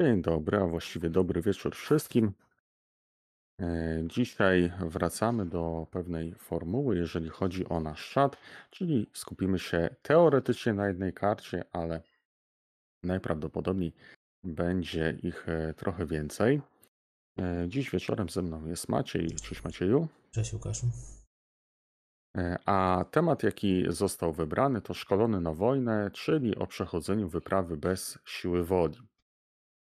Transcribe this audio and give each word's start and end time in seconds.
Dzień 0.00 0.22
dobry, 0.22 0.58
a 0.58 0.66
właściwie 0.66 1.10
dobry 1.10 1.42
wieczór 1.42 1.74
wszystkim. 1.76 2.32
E, 3.60 4.02
Dzisiaj 4.06 4.72
wracamy 4.80 5.46
do 5.46 5.86
pewnej 5.90 6.34
formuły, 6.34 6.96
jeżeli 6.96 7.28
chodzi 7.28 7.68
o 7.68 7.80
nasz 7.80 8.10
czat, 8.10 8.36
czyli 8.70 9.10
skupimy 9.12 9.58
się 9.58 9.96
teoretycznie 10.02 10.72
na 10.74 10.88
jednej 10.88 11.12
karcie, 11.12 11.64
ale 11.72 12.02
najprawdopodobniej 13.02 13.92
będzie 14.44 15.18
ich 15.22 15.48
e, 15.48 15.74
trochę 15.74 16.06
więcej. 16.06 16.60
E, 17.38 17.64
Dziś 17.68 17.90
wieczorem 17.90 18.28
ze 18.28 18.42
mną 18.42 18.66
jest 18.66 18.88
Maciej. 18.88 19.30
Cześć 19.30 19.64
Macieju. 19.64 20.08
Cześć 20.30 20.52
Łukaszu. 20.52 20.86
E, 22.36 22.58
A 22.66 23.04
temat, 23.10 23.42
jaki 23.42 23.84
został 23.88 24.32
wybrany, 24.32 24.80
to 24.80 24.94
szkolony 24.94 25.40
na 25.40 25.52
wojnę, 25.52 26.10
czyli 26.10 26.56
o 26.56 26.66
przechodzeniu 26.66 27.28
wyprawy 27.28 27.76
bez 27.76 28.18
siły 28.24 28.64
woli. 28.64 28.98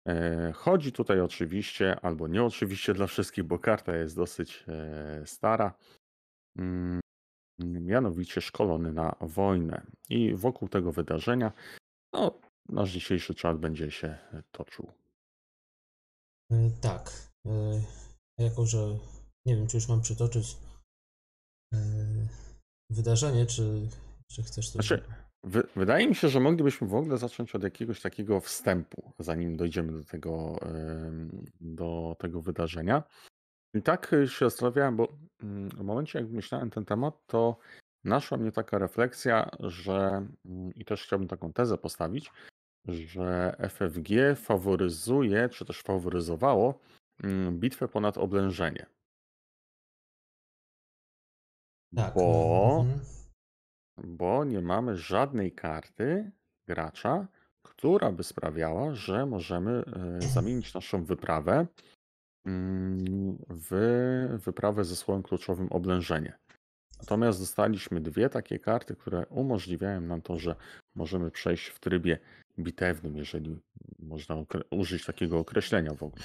E, 0.08 0.52
Chodzi 0.54 0.92
tutaj 0.92 1.22
oczywiście, 1.22 2.00
albo 2.00 2.28
nie 2.28 2.44
oczywiście 2.44 2.94
dla 2.94 3.08
wszystkich, 3.08 3.44
bo 3.44 3.60
karta 3.60 3.96
jest 3.96 4.16
dosyć 4.16 4.64
e, 4.68 5.26
stara, 5.26 5.74
mm, 6.58 7.00
mianowicie 7.60 8.42
szkolony 8.42 8.94
na 8.94 9.16
wojnę. 9.22 9.82
I 10.10 10.36
wokół 10.36 10.70
tego 10.70 10.92
wydarzenia 10.92 11.52
no, 12.14 12.40
nasz 12.70 12.92
dzisiejszy 12.92 13.36
czat 13.36 13.58
będzie 13.58 13.92
się 13.92 14.18
toczył. 14.52 14.92
Y, 16.52 16.72
Tak. 16.82 17.12
Jako, 18.38 18.66
że 18.66 18.98
nie 19.46 19.56
wiem, 19.56 19.68
czy 19.68 19.78
już 19.78 19.88
mam 19.88 20.02
przytoczyć 20.02 20.58
wydarzenie, 22.90 23.46
czy, 23.46 23.90
czy 24.32 24.44
chcesz 24.44 24.70
coś. 24.70 24.88
Znaczy, 24.88 25.04
wydaje 25.76 26.08
mi 26.08 26.16
się, 26.16 26.30
że 26.30 26.40
moglibyśmy 26.40 26.88
w 26.88 26.96
ogóle 26.96 27.18
zacząć 27.18 27.56
od 27.56 27.64
jakiegoś 27.64 28.02
takiego 28.02 28.40
wstępu, 28.40 29.12
zanim 29.20 29.58
dojdziemy 29.58 29.92
do 29.92 30.04
tego, 30.04 30.60
do 31.62 32.16
tego 32.20 32.42
wydarzenia. 32.42 33.04
I 33.74 33.82
tak 33.82 34.12
się 34.26 34.46
zastanawiałem, 34.46 34.96
bo 34.96 35.08
mm, 35.44 35.70
w 35.70 35.84
momencie, 35.84 36.20
jak 36.20 36.30
myślałem 36.30 36.70
ten 36.70 36.86
temat, 36.86 37.28
to 37.28 37.58
naszła 38.04 38.38
mnie 38.38 38.52
taka 38.52 38.78
refleksja, 38.78 39.50
że 39.60 40.28
mm, 40.46 40.74
i 40.76 40.86
też 40.86 41.04
chciałbym 41.04 41.28
taką 41.28 41.54
tezę 41.54 41.78
postawić, 41.78 42.32
że 42.86 43.56
FFG 43.70 44.36
faworyzuje, 44.36 45.50
czy 45.50 45.66
też 45.66 45.82
faworyzowało 45.82 46.80
mm, 47.24 47.60
bitwę 47.60 47.88
ponad 47.88 48.18
oblężenie. 48.18 48.86
Tak. 51.96 52.14
Bo, 52.14 52.86
mhm. 52.86 53.17
Bo 54.04 54.46
nie 54.46 54.62
mamy 54.62 54.98
żadnej 54.98 55.52
karty 55.52 56.32
gracza, 56.68 57.28
która 57.64 58.12
by 58.12 58.24
sprawiała, 58.24 58.96
że 58.96 59.26
możemy 59.26 59.84
e, 60.18 60.22
zamienić 60.22 60.74
naszą 60.74 61.04
wyprawę 61.04 61.68
mm, 62.46 63.38
w 63.50 64.40
wyprawę 64.46 64.86
ze 64.86 64.96
słowem 64.96 65.24
kluczowym 65.24 65.68
oblężenie. 65.72 66.38
Natomiast 67.00 67.40
dostaliśmy 67.40 68.02
dwie 68.02 68.30
takie 68.30 68.60
karty, 68.60 68.96
które 68.96 69.26
umożliwiają 69.26 70.02
nam 70.02 70.22
to, 70.22 70.40
że 70.40 70.56
możemy 70.96 71.32
przejść 71.32 71.68
w 71.68 71.80
trybie 71.80 72.20
bitewnym, 72.60 73.18
jeżeli 73.18 73.60
można 74.00 74.36
użyć 74.72 75.06
takiego 75.06 75.40
określenia 75.40 75.94
w 75.94 76.04
ogóle. 76.04 76.24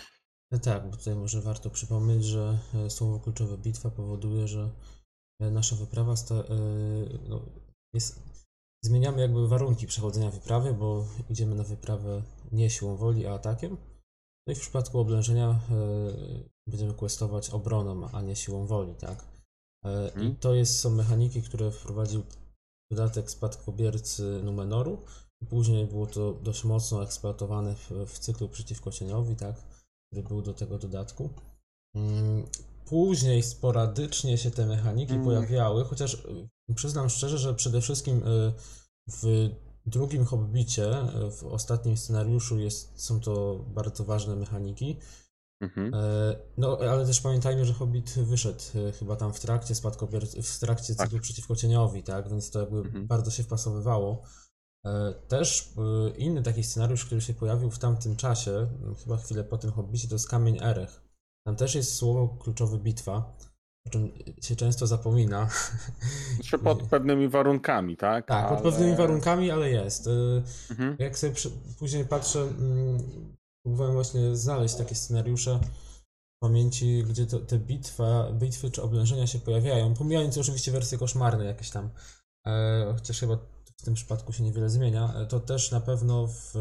No 0.50 0.59
Tak, 0.59 0.91
bo 0.91 0.97
tutaj 0.97 1.15
może 1.15 1.41
warto 1.41 1.70
przypomnieć, 1.70 2.25
że 2.25 2.59
e, 2.75 2.91
słowo 2.91 3.20
kluczowe 3.20 3.59
bitwa 3.59 3.91
powoduje, 3.91 4.48
że 4.48 4.61
e, 4.61 5.02
nasza 5.41 5.77
wyprawa 5.77 6.16
sta, 6.16 6.34
e, 6.34 6.44
no, 7.28 7.41
jest. 7.94 8.22
Zmieniamy 8.84 9.20
jakby 9.20 9.48
warunki 9.48 9.86
przechodzenia 9.86 10.30
wyprawy, 10.30 10.75
bo 10.75 11.05
idziemy 11.30 11.55
na 11.55 11.64
wyprawę 11.64 12.22
nie 12.52 12.70
siłą 12.70 12.97
woli, 12.97 13.27
a 13.27 13.34
atakiem. 13.34 13.77
No 14.47 14.53
i 14.53 14.56
w 14.56 14.60
przypadku 14.60 14.98
oblężenia 14.98 15.48
e, 15.50 15.58
będziemy 16.66 16.94
questować 16.94 17.50
obroną, 17.50 18.08
a 18.12 18.22
nie 18.22 18.36
siłą 18.36 18.66
woli, 18.66 18.94
tak? 18.94 19.25
E, 19.84 20.09
I 20.09 20.10
Mhm. 20.10 20.37
to 20.37 20.54
jest, 20.54 20.81
są 20.81 20.91
mechaniki, 20.91 21.42
które 21.42 21.71
wprowadził 21.71 22.22
dodatek 22.91 23.31
spadkobiercy 23.31 24.41
Numenoru. 24.44 24.98
Później 25.50 25.87
było 25.87 26.06
to 26.06 26.32
dość 26.32 26.65
mocno 26.65 27.03
eksploatowane 27.03 27.75
w, 27.75 27.91
w 28.06 28.19
cyklu 28.19 28.48
przeciwko 28.48 28.91
cieniowi, 28.91 29.37
tak? 29.37 29.56
Który 30.06 30.28
był 30.28 30.42
do 30.42 30.54
tego 30.54 30.78
dodatku. 30.78 31.31
Później 32.87 33.43
sporadycznie 33.43 34.38
się 34.38 34.50
te 34.50 34.66
mechaniki 34.66 35.12
Mm. 35.12 35.25
pojawiały, 35.25 35.84
chociaż 35.84 36.15
y, 36.15 36.75
przyznam 36.75 37.10
szczerze, 37.10 37.38
że 37.38 37.54
przede 37.54 37.81
wszystkim 37.81 38.16
y, 38.26 38.53
w 39.09 39.50
drugim 39.87 40.25
Hobbicie, 40.25 41.00
y, 41.03 41.31
w 41.31 41.44
ostatnim 41.44 41.97
scenariuszu 41.97 42.59
jest, 42.59 42.92
są 43.03 43.21
to 43.21 43.65
bardzo 43.69 44.04
ważne 44.04 44.37
mechaniki. 44.37 44.97
Mhm. 45.60 45.94
E, 45.94 46.37
No, 46.56 46.78
ale 46.91 47.06
też 47.06 47.21
pamiętajmy, 47.21 47.65
że 47.65 47.72
Hobbit 47.72 48.10
wyszedł 48.10 48.59
chyba 48.98 49.16
tam 49.16 49.32
w 49.32 49.41
trakcie 49.41 49.75
spadkobier... 49.75 50.26
w 50.42 50.59
trakcie 50.59 50.94
Tak. 50.94 51.06
cyklu 51.09 51.21
przeciwko 51.22 51.56
cieniowi, 51.56 52.03
tak? 52.03 52.28
Więc 52.31 52.50
to 52.50 52.60
jakby 52.60 52.78
Mhm. 52.78 53.06
bardzo 53.06 53.31
się 53.31 53.42
wpasowywało. 53.42 54.22
E, 54.87 55.15
Też 55.28 55.72
inny 56.19 56.42
taki 56.42 56.65
scenariusz, 56.65 57.04
który 57.04 57.21
się 57.21 57.34
pojawił 57.34 57.71
w 57.71 57.78
tamtym 57.78 58.16
czasie, 58.16 58.66
chyba 59.04 59.16
chwilę 59.16 59.44
po 59.44 59.59
tym 59.59 59.71
Hobbicie, 59.72 60.09
to 60.09 60.15
jest 60.15 60.28
Kamień 60.28 60.59
Erech. 60.62 61.03
Tam 61.47 61.56
też 61.56 61.75
jest 61.75 61.94
słowo 61.94 62.28
kluczowe 62.28 62.78
bitwa, 62.78 63.36
o 63.86 63.91
czym 63.91 64.12
się 64.42 64.56
często 64.56 64.86
zapomina. 64.86 65.48
Czy 66.44 66.58
pod 66.58 66.82
pewnymi 66.91 67.28
warunkami, 67.28 67.97
tak? 67.97 68.26
Tak, 68.26 68.48
pod 68.48 68.58
Ale- 68.60 68.70
pewnymi 68.72 68.97
warunkami, 68.97 69.50
ale 69.50 69.70
jest. 69.70 70.06
E, 70.06 70.10
Mhm. 70.70 70.97
jak 70.98 71.19
sobie 71.19 71.34
później 71.78 72.04
patrzę, 72.04 72.41
mm, 72.41 72.98
próbowałem 73.64 73.94
właśnie 73.94 74.36
znaleźć 74.36 74.75
takie 74.75 74.94
scenariusze 74.94 75.58
w 76.36 76.38
pamięci, 76.42 77.04
gdzie 77.08 77.26
to, 77.26 77.38
te 77.38 77.59
bitwa, 77.59 78.32
bitwy 78.32 78.70
czy 78.70 78.82
oblężenia 78.82 79.26
się 79.26 79.38
pojawiają, 79.38 79.94
pomijając 79.94 80.38
oczywiście 80.38 80.72
wersje 80.72 80.98
koszmarne 80.98 81.44
jakieś 81.44 81.70
tam, 81.70 81.91
e, 82.47 82.92
chociaż 82.94 83.20
chyba 83.20 83.36
w 83.80 83.84
tym 83.84 83.94
przypadku 83.94 84.32
się 84.32 84.42
niewiele 84.44 84.69
zmienia, 84.70 85.14
e, 85.16 85.26
to 85.26 85.41
też 85.41 85.70
na 85.70 85.80
pewno 85.80 86.26
w, 86.26 86.53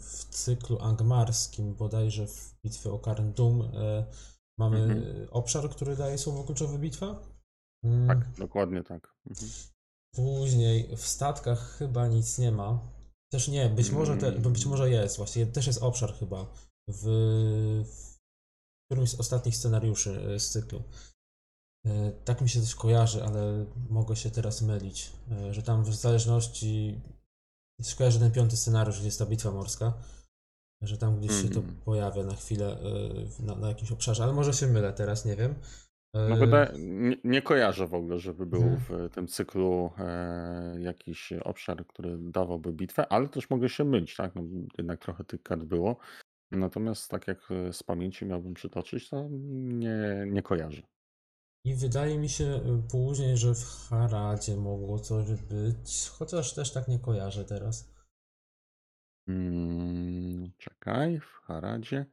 w 0.00 0.24
cyklu 0.24 0.78
angmarskim, 0.80 1.74
bodajże 1.74 2.26
w 2.26 2.54
bitwie 2.64 2.90
o 2.92 2.98
Karn 2.98 3.32
Dum, 3.32 3.62
e, 3.62 4.04
mamy 4.58 4.82
Mhm. 4.82 5.28
obszar, 5.30 5.70
który 5.70 5.96
daje 5.96 6.18
słowo 6.18 6.44
kluczowe 6.44 6.78
bitwa. 6.78 7.22
Mm, 7.84 8.08
Tak, 8.08 8.30
dokładnie 8.38 8.82
tak. 8.84 9.14
Mhm. 9.30 9.50
Później 10.14 10.96
w 10.96 11.06
statkach 11.06 11.76
chyba 11.78 12.08
nic 12.08 12.38
nie 12.38 12.52
ma. 12.52 12.92
Też 13.32 13.48
nie, 13.48 13.68
być 13.68 13.90
może, 13.90 14.16
te, 14.16 14.28
Mm. 14.28 14.42
bo 14.42 14.50
być 14.50 14.66
może 14.66 14.90
jest, 14.90 15.16
właśnie 15.16 15.46
też 15.46 15.66
jest 15.66 15.82
obszar 15.82 16.14
chyba 16.14 16.46
w, 16.88 17.04
w 17.86 18.18
którymś 18.90 19.10
z 19.10 19.20
ostatnich 19.20 19.56
scenariuszy 19.56 20.20
e, 20.34 20.40
z 20.40 20.50
cyklu. 20.50 20.82
E, 21.86 22.12
Tak 22.24 22.40
mi 22.40 22.48
się 22.48 22.60
coś 22.60 22.74
kojarzy, 22.74 23.24
ale 23.24 23.66
mogę 23.90 24.16
się 24.16 24.30
teraz 24.30 24.62
mylić, 24.62 25.12
że 25.50 25.62
tam 25.62 25.84
w 25.84 25.94
zależności 25.94 27.00
się 27.82 27.96
kojarzy 27.96 28.18
ten 28.18 28.32
piąty 28.32 28.56
scenariusz, 28.56 28.96
gdzie 28.96 29.06
jest 29.06 29.18
ta 29.18 29.26
bitwa 29.26 29.50
morska, 29.50 29.92
że 30.82 30.98
tam 30.98 31.18
gdzieś 31.18 31.42
się 31.42 31.48
to 31.48 31.60
Mhm. 31.60 31.76
pojawia 31.84 32.22
na 32.22 32.34
chwilę 32.34 32.78
e, 33.40 33.42
na, 33.46 33.54
na 33.54 33.68
jakimś 33.68 33.92
obszarze, 33.92 34.22
ale 34.24 34.32
może 34.32 34.52
się 34.52 34.66
mylę 34.66 34.92
teraz, 34.92 35.24
nie 35.24 35.36
wiem. 35.36 35.54
E, 36.16 36.28
No 36.28 36.36
wydaje, 36.36 36.72
nie, 36.78 37.16
nie 37.24 37.42
kojarzę 37.42 37.86
w 37.86 37.94
ogóle, 37.94 38.18
żeby 38.18 38.46
był 38.46 38.62
Mhm. 38.62 39.08
w 39.08 39.14
tym 39.14 39.26
cyklu 39.28 39.90
e, 39.98 40.74
jakiś 40.80 41.32
obszar, 41.32 41.86
który 41.86 42.18
dawałby 42.18 42.72
bitwę, 42.72 43.12
ale 43.12 43.28
też 43.28 43.50
mogę 43.50 43.68
się 43.68 43.84
mylić, 43.84 44.16
tak? 44.16 44.34
No, 44.34 44.42
jednak 44.78 45.00
trochę 45.00 45.24
tych 45.24 45.42
kart 45.42 45.62
było. 45.62 45.96
Natomiast 46.50 47.10
tak 47.10 47.28
jak 47.28 47.50
e, 47.50 47.72
z 47.72 47.82
pamięci 47.82 48.26
miałbym 48.26 48.54
przytoczyć, 48.54 49.08
to 49.08 49.28
nie, 49.30 50.24
nie 50.26 50.42
kojarzę. 50.42 50.82
I 51.64 51.74
wydaje 51.74 52.18
mi 52.18 52.28
się 52.28 52.44
y, 52.44 52.90
później, 52.90 53.36
że 53.36 53.54
w 53.54 53.64
Haradzie 53.64 54.56
mogło 54.56 54.98
coś 54.98 55.24
być, 55.32 56.08
chociaż 56.08 56.54
też 56.54 56.72
tak 56.72 56.88
nie 56.88 56.98
kojarzę 56.98 57.44
teraz. 57.44 57.94
Mm, 59.28 60.52
czekaj, 60.58 61.20
w 61.20 61.32
Haradzie. 61.32 62.06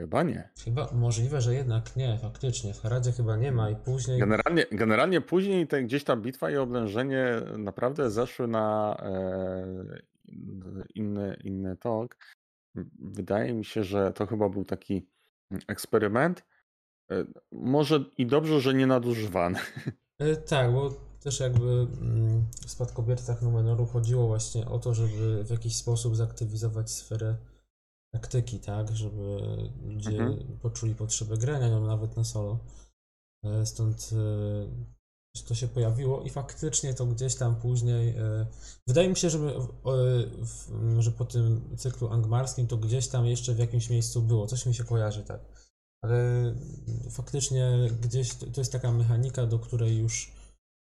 Chyba 0.00 0.22
nie. 0.22 0.50
Chyba 0.64 0.92
możliwe, 0.92 1.40
że 1.40 1.54
jednak 1.54 1.96
nie, 1.96 2.18
faktycznie. 2.18 2.74
W 2.74 2.80
Haradzie 2.80 3.12
chyba 3.12 3.36
nie 3.36 3.52
ma 3.52 3.70
i 3.70 3.76
później. 3.76 4.20
Generalnie, 4.20 4.66
generalnie 4.70 5.20
później 5.20 5.66
te, 5.66 5.82
gdzieś 5.82 6.04
ta 6.04 6.16
bitwa 6.16 6.50
i 6.50 6.56
oblężenie 6.56 7.40
naprawdę 7.58 8.10
zeszły 8.10 8.48
na 8.48 8.96
e, 9.02 10.02
inny, 10.94 11.36
inny 11.44 11.76
tok. 11.76 12.16
Wydaje 12.98 13.54
mi 13.54 13.64
się, 13.64 13.84
że 13.84 14.12
to 14.12 14.26
chyba 14.26 14.48
był 14.48 14.64
taki 14.64 15.06
eksperyment. 15.68 16.44
E, 17.20 17.24
Może 17.52 18.04
i 18.18 18.26
dobrze, 18.26 18.60
że 18.60 18.74
nie 18.74 18.86
nadużywany. 18.86 19.58
Y, 20.22 20.36
Tak, 20.36 20.72
bo 20.72 20.90
też 21.20 21.40
jakby 21.40 21.86
mm, 22.00 22.46
w 22.66 22.70
spadkobiercach 22.70 23.42
Numenoru 23.42 23.86
chodziło 23.86 24.26
właśnie 24.26 24.66
o 24.68 24.78
to, 24.78 24.94
żeby 24.94 25.44
w 25.44 25.50
jakiś 25.50 25.76
sposób 25.76 26.16
zaktywizować 26.16 26.90
sferę 26.90 27.36
taktyki, 28.12 28.60
tak? 28.60 28.96
Żeby 28.96 29.40
ludzie 29.84 30.10
Mhm. 30.10 30.58
poczuli 30.62 30.94
potrzebę 30.94 31.36
grania 31.36 31.68
nią 31.68 31.86
nawet 31.86 32.16
na 32.16 32.24
solo. 32.24 32.58
E, 33.44 33.66
Stąd 33.66 34.10
e, 34.12 34.92
to 35.48 35.54
się 35.54 35.68
pojawiło 35.68 36.22
i 36.22 36.30
faktycznie 36.30 36.94
to 36.94 37.06
gdzieś 37.06 37.34
tam 37.34 37.56
później. 37.56 38.08
e, 38.16 38.46
Wydaje 38.86 39.08
mi 39.08 39.16
się, 39.16 39.30
że, 39.30 39.38
my- 39.38 39.54
e, 40.98 41.02
że 41.02 41.10
po 41.12 41.24
tym 41.24 41.76
cyklu 41.76 42.08
angmarskim 42.08 42.66
to 42.66 42.76
gdzieś 42.76 43.08
tam 43.08 43.26
jeszcze 43.26 43.54
w 43.54 43.58
jakimś 43.58 43.90
miejscu 43.90 44.22
było. 44.22 44.46
Coś 44.46 44.66
mi 44.66 44.74
się 44.74 44.84
kojarzy 44.84 45.22
tak. 45.22 45.40
Ale 46.04 46.54
faktycznie 47.10 47.90
gdzieś 48.00 48.34
to, 48.34 48.46
jest 48.56 48.72
taka 48.72 48.92
mechanika, 48.92 49.46
do 49.46 49.58
której 49.58 49.98
już 49.98 50.32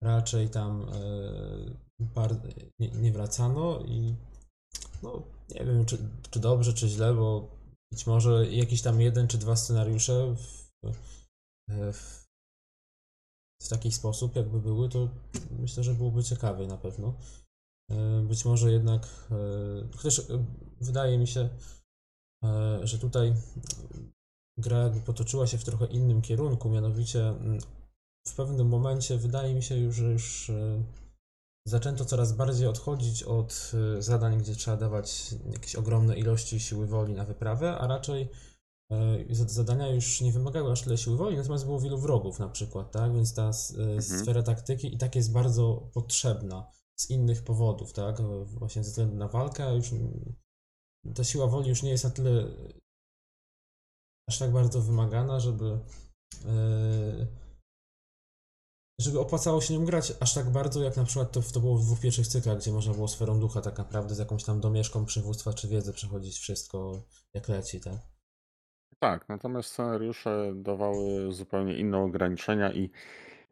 raczej 0.04 0.50
tam 0.50 0.86
e, 0.94 2.38
nie, 2.80 3.12
wracano 3.12 3.80
i 3.80 4.15
no 5.04 5.24
nie 5.50 5.65
wiem 5.65 5.86
czy, 5.86 5.98
czy 6.31 6.39
dobrze, 6.39 6.74
czy 6.74 6.88
źle, 6.88 7.13
bo 7.13 7.57
być 7.92 8.07
może 8.07 8.48
jakiś 8.51 8.81
tam 8.81 9.01
jeden 9.01 9.27
czy 9.27 9.38
dwa 9.38 9.56
scenariusze 9.56 10.36
w, 10.36 10.69
w, 11.94 12.27
w 13.62 13.69
taki 13.69 13.92
sposób 13.92 14.36
jakby 14.36 14.59
były, 14.59 14.89
to 14.89 15.09
myślę, 15.59 15.83
że 15.83 15.94
byłoby 15.94 16.24
ciekawie 16.24 16.68
na 16.68 16.77
pewno. 16.77 17.13
E, 17.92 18.21
Być 18.21 18.45
może 18.45 18.71
jednak, 18.71 19.07
e, 19.31 19.98
chociaż 19.98 20.19
e, 20.19 20.45
wydaje 20.81 21.18
mi 21.18 21.27
się, 21.27 21.50
e, 22.44 22.80
że 22.88 23.00
tutaj 23.00 23.33
gra 24.57 24.77
jakby 24.77 25.01
potoczyła 25.01 25.48
się 25.48 25.57
w 25.57 25.63
trochę 25.63 25.86
innym 25.86 26.21
kierunku, 26.21 26.69
mianowicie 26.69 27.27
mm, 27.27 27.59
w 28.27 28.36
pewnym 28.36 28.68
momencie 28.68 29.18
wydaje 29.18 29.54
mi 29.56 29.63
się 29.63 29.77
już, 29.77 29.95
że 29.95 30.12
już 30.12 30.50
e, 30.50 30.83
zaczęto 31.68 32.06
coraz 32.06 32.33
bardziej 32.33 32.68
odchodzić 32.68 33.24
od 33.24 33.71
e, 33.98 34.01
zadań, 34.01 34.38
gdzie 34.38 34.56
trzeba 34.56 34.77
dawać 34.77 35.36
jakieś 35.54 35.75
ogromne 35.75 36.18
ilości 36.18 36.59
siły 36.59 36.88
woli 36.88 37.13
na 37.13 37.25
wyprawę, 37.25 37.77
a 37.77 37.88
raczej 37.88 38.30
e, 38.92 39.36
zad- 39.36 39.51
zadania 39.51 39.88
już 39.88 40.21
nie 40.21 40.31
wymagały 40.31 40.71
aż 40.71 40.81
tyle 40.81 40.98
siły 40.98 41.18
woli, 41.18 41.38
natomiast 41.38 41.65
było 41.65 41.80
wielu 41.80 41.98
wrogów 41.98 42.39
na 42.39 42.50
przykład, 42.50 42.92
tak? 42.92 43.13
Więc 43.13 43.33
ta 43.33 43.50
e, 43.50 43.54
sfera 44.01 44.44
taktyki 44.44 44.95
i 44.95 44.98
tak 44.98 45.15
jest 45.15 45.31
bardzo 45.31 45.89
potrzebna 45.94 46.71
z 47.00 47.09
innych 47.09 47.44
powodów, 47.44 47.94
tak? 47.94 48.21
Właśnie 48.45 48.83
ze 48.83 48.89
względu 48.89 49.15
na 49.15 49.27
walkę, 49.27 49.75
już 49.75 49.92
ta 51.15 51.24
siła 51.24 51.48
woli 51.48 51.69
już 51.69 51.83
nie 51.83 51.89
jest 51.89 52.04
na 52.04 52.09
tyle 52.09 52.45
aż 54.29 54.39
tak 54.39 54.51
bardzo 54.51 54.81
wymagana, 54.81 55.39
żeby 55.39 55.79
e, 56.45 57.27
żeby 59.00 59.19
opłacało 59.19 59.62
się 59.62 59.74
nią 59.74 59.85
grać 59.85 60.13
aż 60.19 60.33
tak 60.33 60.50
bardzo, 60.50 60.83
jak 60.83 60.97
na 60.97 61.03
przykład 61.03 61.31
to, 61.31 61.41
to 61.41 61.59
było 61.59 61.77
w 61.77 61.85
dwóch 61.85 62.00
pierwszych 62.00 62.27
cyklach, 62.27 62.57
gdzie 62.57 62.71
można 62.71 62.94
było 62.94 63.07
sferą 63.07 63.39
ducha 63.39 63.62
tak 63.62 63.77
naprawdę 63.77 64.15
z 64.15 64.19
jakąś 64.19 64.44
tam 64.44 64.59
domieszką 64.59 65.06
przywództwa 65.06 65.53
czy 65.53 65.68
wiedzy 65.68 65.94
przechodzić 65.94 66.38
wszystko 66.38 67.01
jak 67.33 67.47
leci, 67.47 67.79
tak? 67.81 67.97
Tak, 69.00 69.29
natomiast 69.29 69.69
scenariusze 69.69 70.53
dawały 70.56 71.33
zupełnie 71.33 71.77
inne 71.77 71.97
ograniczenia 71.97 72.73
i 72.73 72.89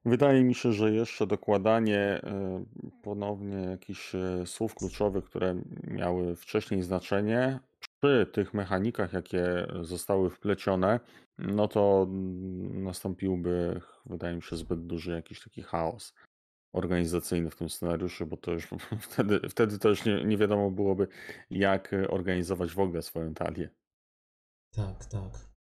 wydaje 0.06 0.44
mi 0.44 0.56
się, 0.56 0.74
że 0.74 0.92
jeszcze 0.92 1.28
dokładanie 1.28 2.00
e, 2.00 2.66
ponownie 3.04 3.58
jakichś 3.58 4.16
e, 4.16 4.46
słów 4.46 4.76
kluczowych, 4.76 5.26
które 5.26 5.56
miały 5.84 6.36
wcześniej 6.36 6.84
znaczenie, 6.84 7.60
przy 8.02 8.30
tych 8.34 8.54
mechanikach, 8.54 9.14
jakie 9.14 9.68
zostały 9.82 10.30
wplecione, 10.30 11.00
no 11.38 11.68
to 11.68 12.08
nastąpiłby, 12.70 13.82
wydaje 14.06 14.36
mi 14.36 14.42
się, 14.42 14.56
zbyt 14.56 14.86
duży 14.86 15.12
jakiś 15.12 15.44
taki 15.44 15.64
chaos 15.64 16.14
organizacyjny 16.74 17.50
w 17.50 17.56
tym 17.56 17.70
scenariuszu, 17.70 18.26
bo 18.26 18.38
to 18.38 18.52
już 18.52 18.68
wtedy, 19.10 19.50
wtedy 19.50 19.80
to 19.80 19.90
już 19.90 20.06
nie, 20.06 20.26
nie 20.26 20.38
wiadomo 20.38 20.72
byłoby, 20.72 21.08
jak 21.50 21.96
organizować 22.10 22.72
w 22.72 22.80
ogóle 22.80 23.02
swoją 23.02 23.34
talię. 23.34 23.70
Tak, 24.72 25.06
tak. 25.06 25.56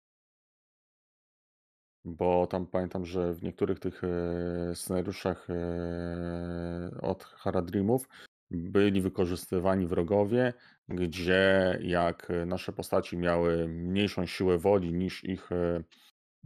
Bo 2.05 2.47
tam 2.47 2.67
pamiętam, 2.67 3.05
że 3.05 3.33
w 3.33 3.43
niektórych 3.43 3.79
tych 3.79 4.01
e, 4.03 4.75
scenariuszach 4.75 5.47
e, 5.49 7.01
od 7.01 7.23
Haradrimów 7.23 8.07
byli 8.53 9.01
wykorzystywani 9.01 9.87
wrogowie, 9.87 10.53
gdzie 10.89 11.77
jak 11.81 12.27
nasze 12.45 12.73
postaci 12.73 13.17
miały 13.17 13.67
mniejszą 13.67 14.25
siłę 14.25 14.57
woli 14.57 14.93
niż 14.93 15.23
ich, 15.23 15.51
e, 15.51 15.83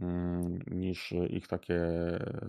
mm, 0.00 0.58
niż 0.70 1.12
ich 1.30 1.48
takie 1.48 1.80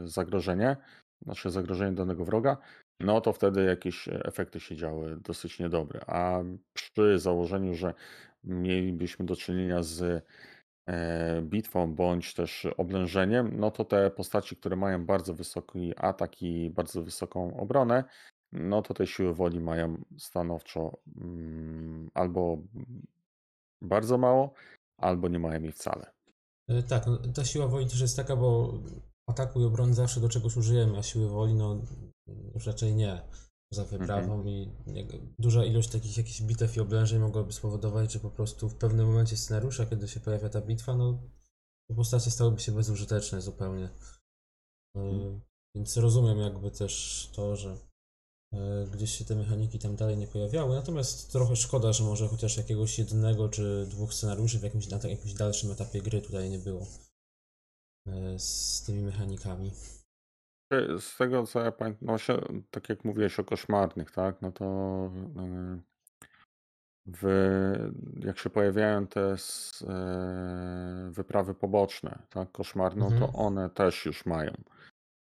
zagrożenie, 0.04 0.78
znaczy 1.22 1.50
zagrożenie 1.50 1.96
danego 1.96 2.26
wroga, 2.26 2.58
no 3.00 3.22
to 3.22 3.34
wtedy 3.34 3.64
jakieś 3.64 4.10
efekty 4.12 4.60
się 4.60 4.76
działy 4.76 5.18
dosyć 5.22 5.60
niedobre. 5.60 6.02
A 6.08 6.40
przy 6.74 7.20
założeniu, 7.20 7.74
że 7.74 7.94
mielibyśmy 8.44 9.26
do 9.26 9.36
czynienia 9.36 9.84
z 9.84 10.26
e, 10.88 11.42
bitwą 11.42 11.94
bądź 11.94 12.34
też 12.34 12.68
oblężeniem, 12.78 13.60
no 13.60 13.72
to 13.72 13.86
te 13.86 14.12
postaci, 14.12 14.56
które 14.56 14.76
mają 14.76 15.06
bardzo 15.06 15.34
wysoki 15.34 15.94
atak 15.98 16.42
i 16.42 16.70
bardzo 16.70 17.04
wysoką 17.04 17.58
obronę, 17.58 18.04
no 18.52 18.82
to 18.82 18.94
te 18.94 19.08
siły 19.08 19.34
woli 19.34 19.60
mają 19.60 19.98
stanowczo 20.18 20.98
mm, 21.22 22.10
albo 22.14 22.58
bardzo 23.82 24.18
mało, 24.18 24.54
albo 24.98 25.28
nie 25.28 25.40
mają 25.40 25.62
jej 25.62 25.72
wcale. 25.72 26.12
E, 26.68 26.84
Tak, 26.84 27.08
no, 27.08 27.18
ta 27.36 27.46
siła 27.46 27.68
woli 27.68 27.88
też 27.88 28.02
jest 28.02 28.16
taka, 28.16 28.36
bo 28.36 28.74
ataku 29.28 29.62
i 29.62 29.64
obrony 29.64 29.94
zawsze 29.94 30.20
do 30.20 30.30
czegoś 30.30 30.58
użyjemy, 30.58 30.98
a 30.98 31.04
siły 31.04 31.30
woli 31.30 31.54
no 31.54 31.82
już 32.54 32.66
raczej 32.66 32.96
nie. 32.96 33.22
Poza 33.72 33.86
wyprawą 33.86 34.46
i 34.46 34.72
duża 35.40 35.66
ilość 35.66 35.90
takich 35.90 36.18
jakichś 36.18 36.42
bitew 36.42 36.78
i 36.78 36.80
oblężeń 36.80 37.20
mogłaby 37.20 37.54
spowodować, 37.54 38.14
że 38.14 38.20
po 38.20 38.32
prostu 38.32 38.70
w 38.70 38.76
pewnym 38.76 39.08
momencie 39.08 39.38
scenariusza, 39.38 39.86
kiedy 39.86 40.08
się 40.08 40.20
pojawia 40.20 40.50
ta 40.50 40.62
bitwa, 40.62 40.96
no 40.96 41.20
postacie 41.96 42.32
stałyby 42.32 42.60
się 42.60 42.72
bezużyteczne 42.72 43.42
zupełnie. 43.42 43.90
E, 44.98 45.40
Więc 45.76 45.98
rozumiem 45.98 46.40
jakby 46.40 46.72
też 46.72 47.30
to, 47.36 47.56
że 47.56 47.89
gdzieś 48.92 49.12
się 49.18 49.26
te 49.26 49.36
mechaniki 49.36 49.80
tam 49.80 49.96
dalej 49.96 50.18
nie 50.18 50.28
pojawiały. 50.28 50.76
Natomiast 50.76 51.32
trochę 51.32 51.56
szkoda, 51.56 51.94
że 51.94 52.04
może 52.04 52.28
chociaż 52.28 52.58
jakiegoś 52.58 53.00
jednego 53.00 53.50
czy 53.50 53.86
dwóch 53.90 54.14
scenariuszy 54.14 54.60
w 54.60 54.64
jakimś, 54.64 54.88
na 54.90 54.98
jakimś 54.98 55.34
dalszym 55.34 55.72
etapie 55.72 56.02
gry 56.02 56.22
tutaj 56.22 56.50
nie 56.50 56.60
było 56.60 56.88
e, 58.08 58.40
z 58.40 58.84
tymi 58.86 59.02
mechanikami. 59.02 59.72
E, 60.74 61.00
Z 61.00 61.18
tego 61.18 61.48
co 61.48 61.60
ja 61.60 61.72
pamiętam, 61.72 62.08
no 62.08 62.18
się, 62.18 62.42
tak 62.72 62.90
jak 62.90 63.06
mówiłeś 63.06 63.40
o 63.40 63.44
koszmarnych, 63.44 64.12
tak, 64.12 64.42
no 64.42 64.52
to 64.52 64.66
e, 65.38 65.80
w, 67.06 67.26
jak 68.20 68.40
się 68.40 68.50
pojawiają 68.50 69.08
te 69.08 69.36
e, 69.88 71.10
wyprawy 71.12 71.56
poboczne, 71.56 72.20
tak, 72.30 72.52
koszmarne, 72.52 73.00
no 73.04 73.10
to 73.10 73.26
Mhm. 73.26 73.36
one 73.36 73.70
też 73.70 74.06
już 74.06 74.26
mają. 74.26 74.52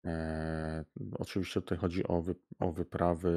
E, 0.05 0.85
oczywiście 1.19 1.61
tutaj 1.61 1.77
chodzi 1.77 2.07
o, 2.07 2.21
wy, 2.21 2.35
o 2.59 2.71
wyprawy 2.71 3.31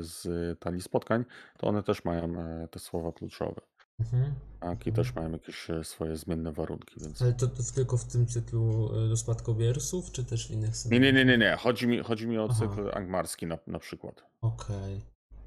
z 0.00 0.28
talii 0.60 0.82
spotkań, 0.82 1.24
to 1.58 1.66
one 1.66 1.82
też 1.82 2.04
mają 2.04 2.40
e, 2.40 2.68
te 2.68 2.78
słowa 2.78 3.12
kluczowe, 3.12 3.60
Mhm. 4.00 4.34
tak, 4.60 4.86
i 4.86 4.92
też 4.92 5.14
mają 5.14 5.32
jakieś 5.32 5.70
e, 5.70 5.84
swoje 5.84 6.16
zmienne 6.16 6.52
warunki, 6.52 7.00
więc... 7.00 7.22
Ale 7.22 7.32
to, 7.32 7.46
to 7.46 7.62
tylko 7.74 7.96
w 7.96 8.04
tym 8.04 8.26
cyklu 8.26 8.90
e, 9.04 9.08
do 9.08 9.16
spadkobierców, 9.16 10.10
czy 10.12 10.24
też 10.24 10.48
w 10.48 10.50
innych 10.50 10.70
Nie, 10.90 11.00
nie, 11.00 11.12
nie, 11.12 11.12
scenariuszach? 11.12 11.26
nie, 11.26 11.38
nie, 11.50 11.56
chodzi 11.56 11.86
mi, 11.86 11.98
chodzi 11.98 12.26
mi 12.26 12.38
o 12.38 12.48
Aha. 12.50 12.54
cykl 12.58 12.90
angmarski 12.94 13.46
na, 13.46 13.58
na 13.66 13.78
przykład. 13.78 14.24
Okej. 14.40 15.00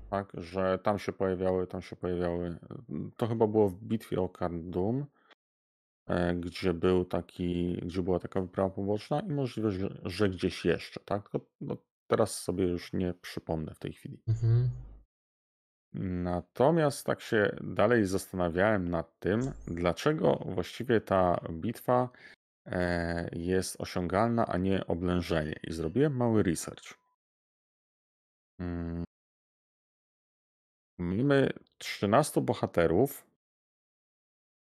Tak, 0.10 0.32
że 0.34 0.80
tam 0.84 1.00
się 1.00 1.14
pojawiały, 1.14 1.68
tam 1.68 1.82
się 1.82 1.96
pojawiały. 1.96 2.58
To 3.18 3.28
chyba 3.28 3.48
było 3.48 3.70
w 3.70 3.76
bitwie 3.84 4.22
o 4.22 4.30
Karndum, 4.30 5.06
e, 6.08 6.36
gdzie 6.36 6.74
był 6.74 7.06
taki, 7.06 7.78
gdzie 7.86 8.02
była 8.02 8.20
taka 8.20 8.42
wyprawa 8.42 8.70
poboczna 8.70 9.20
i 9.20 9.30
możliwe, 9.30 9.72
że, 9.72 9.90
że 10.06 10.30
gdzieś 10.30 10.66
jeszcze, 10.66 11.00
tak? 11.00 11.30
No, 11.62 11.78
teraz 12.08 12.42
sobie 12.42 12.68
już 12.68 12.94
nie 12.94 13.14
przypomnę 13.14 13.74
w 13.74 13.80
tej 13.80 13.94
chwili. 13.94 14.22
Mhm. 14.28 14.70
Natomiast 16.24 17.06
tak 17.06 17.22
się 17.22 17.56
dalej 17.62 18.06
zastanawiałem 18.06 18.90
nad 18.90 19.20
tym, 19.20 19.52
dlaczego 19.68 20.44
właściwie 20.46 21.02
ta 21.02 21.40
bitwa 21.52 22.10
e, 22.66 23.30
jest 23.34 23.82
osiągalna, 23.82 24.46
a 24.46 24.58
nie 24.58 24.88
oblężenie. 24.88 25.56
I 25.64 25.74
zrobiłem 25.74 26.16
mały 26.16 26.44
research. 26.44 26.94
Mm, 28.60 29.08
Mamy 31.00 31.50
13 31.78 32.42
bohaterów 32.42 33.28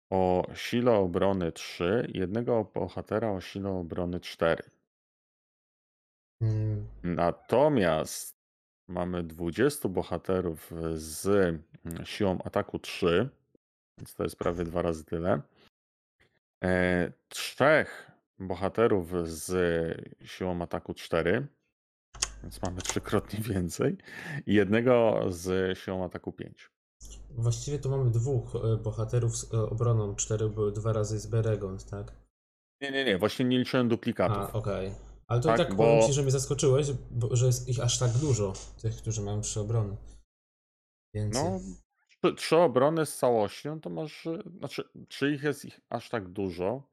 o 0.09 0.47
sile 0.53 0.91
obrony 0.91 1.51
3 1.51 2.07
i 2.13 2.19
jednego 2.19 2.71
bohatera 2.73 3.31
o 3.31 3.41
sile 3.41 3.69
obrony 3.69 4.19
4. 4.19 4.63
Mm, 6.41 6.87
Natomiast 7.03 8.35
mamy 8.87 9.23
20 9.23 9.89
bohaterów 9.89 10.71
z 10.93 11.27
mm, 11.27 12.05
siłą 12.05 12.37
ataku 12.43 12.79
3, 12.79 13.29
więc 13.97 14.15
to 14.15 14.23
jest 14.23 14.35
prawie 14.35 14.63
dwa 14.63 14.81
razy 14.81 15.05
tyle. 15.05 15.41
E, 16.63 17.11
trzech 17.29 18.11
bohaterów 18.39 19.29
z 19.29 19.51
siłą 20.25 20.61
ataku 20.61 20.93
4, 20.93 21.47
więc 22.43 22.61
mamy 22.61 22.81
trzykrotnie 22.81 23.39
więcej. 23.53 23.97
I 24.45 24.53
jednego 24.53 25.21
z 25.29 25.77
siłą 25.77 26.05
ataku 26.05 26.31
5. 26.31 26.74
Właściwie 27.37 27.79
tu 27.79 27.89
mamy 27.89 28.11
dwóch 28.11 28.55
e, 28.55 28.77
bohaterów 28.77 29.37
z 29.37 29.53
e, 29.53 29.61
obroną, 29.61 30.15
cztery 30.15 30.49
były 30.49 30.71
dwa 30.71 30.93
razy 30.93 31.19
z 31.19 31.27
Beregond, 31.27 31.85
tak? 31.89 32.11
Nie, 32.81 32.91
nie, 32.91 33.05
nie, 33.05 33.17
właśnie 33.17 33.45
nie 33.45 33.57
liczyłem 33.59 33.89
duplikatów. 33.89 34.37
A, 34.37 34.53
okej. 34.53 34.91
Ale 35.27 35.41
to 35.41 35.47
Tak, 35.47 35.57
tak, 35.57 35.69
bo- 35.69 35.83
powiem 35.83 36.07
ci, 36.07 36.13
że 36.13 36.21
mnie 36.21 36.31
zaskoczyłeś, 36.31 36.87
bo, 37.11 37.35
że 37.35 37.45
jest 37.45 37.69
ich 37.69 37.79
aż 37.79 37.99
tak 37.99 38.11
dużo, 38.11 38.53
tych, 38.81 38.95
którzy 38.97 39.21
mają 39.21 39.41
trzy 39.41 39.59
obrony. 39.59 39.95
Więcej. 41.13 41.43
No, 41.43 41.59
trzy, 42.09 42.35
trzy 42.35 42.57
obrony 42.57 43.05
z 43.05 43.17
całością, 43.17 43.81
to 43.81 43.89
masz. 43.89 44.25
y, 44.25 44.43
Znaczy, 44.59 44.83
czy 45.09 45.31
ich 45.31 45.43
jest 45.43 45.65
ich 45.65 45.79
aż 45.89 46.09
tak 46.09 46.27
dużo? 46.27 46.83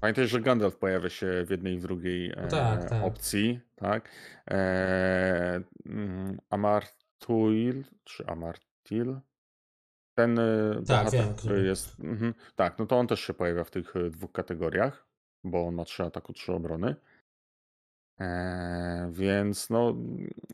Pamiętaj, 0.00 0.26
że 0.28 0.40
Gandalf 0.40 0.76
pojawia 0.76 1.08
się 1.10 1.44
w 1.46 1.50
jednej 1.50 1.74
i 1.74 1.78
w 1.78 1.82
drugiej 1.82 2.32
No 2.42 2.48
tak, 2.48 2.84
e, 2.84 2.88
tak. 2.88 3.04
opcji, 3.04 3.60
tak? 3.76 4.08
E, 4.50 5.62
mm, 5.86 6.40
Amartuil, 7.22 7.84
czy 8.04 8.26
Amartil? 8.26 9.20
Ten 10.14 10.38
e, 10.38 10.74
bohater, 10.80 11.20
wiem, 11.20 11.34
który 11.34 11.66
jest. 11.66 12.00
Mhm, 12.00 12.34
tak, 12.56 12.78
no 12.78 12.86
to 12.86 12.98
on 12.98 13.06
też 13.06 13.20
się 13.20 13.34
pojawia 13.34 13.64
w 13.64 13.70
tych 13.70 13.96
e, 13.96 14.10
dwóch 14.10 14.32
kategoriach, 14.32 15.06
bo 15.44 15.66
on 15.66 15.74
ma 15.74 15.84
trzy 15.84 16.02
ataku, 16.02 16.32
trzy 16.32 16.52
obrony. 16.52 16.96
E, 18.20 19.10
więc 19.12 19.70
no, 19.70 19.94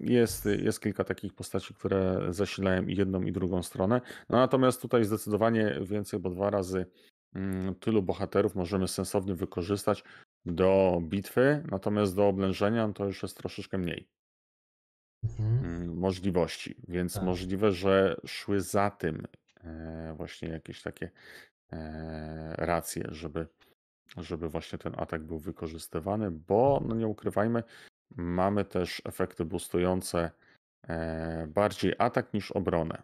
jest, 0.01 0.47
jest 0.47 0.81
kilka 0.81 1.05
takich 1.05 1.35
postaci, 1.35 1.75
które 1.75 2.27
zasilają 2.31 2.87
i 2.87 2.97
jedną, 2.97 3.23
i 3.23 3.33
drugą 3.33 3.63
stronę. 3.63 4.01
No, 4.29 4.39
natomiast 4.39 4.83
tutaj 4.83 5.05
zdecydowanie 5.05 5.79
więcej, 5.83 6.21
bo 6.21 6.31
dwa 6.31 6.51
razy 6.51 6.87
mm, 7.35 7.75
tylu 7.75 8.03
bohaterów 8.03 8.55
możemy 8.55 8.89
sensownie 8.89 9.35
wykorzystać 9.35 10.05
do 10.47 11.01
bitwy, 11.03 11.63
natomiast 11.71 12.17
do 12.17 12.29
oblężenia 12.29 12.93
to 12.93 13.05
już 13.05 13.23
jest 13.23 13.37
troszeczkę 13.37 13.79
mniej 13.79 14.09
Mhm. 15.25 15.65
mm, 15.65 15.99
możliwości, 15.99 16.75
więc 16.89 17.15
Tak. 17.15 17.23
możliwe, 17.23 17.73
że 17.73 18.17
szły 18.27 18.61
za 18.61 18.91
tym 18.91 19.27
e, 19.65 20.15
właśnie 20.17 20.49
jakieś 20.49 20.83
takie 20.83 21.11
e, 21.73 22.55
racje, 22.57 23.05
żeby, 23.09 23.47
żeby 24.17 24.49
właśnie 24.49 24.79
ten 24.79 24.93
atak 24.97 25.23
był 25.23 25.39
wykorzystywany, 25.39 26.31
bo 26.31 26.83
no 26.89 26.95
nie 26.95 27.07
ukrywajmy, 27.07 27.63
mamy 28.17 28.65
też 28.65 29.03
efekty 29.05 29.45
boostujące 29.45 30.31
e, 30.89 31.47
bardziej 31.47 31.95
atak 31.99 32.35
niż 32.35 32.51
obronę. 32.51 33.03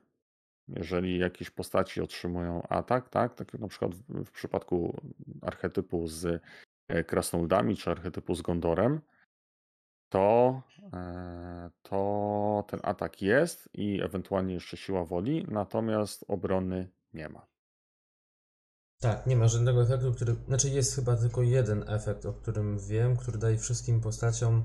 Jeżeli 0.68 1.18
jakieś 1.18 1.50
postaci 1.50 2.00
otrzymują 2.00 2.62
atak, 2.68 3.08
tak, 3.08 3.34
tak 3.34 3.52
jak 3.52 3.62
na 3.62 3.68
przykład 3.68 3.94
w, 3.94 4.24
w 4.24 4.30
przypadku 4.30 5.00
archetypu 5.42 6.08
z 6.08 6.42
e, 6.88 7.04
krasnoludami 7.04 7.76
czy 7.76 7.90
archetypu 7.90 8.34
z 8.34 8.42
Gondorem, 8.42 9.00
to, 10.08 10.62
e, 10.92 11.70
to 11.82 12.64
ten 12.68 12.80
atak 12.82 13.22
jest 13.22 13.68
i 13.74 14.02
ewentualnie 14.02 14.54
jeszcze 14.54 14.76
siła 14.76 15.04
woli, 15.04 15.46
natomiast 15.48 16.24
obrony 16.28 16.90
nie 17.12 17.28
ma. 17.28 17.46
Tak, 19.00 19.26
nie 19.26 19.36
ma 19.36 19.48
żadnego 19.48 19.82
efektu, 19.82 20.12
który. 20.12 20.34
Znaczy 20.48 20.68
jest 20.68 20.94
chyba 20.94 21.16
tylko 21.16 21.42
jeden 21.42 21.84
efekt, 21.88 22.26
o 22.26 22.32
którym 22.32 22.78
wiem, 22.78 23.16
który 23.16 23.38
daje 23.38 23.58
wszystkim 23.58 24.00
postaciom. 24.00 24.64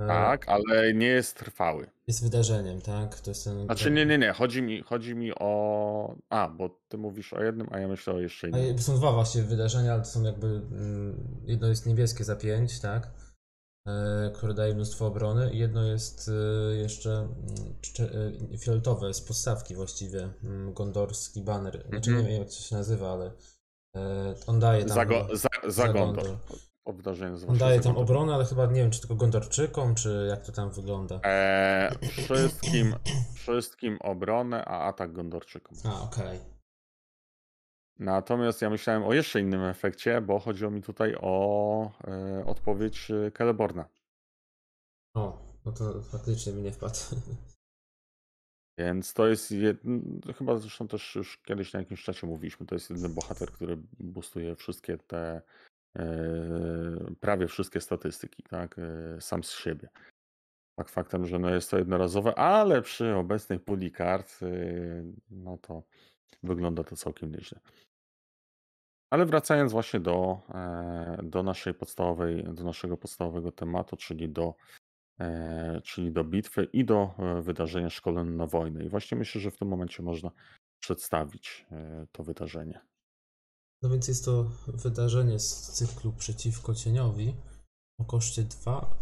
e, 0.00 0.06
Tak, 0.06 0.48
ale 0.48 0.94
nie 0.94 1.06
jest 1.06 1.36
trwały. 1.36 1.86
Jest 2.06 2.22
wydarzeniem, 2.22 2.80
tak? 2.80 3.20
To 3.20 3.30
jest 3.30 3.44
ten. 3.44 3.64
Znaczy 3.64 3.90
nie, 3.90 4.06
nie, 4.06 4.18
nie, 4.18 4.32
chodzi 4.32 4.62
mi, 4.62 4.82
chodzi 4.82 5.14
mi 5.14 5.32
o... 5.40 6.16
A, 6.30 6.48
bo 6.48 6.68
ty 6.88 6.98
mówisz 6.98 7.32
o 7.32 7.42
jednym, 7.42 7.66
a 7.70 7.78
ja 7.78 7.88
myślę 7.88 8.14
o 8.14 8.20
jeszcze 8.20 8.48
innym. 8.48 8.78
są 8.78 8.96
dwa 8.96 9.12
właściwie 9.12 9.44
wydarzenia, 9.44 9.92
ale 9.92 10.02
to 10.02 10.08
są 10.08 10.22
jakby. 10.22 10.46
mm, 10.46 11.42
Jedno 11.46 11.68
jest 11.68 11.86
niebieskie 11.86 12.24
za 12.24 12.36
5, 12.36 12.80
tak? 12.80 13.10
E, 13.86 14.30
które 14.34 14.54
daje 14.54 14.74
mnóstwo 14.74 15.06
obrony. 15.06 15.50
i 15.52 15.58
Jedno 15.58 15.84
jest 15.84 16.30
e, 16.72 16.76
jeszcze 16.76 17.10
mm, 17.10 17.34
e, 18.54 18.58
fioletowe 18.58 19.14
z 19.14 19.20
podstawki 19.20 19.74
właściwie. 19.74 20.28
mm, 20.44 20.72
Gondorski 20.74 21.42
banner. 21.42 21.84
Znaczy 21.88 22.10
Mhm. 22.10 22.26
nie 22.26 22.32
wiem 22.32 22.40
jak 22.42 22.48
to 22.48 22.54
się 22.56 22.76
nazywa, 22.76 23.12
ale 23.12 23.30
on 24.46 24.60
daje 24.60 24.84
tam. 24.84 24.94
Za, 24.94 25.00
chyba- 25.04 25.24
go, 25.28 25.36
za, 25.36 25.48
za 25.64 25.70
za 25.70 25.88
Gondor. 25.88 26.24
Gondor. 26.24 26.38
On 27.48 27.58
daje 27.58 27.80
tam 27.80 27.96
obronę, 27.96 28.34
ale 28.34 28.44
chyba 28.44 28.66
nie 28.66 28.74
wiem, 28.80 28.90
czy 28.90 29.00
tylko 29.00 29.14
Gondorczykom, 29.14 29.94
czy 29.94 30.26
jak 30.30 30.46
to 30.46 30.52
tam 30.52 30.70
wygląda. 30.70 31.20
Eee, 31.24 31.90
wszystkim, 32.24 32.94
wszystkim 33.34 33.98
obronę, 34.00 34.64
a 34.64 34.80
atak 34.88 35.12
Gondorczykom. 35.12 35.76
A, 35.84 36.02
okej. 36.02 36.38
Natomiast 37.98 38.62
ja 38.62 38.70
myślałem 38.70 39.04
o 39.04 39.12
jeszcze 39.12 39.40
innym 39.40 39.60
efekcie, 39.60 40.20
bo 40.20 40.38
chodziło 40.38 40.70
mi 40.70 40.82
tutaj 40.82 41.16
o 41.20 41.90
e, 42.08 42.44
odpowiedź 42.46 43.10
e, 43.10 43.30
Celeborna. 43.30 43.88
O, 45.14 45.38
no 45.64 45.72
to 45.72 46.02
faktycznie 46.02 46.52
mi 46.52 46.62
nie 46.62 46.72
wpadł. 46.72 46.94
Więc 48.78 49.14
to 49.14 49.26
jest 49.26 49.50
jed... 49.50 49.80
chyba 50.38 50.56
zresztą 50.56 50.88
też 50.88 51.14
już 51.14 51.38
kiedyś 51.38 51.72
na 51.72 51.80
jakimś 51.80 52.02
czacie 52.02 52.26
mówiliśmy, 52.26 52.66
to 52.66 52.74
jest 52.74 52.90
jedyny 52.90 53.08
bohater, 53.08 53.52
który 53.52 53.78
boostuje 54.00 54.56
wszystkie 54.56 54.98
te 54.98 55.42
e, 55.96 56.04
prawie 57.20 57.48
wszystkie 57.48 57.80
statystyki, 57.80 58.42
tak, 58.42 58.80
sam 59.20 59.44
z 59.44 59.50
siebie. 59.50 59.88
Tak 60.78 60.88
faktem, 60.88 61.26
że 61.26 61.38
no 61.38 61.50
jest 61.50 61.70
to 61.70 61.78
jednorazowe, 61.78 62.34
ale 62.34 62.82
przy 62.82 63.14
obecnej 63.14 63.60
puli 63.60 63.92
kart, 63.92 64.40
no 65.30 65.58
to 65.58 65.82
wygląda 66.42 66.84
to 66.84 66.96
całkiem 66.96 67.32
nieźle. 67.32 67.60
Ale 69.10 69.26
wracając 69.26 69.72
właśnie 69.72 70.00
do, 70.00 70.40
e, 70.54 71.20
do 71.22 71.42
naszej 71.42 71.74
podstawowej, 71.74 72.44
do 72.54 72.64
naszego 72.64 72.96
podstawowego 72.96 73.52
tematu, 73.52 73.96
czyli 73.96 74.28
do, 74.28 74.54
e, 75.20 75.80
czyli 75.84 76.12
do 76.12 76.24
bitwy 76.24 76.64
i 76.72 76.84
do 76.84 77.14
e, 77.18 77.42
wydarzenia 77.42 77.90
wojnę. 78.46 78.84
I 78.84 78.88
właśnie 78.88 79.18
myślę, 79.18 79.40
że 79.40 79.50
w 79.50 79.58
tym 79.58 79.68
momencie 79.68 80.02
można 80.02 80.30
przedstawić 80.80 81.66
to 82.12 82.24
wydarzenie. 82.24 82.80
No 83.82 83.90
więc 83.90 84.08
jest 84.08 84.24
to 84.24 84.50
wydarzenie 84.66 85.38
z 85.38 85.72
cyklu 85.72 86.12
przeciwko 86.12 86.74
cieniowi 86.74 87.34
o 88.00 88.04
koszcie 88.04 88.42
2, 88.42 88.96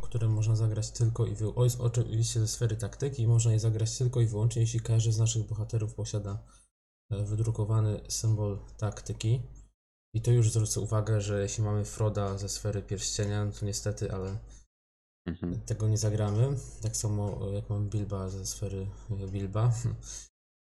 które 0.00 0.28
można 0.28 0.56
zagrać 0.56 0.90
tylko 0.90 1.26
i 1.26 1.34
wyłącznie. 1.34 1.84
oczywiście 1.84 2.40
ze 2.40 2.48
sfery 2.48 2.76
taktyki, 2.76 3.26
można 3.26 3.52
je 3.52 3.60
zagrać 3.60 3.98
tylko 3.98 4.20
i 4.20 4.26
wyłącznie, 4.26 4.62
jeśli 4.62 4.80
każdy 4.80 5.12
z 5.12 5.18
naszych 5.18 5.46
bohaterów 5.46 5.94
posiada 5.94 6.42
wydrukowany 7.10 8.00
symbol 8.08 8.58
taktyki. 8.76 9.42
I 10.14 10.20
to 10.22 10.30
już 10.30 10.50
zwrócę 10.50 10.80
uwagę, 10.80 11.20
że 11.20 11.42
jeśli 11.42 11.64
mamy 11.64 11.84
Froda 11.84 12.38
ze 12.38 12.48
sfery 12.48 12.82
pierścienia, 12.82 13.44
no 13.44 13.52
to 13.52 13.66
niestety, 13.66 14.12
ale 14.12 14.38
Mhm. 15.26 15.60
tego 15.60 15.88
nie 15.88 15.98
zagramy. 15.98 16.56
Tak 16.82 16.96
samo 16.96 17.48
e, 17.50 17.54
jak 17.54 17.70
mam 17.70 17.88
Bilba 17.90 18.28
ze 18.28 18.46
sfery 18.46 18.86
e, 19.10 19.26
Bilba. 19.28 19.72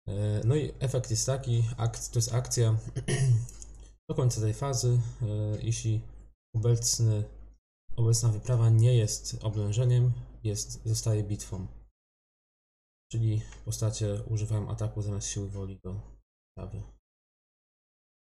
E, 0.08 0.40
No 0.44 0.56
i 0.56 0.72
efekt 0.78 1.10
jest 1.10 1.26
taki, 1.26 1.64
akt, 1.76 2.10
to 2.10 2.18
jest 2.18 2.34
akcja 2.34 2.76
do 4.08 4.14
końca 4.14 4.40
tej 4.40 4.54
fazy, 4.54 5.00
e, 5.22 5.26
jeśli 5.62 6.00
obecny, 6.54 7.24
obecna 7.96 8.28
wyprawa 8.28 8.70
nie 8.70 8.94
jest 8.96 9.36
oblężeniem, 9.42 10.12
jest, 10.44 10.82
zostaje 10.84 11.24
bitwą. 11.24 11.66
Czyli 13.12 13.42
postacie 13.64 14.22
używają 14.30 14.68
ataku 14.68 15.02
zamiast 15.02 15.28
siły 15.28 15.48
woli 15.48 15.78
do 15.84 16.17
wyprawy. 16.66 16.82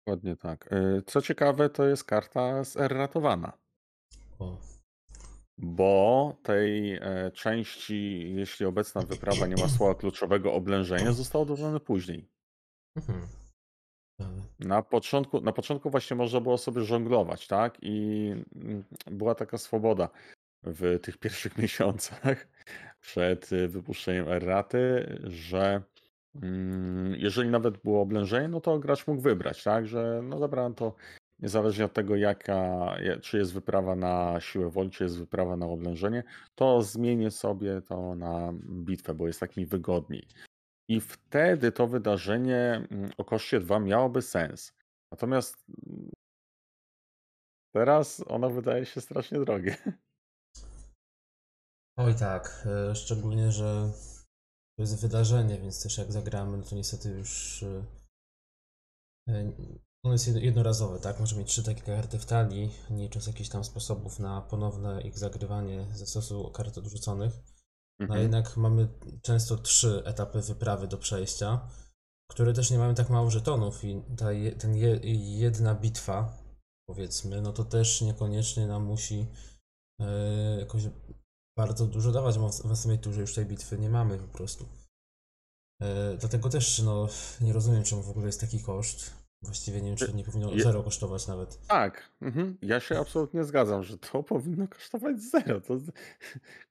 Dokładnie 0.08 0.36
tak. 0.36 0.70
E, 0.74 1.02
Co 1.02 1.22
ciekawe, 1.22 1.70
to 1.70 1.88
jest 1.88 2.04
karta 2.04 2.64
z 2.64 2.78
R 2.78 2.94
ratowana. 2.94 3.54
O, 4.40 4.58
Bo 5.58 6.36
tej 6.44 6.94
e, 6.96 7.32
części, 7.34 8.34
jeśli 8.36 8.66
obecna 8.66 9.02
wyprawa 9.02 9.48
nie 9.48 9.56
ma 9.56 9.70
słowa 9.70 9.96
kluczowego 9.96 10.54
oblężenia, 10.54 11.12
zostało 11.12 11.46
dodane 11.46 11.80
później. 11.80 12.30
mhm. 12.98 13.28
Ciekawe. 14.22 14.42
Na 14.60 14.82
początku, 14.82 15.42
na 15.42 15.52
początku 15.52 15.90
właśnie 15.90 16.16
można 16.16 16.42
było 16.42 16.58
sobie 16.58 16.82
żonglować, 16.82 17.48
tak? 17.48 17.78
I 17.82 18.28
mm, 18.56 18.84
była 19.06 19.36
taka 19.36 19.58
swoboda 19.58 20.10
w 20.64 21.00
tych 21.00 21.18
pierwszych 21.24 21.58
miesiącach 21.58 22.48
przed 23.02 23.52
y, 23.54 23.68
wypuszczeniem 23.68 24.28
erraty, 24.30 25.06
że 25.24 25.82
jeżeli 27.18 27.50
nawet 27.50 27.78
było 27.78 28.02
oblężenie, 28.02 28.48
no 28.48 28.62
to 28.62 28.80
gracz 28.80 29.08
mógł 29.08 29.22
wybrać, 29.22 29.64
tak? 29.64 29.88
Że 29.88 30.22
no 30.24 30.40
dobra, 30.40 30.70
no 30.70 30.76
to 30.76 30.96
niezależnie 31.40 31.86
od 31.86 31.94
tego, 31.94 32.16
jaka, 32.16 32.54
ja- 33.02 33.20
czy 33.20 33.38
jest 33.38 33.54
wyprawa 33.54 33.96
na 33.96 34.40
siłę 34.40 34.70
woli, 34.70 34.90
czy 34.90 35.04
jest 35.04 35.18
wyprawa 35.18 35.58
na 35.58 35.66
oblężenie, 35.66 36.24
to 36.56 36.82
zmienię 36.82 37.32
sobie 37.32 37.82
to 37.82 38.16
na 38.16 38.54
bitwę, 38.70 39.14
bo 39.14 39.28
jest 39.28 39.40
tak 39.40 39.58
mi 39.58 39.66
wygodniej. 39.66 40.28
I 40.88 41.02
wtedy 41.02 41.72
to 41.72 41.88
wydarzenie 41.88 42.88
mm, 42.92 43.12
o 43.18 43.26
koszcie 43.26 43.60
2 43.60 43.80
miałoby 43.80 44.22
sens. 44.22 44.74
Natomiast 45.12 45.66
mm, 45.88 46.10
teraz 47.76 48.24
ono 48.28 48.50
wydaje 48.50 48.86
się 48.86 49.02
strasznie 49.02 49.40
drogie. 49.40 49.78
Oj 51.98 52.16
tak, 52.20 52.68
e, 52.92 52.96
szczególnie, 52.96 53.52
że 53.52 53.92
to 54.78 54.82
jest 54.84 55.02
wydarzenie, 55.02 55.58
więc 55.60 55.84
też 55.84 55.98
jak 55.98 56.12
zagramy, 56.12 56.58
no 56.58 56.64
to 56.64 56.76
niestety 56.76 57.10
już 57.10 57.64
e, 57.64 57.86
e, 59.30 59.52
ono 60.04 60.14
jest 60.14 60.28
jed- 60.28 60.42
jednorazowe, 60.42 61.00
tak? 61.00 61.20
Może 61.20 61.36
mieć 61.36 61.48
trzy 61.48 61.64
takie 61.64 61.82
karty 61.82 62.20
w 62.20 62.26
talii, 62.26 62.72
nie 62.90 63.04
licząc 63.04 63.28
jakichś 63.28 63.50
tam 63.50 63.64
sposobów 63.64 64.20
na 64.20 64.42
ponowne 64.42 65.02
ich 65.02 65.20
zagrywanie 65.20 65.88
ze 65.94 66.06
stosu 66.08 66.52
kart 66.52 66.78
odrzuconych. 66.78 67.34
No 68.00 68.06
Mhm. 68.06 68.22
jednak 68.22 68.58
mamy 68.58 68.88
często 69.22 69.58
trzy 69.58 70.02
etapy 70.06 70.42
wyprawy 70.42 70.88
do 70.88 70.98
przejścia, 70.98 71.70
które 72.32 72.54
też 72.54 72.72
nie 72.72 72.78
mają 72.78 72.96
tak 72.96 73.10
mało 73.10 73.30
żetonów 73.32 73.84
i 73.84 74.02
ta 74.18 74.32
je, 74.32 74.52
ten 74.52 74.76
je, 74.76 75.00
jedna 75.40 75.76
bitwa 75.76 76.44
powiedzmy, 76.90 77.42
no 77.42 77.54
to 77.54 77.64
też 77.66 78.02
niekoniecznie 78.02 78.68
nam 78.68 78.84
musi 78.84 79.28
e, 80.02 80.60
jakoś 80.60 80.84
bardzo 81.58 81.86
dużo 81.86 82.12
dawać, 82.12 82.40
bo 82.40 82.50
w 82.50 82.66
następnej 82.66 83.00
turze 83.00 83.22
już 83.22 83.36
tej 83.36 83.46
bitwy 83.46 83.78
nie 83.78 83.90
mamy 83.90 84.18
po 84.18 84.28
prostu. 84.28 84.66
E, 85.82 86.18
dlatego 86.18 86.50
też 86.50 86.80
no, 86.80 87.08
nie 87.42 87.54
rozumiem, 87.54 87.84
czemu 87.84 88.02
w 88.02 88.10
ogóle 88.10 88.26
jest 88.26 88.42
taki 88.42 88.60
koszt. 88.60 89.24
Właściwie 89.44 89.82
nie 89.82 89.88
wiem, 89.88 89.98
czy 89.98 90.08
to 90.08 90.18
nie 90.18 90.24
powinno 90.24 90.52
Je- 90.52 90.64
zero 90.64 90.84
kosztować 90.84 91.28
nawet. 91.28 91.68
Tak, 91.68 92.10
mhm. 92.22 92.58
Ja 92.62 92.80
się 92.80 93.00
absolutnie 93.00 93.44
zgadzam, 93.44 93.84
że 93.84 93.98
to 93.98 94.24
powinno 94.34 94.68
kosztować 94.68 95.22
zero. 95.22 95.62
To... 95.62 95.78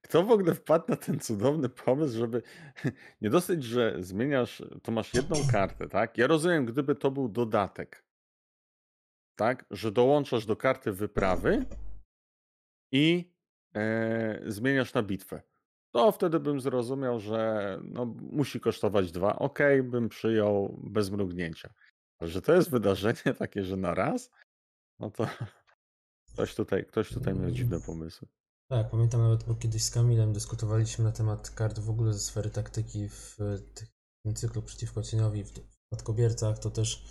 Kto 0.01 0.23
w 0.23 0.31
ogóle 0.31 0.55
wpadł 0.55 0.85
na 0.87 0.95
ten 0.95 1.19
cudowny 1.19 1.69
pomysł, 1.69 2.17
żeby 2.17 2.41
nie 3.21 3.29
dosyć, 3.29 3.63
że 3.63 3.97
zmieniasz, 3.99 4.63
to 4.83 4.91
masz 4.91 5.13
jedną 5.13 5.35
kartę, 5.51 5.89
tak? 5.89 6.17
Ja 6.17 6.27
rozumiem, 6.27 6.65
gdyby 6.65 6.95
to 6.95 7.11
był 7.11 7.29
dodatek, 7.29 8.05
tak? 9.35 9.65
Że 9.71 9.91
dołączasz 9.91 10.45
do 10.45 10.55
karty 10.55 10.91
wyprawy 10.91 11.65
i 12.91 13.32
e, 13.75 14.41
zmieniasz 14.45 14.93
na 14.93 15.03
bitwę. 15.03 15.41
To 15.91 16.11
wtedy 16.11 16.39
bym 16.39 16.61
zrozumiał, 16.61 17.19
że 17.19 17.79
no, 17.83 18.05
musi 18.31 18.59
kosztować 18.59 19.11
dwa. 19.11 19.35
Okej, 19.35 19.83
bym 19.83 20.09
przyjął 20.09 20.79
bez 20.83 21.09
mrugnięcia. 21.09 21.73
Ale 22.19 22.29
że 22.29 22.41
to 22.41 22.53
jest 22.53 22.69
wydarzenie 22.69 23.33
takie, 23.39 23.65
że 23.65 23.77
na 23.77 23.93
raz, 23.93 24.31
no 24.99 25.11
to 25.11 25.27
ktoś 26.33 26.55
tutaj, 26.55 26.85
ktoś 26.85 27.09
tutaj 27.09 27.33
miał 27.33 27.51
dziwne 27.51 27.79
pomysły. 27.81 28.27
Tak, 28.69 28.89
pamiętam 28.89 29.21
nawet, 29.21 29.43
bo 29.43 29.55
kiedyś 29.55 29.83
z 29.83 29.91
Kamilem 29.91 30.33
dyskutowaliśmy 30.33 31.03
na 31.03 31.11
temat 31.11 31.49
kart 31.49 31.79
w 31.79 31.89
ogóle 31.89 32.13
ze 32.13 32.19
sfery 32.19 32.49
taktyki 32.49 33.09
w 33.09 33.37
tym 34.25 34.35
cyklu 34.35 34.61
przeciwko 34.61 35.03
cieniowi 35.03 35.43
w 35.43 35.51
Spadkobiercach, 35.87 36.59
to 36.59 36.69
też, 36.69 37.05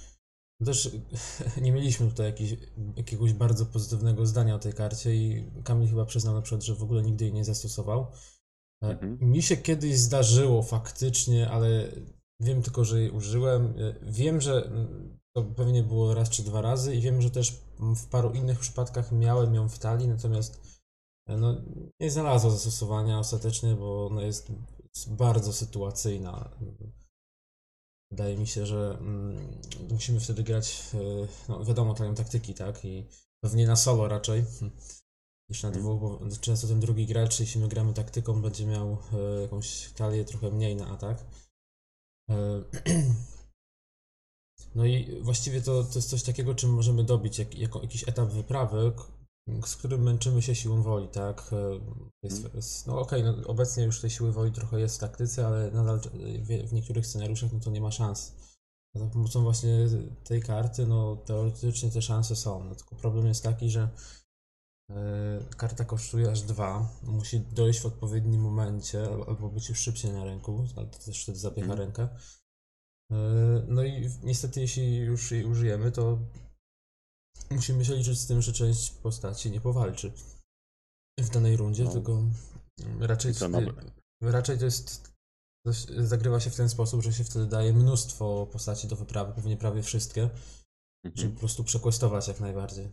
też 0.64 0.90
nie 1.62 1.72
mieliśmy 1.72 2.08
tutaj 2.08 2.26
jakiś, 2.26 2.56
jakiegoś 2.96 3.32
bardzo 3.32 3.66
pozytywnego 3.66 4.26
zdania 4.26 4.54
o 4.54 4.58
tej 4.58 4.72
karcie 4.72 5.16
i 5.16 5.50
Kamil 5.64 5.88
chyba 5.88 6.04
przyznał 6.04 6.34
na 6.34 6.42
przykład, 6.42 6.62
że 6.64 6.74
w 6.74 6.82
ogóle 6.82 7.02
nigdy 7.02 7.24
jej 7.24 7.34
nie 7.34 7.44
zastosował. 7.44 8.06
E, 8.82 8.88
Mhm. 8.88 9.18
Mi 9.20 9.42
się 9.42 9.56
kiedyś 9.56 9.98
zdarzyło 9.98 10.62
faktycznie, 10.62 11.50
ale 11.50 11.88
wiem 12.40 12.62
tylko, 12.62 12.84
że 12.84 13.00
jej 13.00 13.10
użyłem. 13.10 13.74
E, 13.78 13.94
Wiem, 14.12 14.40
że 14.40 14.66
mm, 14.66 15.18
to 15.36 15.42
pewnie 15.42 15.82
było 15.82 16.14
raz 16.14 16.30
czy 16.30 16.42
dwa 16.42 16.60
razy 16.60 16.94
i 16.96 17.00
wiem, 17.00 17.22
że 17.22 17.30
też 17.30 17.60
w 17.96 18.06
paru 18.06 18.30
innych 18.30 18.58
przypadkach 18.58 19.12
miałem 19.12 19.54
ją 19.54 19.68
w 19.68 19.78
talii, 19.78 20.08
natomiast 20.08 20.80
e, 21.28 21.36
no, 21.36 21.54
nie 22.00 22.10
znalazła 22.10 22.50
zastosowania 22.50 23.18
ostatecznie, 23.18 23.74
bo 23.74 24.06
ona 24.06 24.22
jest 24.22 24.52
bardzo 25.08 25.52
sytuacyjna. 25.52 26.50
Wydaje 28.12 28.36
mi 28.36 28.46
się, 28.46 28.66
że 28.66 28.96
mm, 29.00 29.60
musimy 29.90 30.20
wtedy 30.20 30.42
grać, 30.42 30.82
e, 30.94 30.98
no 31.48 31.64
wiadomo, 31.64 31.94
talią 31.94 32.14
taktyki, 32.14 32.54
tak? 32.54 32.84
I 32.84 33.06
pewnie 33.44 33.66
na 33.66 33.76
solo 33.76 34.08
raczej 34.08 34.44
hm, 34.60 34.70
niż 35.50 35.62
na 35.62 35.68
Mhm. 35.68 35.84
dwóch, 35.84 36.00
bo 36.00 36.36
często 36.40 36.68
ten 36.68 36.80
drugi 36.80 37.06
gracz, 37.06 37.40
jeśli 37.40 37.60
my 37.60 37.68
gramy 37.68 37.94
taktyką, 37.94 38.42
będzie 38.42 38.66
miał 38.66 38.98
e, 39.12 39.42
jakąś 39.42 39.92
talię 39.92 40.24
trochę 40.24 40.50
mniej 40.50 40.76
na 40.76 40.88
atak. 40.88 41.24
E, 42.30 42.62
No 44.74 44.84
i 44.86 45.22
właściwie 45.22 45.62
to, 45.62 45.84
to 45.84 45.98
jest 45.98 46.10
coś 46.10 46.22
takiego, 46.22 46.54
czym 46.54 46.70
możemy 46.70 47.04
dobić 47.04 47.38
jak, 47.38 47.58
jako, 47.58 47.82
jakiś 47.82 48.08
etap 48.08 48.28
wyprawy, 48.28 48.92
z 49.64 49.76
którym 49.76 50.02
męczymy 50.02 50.42
się 50.42 50.54
siłą 50.54 50.82
woli, 50.82 51.08
tak? 51.08 51.50
E, 51.52 51.80
Jest, 52.22 52.54
jest, 52.54 52.86
no 52.86 53.00
okej, 53.00 53.22
no 53.24 53.34
obecnie 53.46 53.84
już 53.84 54.00
tej 54.00 54.10
siły 54.10 54.32
woli 54.32 54.52
trochę 54.52 54.80
jest 54.80 54.96
w 54.96 55.00
taktyce, 55.00 55.46
ale 55.46 55.70
nadal 55.70 56.00
w, 56.00 56.68
w 56.68 56.72
niektórych 56.72 57.06
scenariuszach 57.06 57.52
no 57.52 57.60
to 57.60 57.70
nie 57.70 57.80
ma 57.80 57.90
szans. 57.90 58.32
Za 58.94 59.06
pomocą 59.06 59.42
właśnie 59.42 59.86
tej 60.24 60.42
karty, 60.42 60.86
no 60.86 61.16
teoretycznie 61.16 61.90
te 61.90 62.02
szanse 62.02 62.36
są. 62.36 62.64
No, 62.64 62.74
tylko 62.74 62.96
problem 62.96 63.26
jest 63.26 63.42
taki, 63.42 63.70
że 63.70 63.88
e, 64.90 64.94
karta 65.56 65.84
kosztuje 65.84 66.30
aż 66.30 66.42
dwa, 66.42 66.88
musi 67.02 67.40
dojść 67.40 67.80
w 67.80 67.86
odpowiednim 67.86 68.40
momencie, 68.40 69.04
al- 69.04 69.24
albo 69.28 69.48
być 69.48 69.68
już 69.68 69.78
szybciej 69.78 70.12
na 70.12 70.24
ręku, 70.24 70.64
ale 70.76 70.86
to 70.86 70.98
też 70.98 71.22
wtedy 71.22 71.38
zapiecha 71.38 71.70
Mhm. 71.72 71.78
rękę. 71.80 72.08
E, 73.12 73.16
No 73.68 73.84
i 73.84 74.08
niestety, 74.22 74.60
jeśli 74.60 74.96
już 74.96 75.30
jej 75.30 75.44
użyjemy, 75.44 75.92
to 75.92 76.18
musimy 77.50 77.84
się 77.84 77.94
liczyć 77.94 78.18
z 78.18 78.26
tym, 78.26 78.42
że 78.42 78.52
część 78.52 78.90
postaci 78.90 79.50
nie 79.50 79.60
powalczy 79.60 80.12
w 81.20 81.30
danej 81.30 81.56
rundzie, 81.56 81.84
No. 81.84 81.92
tylko 81.92 82.12
mm, 82.12 83.02
raczej, 83.02 83.34
to 83.34 83.48
raczej 84.20 84.58
to 84.58 84.64
jest. 84.64 85.12
Zagrywa 85.98 86.40
się 86.40 86.50
w 86.50 86.56
ten 86.56 86.68
sposób, 86.68 87.02
że 87.02 87.12
się 87.12 87.24
wtedy 87.24 87.46
daje 87.46 87.72
mnóstwo 87.72 88.46
postaci 88.52 88.88
do 88.88 88.96
wyprawy, 88.96 89.32
pewnie 89.32 89.56
prawie 89.56 89.82
wszystkie, 89.82 90.20
żeby 91.04 91.14
Mhm. 91.16 91.32
po 91.32 91.38
prostu 91.38 91.64
przekwestować 91.64 92.28
jak 92.28 92.40
najbardziej. 92.40 92.88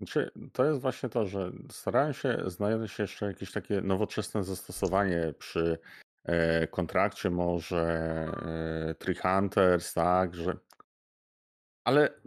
Znaczy, 0.00 0.30
to 0.52 0.64
jest 0.64 0.80
właśnie 0.80 1.08
to, 1.08 1.26
że 1.26 1.52
starałem 1.70 2.14
się 2.14 2.38
znaleźć 2.46 2.98
jeszcze 2.98 3.26
jakieś 3.26 3.52
takie 3.52 3.80
nowoczesne 3.80 4.44
zastosowanie 4.44 5.34
przy 5.38 5.78
e, 6.24 6.66
kontrakcie, 6.68 7.30
może 7.30 7.82
e, 8.90 8.94
Tree 8.94 9.14
Hunters, 9.14 9.92
tak, 9.92 10.34
że. 10.34 10.56
Ale 11.86 12.20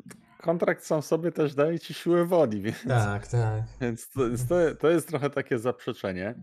kontrakt 0.47 0.86
sam 0.86 1.01
sobie 1.01 1.31
też 1.31 1.55
daje 1.55 1.79
ci 1.79 1.93
siłę 1.93 2.25
woli, 2.25 2.62
więc, 2.65 2.83
Tak, 2.88 3.27
tak. 3.27 3.63
więc, 3.81 4.10
to, 4.10 4.21
to, 4.49 4.75
to 4.79 4.89
jest 4.89 5.07
trochę 5.07 5.29
takie 5.29 5.60
zaprzeczenie. 5.60 6.36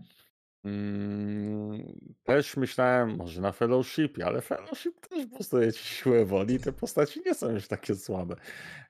Mm, 0.65 1.99
Też 2.23 2.57
myślałem, 2.57 3.15
może 3.15 3.41
na 3.41 3.51
Fellowshipie, 3.51 4.25
ale 4.25 4.41
Fellowship 4.41 5.07
też 5.07 5.25
postuje 5.37 5.73
ci 5.73 5.83
siłę 5.83 6.25
woli 6.25 6.55
i 6.55 6.59
te 6.59 6.73
postaci 6.73 7.21
nie 7.25 7.33
są 7.33 7.51
już 7.51 7.67
takie 7.67 7.95
słabe. 7.95 8.35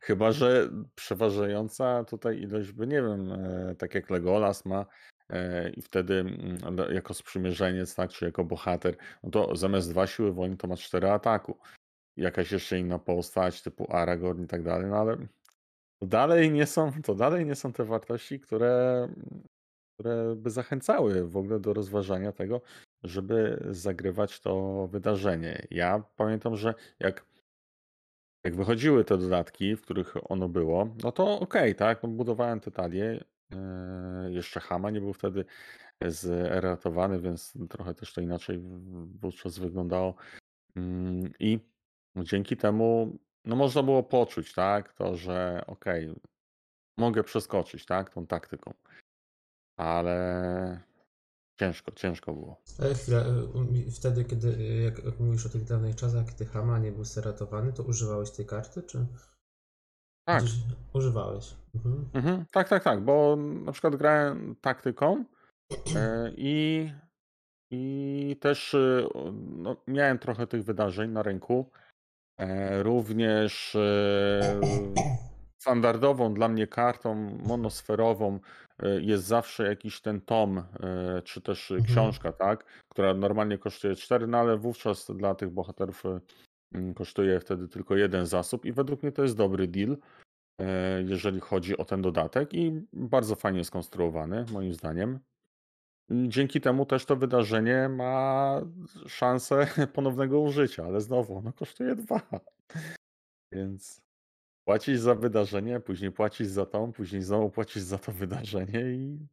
Chyba, 0.01 0.32
że 0.32 0.69
przeważająca 0.95 2.04
tutaj 2.04 2.41
ilość 2.41 2.71
by, 2.71 2.88
nie 2.88 3.01
wiem, 3.01 3.32
e, 3.32 3.75
tak 3.75 3.95
jak 3.95 4.10
Legolas 4.10 4.65
ma 4.65 4.86
e, 5.30 5.69
i 5.69 5.82
wtedy 5.82 6.19
mm, 6.19 6.58
jako 6.93 7.13
sprzymierzeniec, 7.13 7.95
tak, 7.95 8.10
czy 8.12 8.25
jako 8.25 8.43
bohater, 8.43 8.97
no 9.23 9.30
to 9.30 9.56
zamiast 9.56 9.91
dwa 9.91 10.08
siły 10.08 10.34
woli 10.34 10.58
to 10.58 10.67
ma 10.67 10.78
cztery 10.78 11.10
ataku. 11.10 11.58
Jakaś 12.17 12.51
jeszcze 12.51 12.80
inna 12.80 12.99
postać 12.99 13.62
typu 13.62 13.88
Aragorn 13.89 14.43
i 14.43 14.47
tak 14.47 14.63
dalej, 14.63 14.88
no 14.89 14.97
ale 14.97 15.17
to 15.99 16.08
dalej 16.08 16.51
nie 16.51 16.65
są, 16.65 16.91
to 17.04 17.15
dalej 17.15 17.45
nie 17.45 17.56
są 17.56 17.73
te 17.73 17.86
wartości, 17.86 18.39
które, 18.39 19.08
które 19.93 20.36
by 20.36 20.49
zachęcały 20.49 21.28
w 21.28 21.38
ogóle 21.38 21.60
do 21.60 21.73
rozważania 21.73 22.32
tego, 22.32 22.62
żeby 23.04 23.63
zagrywać 23.69 24.39
to 24.39 24.88
wydarzenie. 24.88 25.67
Ja 25.71 26.04
pamiętam, 26.15 26.56
że 26.56 26.73
jak, 26.99 27.25
jak 28.45 28.56
wychodziły 28.56 29.06
te 29.06 29.17
dodatki, 29.17 29.75
w 29.75 29.82
których 29.82 30.32
ono 30.32 30.49
było, 30.49 30.95
no 31.04 31.12
to 31.12 31.39
okej, 31.39 31.75
tak, 31.75 32.04
no 32.04 32.10
budowałem 32.10 32.60
te 32.60 32.71
talie. 32.71 33.23
e, 33.51 34.32
Jeszcze 34.32 34.60
Hama 34.60 34.91
nie 34.91 35.01
był 35.01 35.13
wtedy 35.13 35.45
zeratowany, 36.06 37.19
więc 37.19 37.54
trochę 37.69 37.93
też 37.93 38.13
to 38.13 38.21
inaczej 38.21 38.60
wówczas 39.21 39.60
wyglądało. 39.60 40.15
Mm, 40.75 41.32
I 41.39 41.60
dzięki 42.23 42.58
temu 42.58 43.17
no 43.45 43.56
można 43.56 43.84
było 43.84 44.04
poczuć, 44.04 44.54
tak, 44.54 44.93
to, 44.93 45.17
że 45.17 45.63
okej, 45.67 46.15
mogę 46.97 47.23
przeskoczyć, 47.23 47.86
tak, 47.86 48.10
tą 48.10 48.28
taktyką. 48.28 48.73
Ale 49.80 50.80
ciężko, 51.60 51.91
ciężko 51.91 52.34
było. 52.34 52.62
Ale 52.80 52.95
chwila, 52.95 53.19
e, 53.19 53.91
wtedy, 53.91 54.25
kiedy, 54.25 54.47
e, 54.47 54.82
jak, 54.82 55.19
mówisz 55.19 55.45
o 55.45 55.49
tych 55.49 55.63
dawnych 55.63 55.95
czasach, 55.95 56.25
kiedy 56.25 56.45
Hama 56.45 56.80
nie 56.80 56.91
był 56.91 57.06
seratowany, 57.06 57.73
to 57.73 57.84
używałeś 57.84 58.32
tej 58.32 58.45
karty, 58.45 58.84
czy? 58.84 59.06
Tak, 60.28 60.43
Gdzieś 60.43 60.56
używałeś. 60.93 61.56
Mhm. 61.75 62.10
mhm, 62.13 62.45
tak, 62.51 62.69
tak, 62.69 62.84
tak, 62.84 63.01
bo 63.01 63.36
na 63.36 63.71
przykład 63.71 63.95
grałem 63.95 64.56
taktyką 64.62 65.25
e, 65.95 66.32
i, 66.38 66.89
i 67.71 68.38
też 68.41 68.75
no, 69.34 69.78
miałem 69.88 70.19
trochę 70.19 70.47
tych 70.47 70.63
wydarzeń 70.63 71.12
na 71.12 71.23
rynku. 71.23 71.69
E, 72.38 72.84
Również 72.84 73.76
e, 73.76 74.60
standardową 75.62 76.34
dla 76.34 76.48
mnie 76.48 76.67
kartą 76.67 77.15
monosferową 77.48 78.39
e, 78.80 79.02
jest 79.02 79.24
zawsze 79.24 79.67
jakiś 79.67 80.02
ten 80.02 80.21
tom, 80.21 80.63
czy 81.24 81.41
też 81.41 81.71
Mhm. 81.71 81.89
książka, 81.89 82.32
tak, 82.32 82.65
która 82.91 83.13
normalnie 83.13 83.58
kosztuje 83.58 83.95
4, 83.95 84.28
no 84.28 84.38
ale 84.38 84.58
wówczas 84.58 85.12
dla 85.15 85.36
tych 85.36 85.50
bohaterów 85.50 86.04
mm, 86.74 86.93
kosztuje 86.93 87.39
wtedy 87.39 87.67
tylko 87.67 87.95
jeden 87.95 88.26
zasób 88.26 88.65
i 88.65 88.74
według 88.74 89.04
mnie 89.04 89.12
to 89.12 89.24
jest 89.24 89.38
dobry 89.38 89.67
deal, 89.67 89.98
jeżeli 91.06 91.39
chodzi 91.39 91.78
o 91.78 91.86
ten 91.86 92.02
dodatek 92.02 92.54
i 92.54 92.82
bardzo 92.93 93.36
fajnie 93.36 93.63
skonstruowany, 93.63 94.45
moim 94.52 94.74
zdaniem. 94.74 95.19
Dzięki 96.10 96.62
temu 96.62 96.86
też 96.86 97.06
to 97.06 97.15
wydarzenie 97.15 97.89
ma 97.89 98.62
szansę 99.08 99.68
ponownego 99.94 100.39
użycia, 100.39 100.86
ale 100.86 101.02
znowu 101.02 101.38
ono 101.38 101.54
kosztuje 101.54 101.96
dwa. 101.96 102.22
Więc 103.52 104.02
płacisz 104.65 105.00
za 105.00 105.15
wydarzenie, 105.15 105.80
później 105.80 106.12
płacisz 106.12 106.48
za 106.48 106.65
tą, 106.65 106.91
później 106.91 107.22
znowu 107.22 107.50
płacisz 107.50 107.84
za 107.84 107.98
to 107.98 108.12
wydarzenie 108.12 108.82
i 108.82 109.28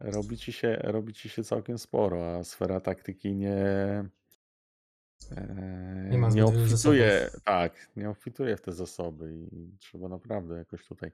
robi 0.00 0.36
ci 0.36 0.52
się, 0.52 0.76
robi 0.82 1.14
ci 1.14 1.28
się 1.28 1.44
całkiem 1.44 1.78
sporo, 1.78 2.36
a 2.36 2.44
sfera 2.44 2.80
taktyki 2.80 3.34
nie, 3.34 4.04
Eee, 5.30 6.10
Nie 6.10 6.18
ma 6.18 6.28
nie 6.28 6.44
obfituje, 6.44 7.30
tak, 7.44 7.90
nie 7.96 8.10
obfituje 8.10 8.56
w 8.56 8.60
te 8.60 8.72
zasoby 8.72 9.34
i 9.52 9.76
trzeba 9.78 10.08
naprawdę 10.08 10.58
jakoś 10.58 10.86
tutaj 10.86 11.10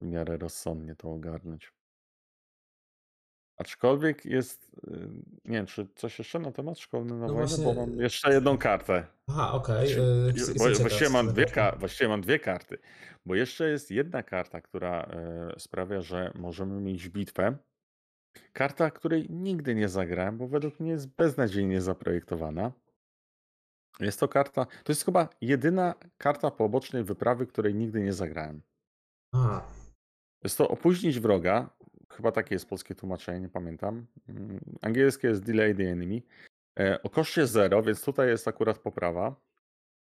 w 0.00 0.04
miarę 0.06 0.36
rozsądnie 0.36 0.96
to 0.96 1.12
ogarnąć. 1.12 1.72
Aczkolwiek 3.56 4.24
jest, 4.24 4.70
y, 4.88 5.08
nie 5.44 5.52
wiem, 5.56 5.66
czy 5.66 5.86
coś 5.94 6.18
jeszcze 6.18 6.38
na 6.38 6.52
temat 6.52 6.78
Szkolny 6.78 7.14
na 7.14 7.26
No 7.26 7.32
wojnę, 7.34 7.46
właśnie. 7.46 7.64
bo 7.64 7.74
mam 7.74 8.00
jeszcze 8.00 8.32
jedną 8.34 8.58
kartę. 8.58 9.06
Aha, 9.28 9.52
okej. 9.52 9.88
Znaczy, 9.88 10.02
Okay. 10.02 10.54
bo 10.58 10.64
ciekaw, 10.68 10.80
właściwie 10.80 11.10
mam 11.10 11.28
dwie, 11.32 11.46
ka- 11.46 11.76
właściwie 11.78 12.08
mam 12.08 12.20
dwie 12.20 12.38
karty, 12.38 12.78
bo 13.26 13.34
jeszcze 13.34 13.68
jest 13.70 13.90
jedna 13.90 14.22
karta, 14.22 14.60
która 14.60 15.08
sprawia, 15.58 16.00
że 16.00 16.32
możemy 16.34 16.80
mieć 16.80 17.08
bitwę. 17.08 17.56
Karta, 18.52 18.90
której 18.90 19.26
nigdy 19.30 19.74
nie 19.74 19.88
zagrałem, 19.88 20.38
bo 20.38 20.48
według 20.48 20.80
mnie 20.80 20.90
jest 20.90 21.06
beznadziejnie 21.08 21.80
zaprojektowana. 21.80 22.72
Jest 24.00 24.20
to 24.20 24.28
karta, 24.28 24.64
to 24.66 24.92
jest 24.92 25.04
chyba 25.04 25.28
jedyna 25.40 25.94
karta 26.18 26.50
pobocznej 26.50 27.04
wyprawy, 27.04 27.46
której 27.46 27.74
nigdy 27.74 28.00
nie 28.00 28.12
zagrałem. 28.12 28.62
Aha. 29.34 29.64
Jest 30.44 30.58
to 30.58 30.68
opóźnić 30.68 31.20
wroga. 31.20 31.70
Chyba 32.16 32.32
takie 32.32 32.54
jest 32.54 32.68
polskie 32.68 32.94
tłumaczenie, 32.94 33.40
nie 33.40 33.48
pamiętam. 33.48 34.06
Mm, 34.28 34.60
Angielskie 34.82 35.28
jest 35.28 35.44
delay 35.44 35.74
the 35.74 35.82
enemy. 35.82 36.22
E, 36.78 37.02
O 37.02 37.10
koszcie 37.10 37.46
0, 37.46 37.82
więc 37.82 38.04
tutaj 38.04 38.28
jest 38.28 38.48
akurat 38.48 38.78
poprawa. 38.78 39.36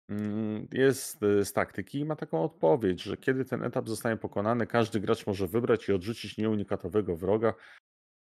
Mm, 0.08 0.68
Jest 0.72 1.22
e, 1.22 1.44
z 1.44 1.52
taktyki 1.52 1.98
i 1.98 2.04
ma 2.04 2.16
taką 2.16 2.42
odpowiedź, 2.42 3.02
że 3.02 3.16
kiedy 3.16 3.44
ten 3.44 3.64
etap 3.64 3.88
zostanie 3.88 4.16
pokonany, 4.16 4.66
każdy 4.66 5.00
gracz 5.00 5.26
może 5.26 5.46
wybrać 5.46 5.88
i 5.88 5.92
odrzucić 5.92 6.38
nieunikatowego 6.38 7.16
wroga, 7.16 7.54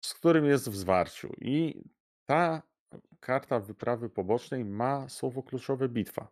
z 0.04 0.14
którym 0.14 0.44
jest 0.44 0.68
w 0.70 0.76
zwarciu. 0.76 1.32
I 1.40 1.84
ta 2.26 2.62
karta 3.20 3.60
wyprawy 3.60 4.10
pobocznej 4.10 4.64
ma 4.64 5.08
słowo 5.08 5.42
kluczowe 5.42 5.88
bitwa. 5.88 6.28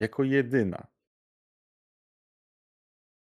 Jako 0.00 0.24
jedyna. 0.24 0.86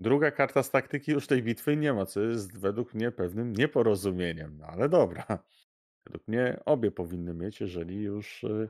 Druga 0.02 0.32
karta 0.32 0.64
z 0.64 0.72
taktyki 0.72 1.12
już 1.12 1.28
tej 1.28 1.44
bitwy 1.44 1.78
nie 1.78 1.94
ma, 1.94 2.06
co 2.06 2.22
jest 2.22 2.58
według 2.58 2.94
mnie 2.94 3.12
pewnym 3.12 3.54
nieporozumieniem. 3.54 4.58
No 4.58 4.66
ale 4.66 4.90
dobra. 4.90 5.26
Według 6.06 6.28
mnie 6.28 6.60
obie 6.66 6.92
powinny 6.92 7.34
mieć, 7.34 7.62
jeżeli 7.62 8.02
już, 8.02 8.44
y, 8.44 8.70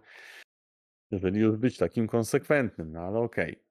jeżeli 1.11 1.39
już 1.39 1.57
być 1.57 1.77
takim 1.77 2.07
konsekwentnym. 2.07 2.91
No 2.91 2.99
ale 2.99 3.19
okej. 3.19 3.63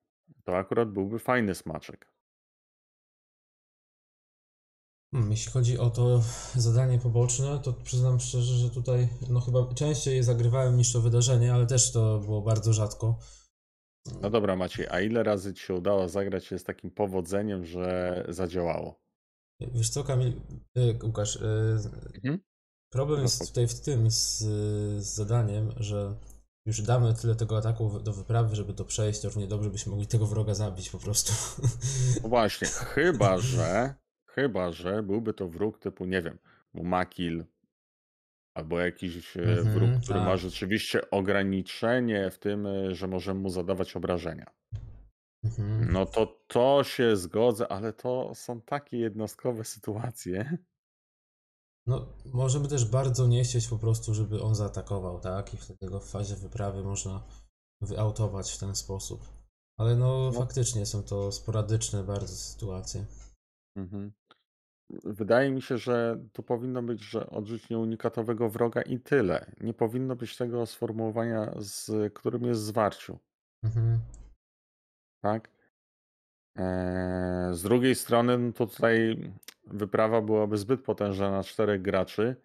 To 0.44 0.56
akurat 0.56 0.90
byłby 0.90 1.18
fajny 1.18 1.54
smaczek. 1.54 2.12
Hmm, 5.14 5.30
jeśli 5.30 5.52
chodzi 5.52 5.78
o 5.78 5.90
to 5.90 6.22
zadanie 6.54 6.98
poboczne, 6.98 7.58
to 7.58 7.72
przyznam 7.72 8.20
szczerze, 8.20 8.54
że 8.54 8.70
tutaj 8.70 9.08
no 9.30 9.40
chyba 9.40 9.74
częściej 9.74 10.16
je 10.16 10.22
zagrywałem 10.22 10.76
niż 10.76 10.92
to 10.92 11.00
wydarzenie, 11.00 11.54
ale 11.54 11.66
też 11.66 11.92
to 11.92 12.18
było 12.18 12.42
bardzo 12.42 12.72
rzadko. 12.72 13.18
No 14.22 14.30
dobra, 14.30 14.56
Maciej, 14.56 14.86
a 14.90 15.00
ile 15.00 15.22
razy 15.22 15.54
ci 15.54 15.66
się 15.66 15.74
udało 15.74 16.08
zagrać 16.08 16.44
się 16.44 16.58
z 16.58 16.64
takim 16.64 16.90
powodzeniem, 16.90 17.64
że 17.64 18.24
zadziałało? 18.28 19.00
Wiesz 19.60 19.90
co, 19.90 20.04
Kamil, 20.04 20.32
y, 20.78 20.98
Łukasz, 21.02 21.36
y, 21.36 21.78
Mhm. 22.14 22.38
problem 22.92 23.18
No 23.18 23.22
jest 23.22 23.48
tutaj 23.48 23.68
w 23.68 23.80
tym 23.80 24.10
z, 24.10 24.38
z 24.98 25.14
zadaniem, 25.14 25.72
że 25.76 26.14
już 26.66 26.82
damy 26.82 27.14
tyle 27.14 27.34
tego 27.34 27.58
ataku 27.58 28.00
do 28.00 28.12
wyprawy, 28.12 28.56
żeby 28.56 28.72
to 28.74 28.84
przejść, 28.84 29.20
to 29.20 29.28
równie 29.28 29.46
dobrze 29.46 29.70
byśmy 29.70 29.90
mogli 29.90 30.06
tego 30.06 30.26
wroga 30.26 30.54
zabić 30.54 30.90
po 30.90 30.98
prostu. 30.98 31.32
No 32.22 32.28
właśnie, 32.28 32.68
chyba 32.68 33.38
że, 33.54 33.94
chyba 34.26 34.72
że 34.72 35.02
byłby 35.02 35.34
to 35.34 35.48
wróg 35.48 35.78
typu, 35.78 36.06
nie 36.06 36.22
wiem, 36.22 36.38
Mumakil, 36.74 37.44
albo 38.58 38.80
jakiś 38.80 39.36
e, 39.36 39.40
Mhm, 39.42 39.68
wróg, 39.74 39.90
który 40.04 40.20
ma 40.20 40.26
tak. 40.26 40.38
rzeczywiście 40.38 41.10
ograniczenie 41.10 42.30
w 42.30 42.38
tym, 42.38 42.66
e, 42.66 42.94
że 42.94 43.06
możemy 43.08 43.40
mu 43.40 43.48
zadawać 43.50 43.96
obrażenia. 43.96 44.46
Mhm. 45.44 45.92
No 45.92 46.06
to 46.06 46.26
to 46.46 46.84
się 46.84 47.16
zgodzę, 47.16 47.68
ale 47.72 47.92
to 47.92 48.32
są 48.34 48.60
takie 48.60 48.98
jednostkowe 48.98 49.64
sytuacje. 49.74 50.58
No, 51.86 52.06
możemy 52.24 52.68
też 52.68 52.84
bardzo 52.90 53.26
nie 53.26 53.44
chcieć 53.44 53.68
po 53.68 53.78
prostu, 53.78 54.14
żeby 54.14 54.42
on 54.42 54.54
zaatakował, 54.54 55.20
tak? 55.20 55.54
I 55.54 55.56
wtedy 55.56 55.86
go 55.86 56.00
w 56.00 56.10
fazie 56.10 56.36
wyprawy 56.36 56.82
można 56.82 57.22
wyautować 57.80 58.52
w 58.52 58.58
ten 58.58 58.76
sposób. 58.76 59.28
Ale 59.78 59.96
no, 59.96 60.30
No. 60.32 60.32
faktycznie 60.32 60.86
są 60.86 61.02
to 61.02 61.32
sporadyczne 61.32 62.04
bardzo 62.04 62.34
sytuacje. 62.34 63.04
Mhm. 63.76 64.12
Wydaje 64.90 65.50
mi 65.50 65.62
się, 65.62 65.78
że 65.78 66.18
to 66.32 66.42
powinno 66.42 66.82
być, 66.82 67.02
że 67.02 67.30
odrzuć 67.30 67.70
nieunikatowego 67.70 68.48
wroga 68.48 68.82
i 68.82 69.00
tyle. 69.00 69.46
Nie 69.60 69.74
powinno 69.74 70.16
być 70.16 70.36
tego 70.36 70.66
sformułowania, 70.66 71.54
z 71.58 72.12
którym 72.14 72.42
jest 72.44 72.60
zwarciu, 72.62 73.18
Mhm. 73.64 74.00
tak? 75.22 75.50
Eee, 76.56 77.54
z 77.54 77.62
drugiej 77.62 77.94
strony, 77.94 78.38
no 78.38 78.52
to 78.52 78.66
tutaj 78.66 79.16
wyprawa 79.66 80.20
byłaby 80.22 80.58
zbyt 80.58 80.82
potężna 80.82 81.30
na 81.30 81.42
czterech 81.44 81.82
graczy, 81.82 82.36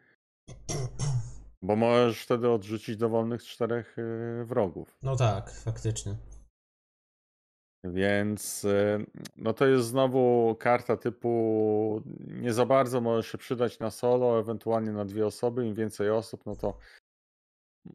bo 1.62 1.75
możesz 1.75 2.23
wtedy 2.23 2.49
odrzucić 2.49 2.97
dowolnych 2.97 3.43
czterech 3.43 3.95
e, 3.99 4.45
wrogów. 4.45 4.97
No 5.03 5.15
tak, 5.15 5.51
faktycznie. 5.51 6.15
Więc 7.84 8.63
y, 8.65 9.06
no 9.38 9.54
to 9.54 9.65
jest 9.65 9.88
znowu 9.88 10.56
karta 10.60 10.98
typu 10.98 12.02
nie 12.28 12.54
za 12.54 12.65
bardzo 12.65 13.02
może 13.02 13.24
się 13.30 13.38
przydać 13.38 13.80
na 13.80 13.91
solo, 13.91 14.39
ewentualnie 14.39 14.91
na 14.91 15.06
dwie 15.06 15.26
osoby. 15.26 15.67
Im 15.67 15.76
więcej 15.76 16.10
osób, 16.10 16.46
no 16.46 16.56
to 16.56 16.78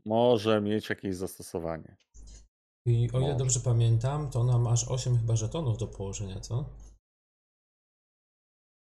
może 0.06 0.60
mieć 0.60 0.88
jakieś 0.90 1.16
zastosowanie. 1.16 1.96
I 2.86 3.08
o 3.12 3.18
ile 3.18 3.20
Może. 3.20 3.36
dobrze 3.36 3.60
pamiętam, 3.60 4.30
to 4.30 4.40
ona 4.40 4.58
ma 4.58 4.70
aż 4.70 4.88
8 4.88 5.18
chyba 5.18 5.36
żetonów 5.36 5.78
do 5.78 5.86
położenia, 5.86 6.40
co? 6.40 6.64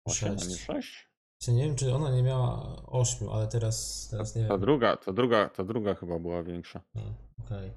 Osiem, 0.07 0.29
a 0.31 0.33
nie 0.35 0.39
Sześć. 0.41 0.61
sześć? 0.65 1.11
Czy 1.43 1.53
nie 1.53 1.65
wiem, 1.65 1.77
czy 1.77 1.95
ona 1.95 2.11
nie 2.17 2.23
miała 2.23 2.77
8, 2.87 3.29
ale 3.29 3.49
teraz, 3.49 4.09
teraz 4.11 4.37
nie 4.37 4.43
Ta 4.43 4.49
wiem. 4.49 4.61
druga, 4.61 4.97
ta 4.97 5.13
druga, 5.13 5.49
ta 5.49 5.65
druga 5.65 5.95
chyba 5.95 6.19
była 6.19 6.43
większa. 6.43 6.81
No, 6.95 7.03
Okej. 7.45 7.73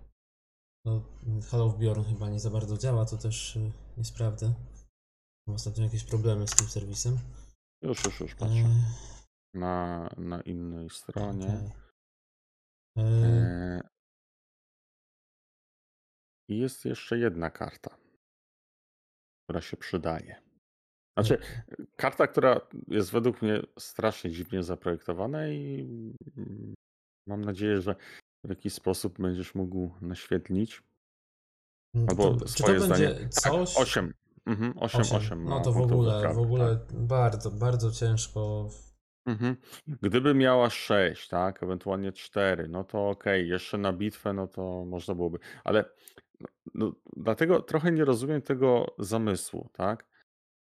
No, 0.86 1.02
Halo 1.52 1.66
of 1.66 1.78
Bjorn 1.78 2.04
chyba 2.04 2.30
nie 2.30 2.40
za 2.40 2.50
bardzo 2.50 2.78
działa, 2.78 3.06
to 3.06 3.18
też 3.18 3.56
y, 3.56 3.72
nie 3.98 4.06
sprawdzę. 4.06 4.54
Mam 5.48 5.56
ostatnio 5.56 5.84
jakieś 5.84 6.04
problemy 6.04 6.48
z 6.48 6.52
tym 6.56 6.68
serwisem. 6.68 7.20
Już, 7.82 8.06
już, 8.06 8.20
już 8.20 8.36
patrzę. 8.36 8.56
Eee, 8.56 8.82
Na, 9.54 10.10
na 10.18 10.42
innej 10.42 10.90
stronie. 10.90 11.46
okej. 11.48 11.72
Eee, 12.98 13.24
E, 13.24 13.82
I 16.50 16.58
jest 16.60 16.86
jeszcze 16.86 17.18
jedna 17.18 17.50
karta, 17.50 17.98
która 19.44 19.62
się 19.62 19.78
przydaje. 19.78 20.42
Znaczy, 21.18 21.38
karta, 21.98 22.28
która 22.28 22.62
jest 22.88 23.12
według 23.12 23.42
mnie 23.42 23.62
strasznie 23.80 24.32
dziwnie 24.32 24.64
zaprojektowana 24.64 25.48
i 25.48 25.80
mm, 26.38 26.74
mam 27.28 27.42
nadzieję, 27.46 27.82
że 27.82 27.96
w 28.44 28.50
jakiś 28.50 28.74
sposób 28.74 29.22
będziesz 29.22 29.56
mógł 29.56 29.92
naświetlić. 30.02 30.84
to, 31.94 32.00
Albo 32.10 32.34
czy 32.34 32.40
to 32.40 32.48
swoje 32.48 32.80
zdanie. 32.80 33.08
będzie 33.08 33.20
Tak, 33.24 33.34
coś? 33.34 33.78
8. 33.78 34.14
Mhm, 34.46 34.74
8, 34.78 35.02
8, 35.02 35.18
Osiem. 35.18 35.44
No 35.44 35.50
ma 35.50 35.64
to 35.64 35.72
w 35.74 35.78
ogóle, 35.78 36.34
w 36.34 36.38
ogóle 36.40 36.78
tak. 36.78 36.96
bardzo, 36.96 37.52
bardzo 37.52 37.92
ciężko. 37.92 38.70
Mhm. 39.26 39.56
Gdyby 39.88 40.34
miała 40.34 40.70
6, 40.70 41.28
tak, 41.28 41.64
ewentualnie 41.64 42.12
4, 42.12 42.68
no 42.68 42.84
to 42.84 43.10
okej, 43.10 43.50
jeszcze 43.50 43.78
na 43.78 43.94
bitwę, 43.94 44.34
no 44.34 44.48
to 44.48 44.86
można 44.86 45.16
byłoby. 45.16 45.40
Ale 45.64 45.86
no, 46.40 46.48
no, 46.74 46.94
dlatego 47.18 47.62
trochę 47.62 47.92
nie 47.92 48.06
rozumiem 48.06 48.42
tego 48.42 48.96
zamysłu, 49.00 49.70
tak? 49.74 50.06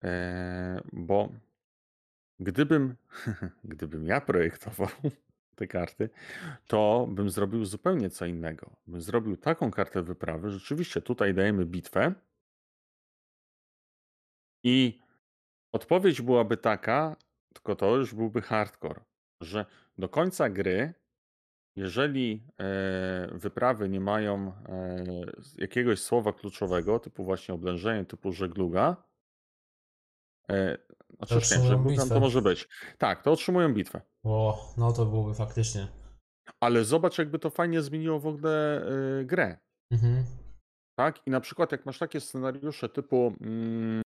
E, 0.05 0.81
bo 0.93 1.29
gdybym, 2.41 2.95
gdybym 3.65 4.07
ja 4.07 4.21
projektował 4.21 4.89
te 5.55 5.67
karty, 5.67 6.11
to 6.67 7.07
bym 7.11 7.31
zrobił 7.31 7.65
zupełnie 7.65 8.11
co 8.11 8.27
innego. 8.27 8.77
Bym 8.87 9.01
zrobił 9.01 9.37
taką 9.37 9.71
kartę 9.71 10.03
wyprawy, 10.03 10.51
rzeczywiście 10.51 11.01
tutaj 11.01 11.35
dajemy 11.35 11.67
bitwę 11.67 12.15
i 14.63 15.01
odpowiedź 15.73 16.23
byłaby 16.23 16.57
taka, 16.57 17.17
tylko 17.55 17.77
to 17.77 17.97
już 17.97 18.15
byłby 18.15 18.43
hardcore, 18.43 19.01
że 19.41 19.67
do 19.99 20.09
końca 20.09 20.51
gry, 20.51 20.95
jeżeli 21.77 22.47
e, 22.61 23.29
wyprawy 23.33 23.89
nie 23.89 24.01
mają 24.01 24.53
e, 24.69 25.05
jakiegoś 25.59 26.01
słowa 26.01 26.33
kluczowego, 26.33 26.99
typu 26.99 27.25
właśnie 27.25 27.55
oblężenie, 27.55 28.05
typu 28.05 28.33
żegluga, 28.33 28.97
znaczy 31.17 31.35
nie, 31.35 31.69
żegluga 31.69 32.07
to 32.07 32.21
może 32.21 32.43
być. 32.43 32.69
Tak, 32.99 33.23
to 33.23 33.33
otrzymują 33.33 33.75
bitwę. 33.75 34.01
O, 34.25 34.73
no 34.77 34.93
to 34.93 35.07
byłoby 35.07 35.35
faktycznie. 35.35 35.89
Ale 36.61 36.85
zobacz, 36.85 37.19
jakby 37.19 37.39
to 37.39 37.51
fajnie 37.51 37.83
zmieniło 37.83 38.21
w 38.21 38.27
ogóle 38.27 38.83
e, 39.21 39.25
grę. 39.25 39.59
Mhm. 39.91 40.25
Tak? 40.99 41.27
I 41.27 41.31
na 41.31 41.41
przykład 41.41 41.73
jak 41.73 41.87
masz 41.87 41.99
takie 41.99 42.21
scenariusze 42.21 42.89
typu, 42.89 43.35
mm, 43.41 44.03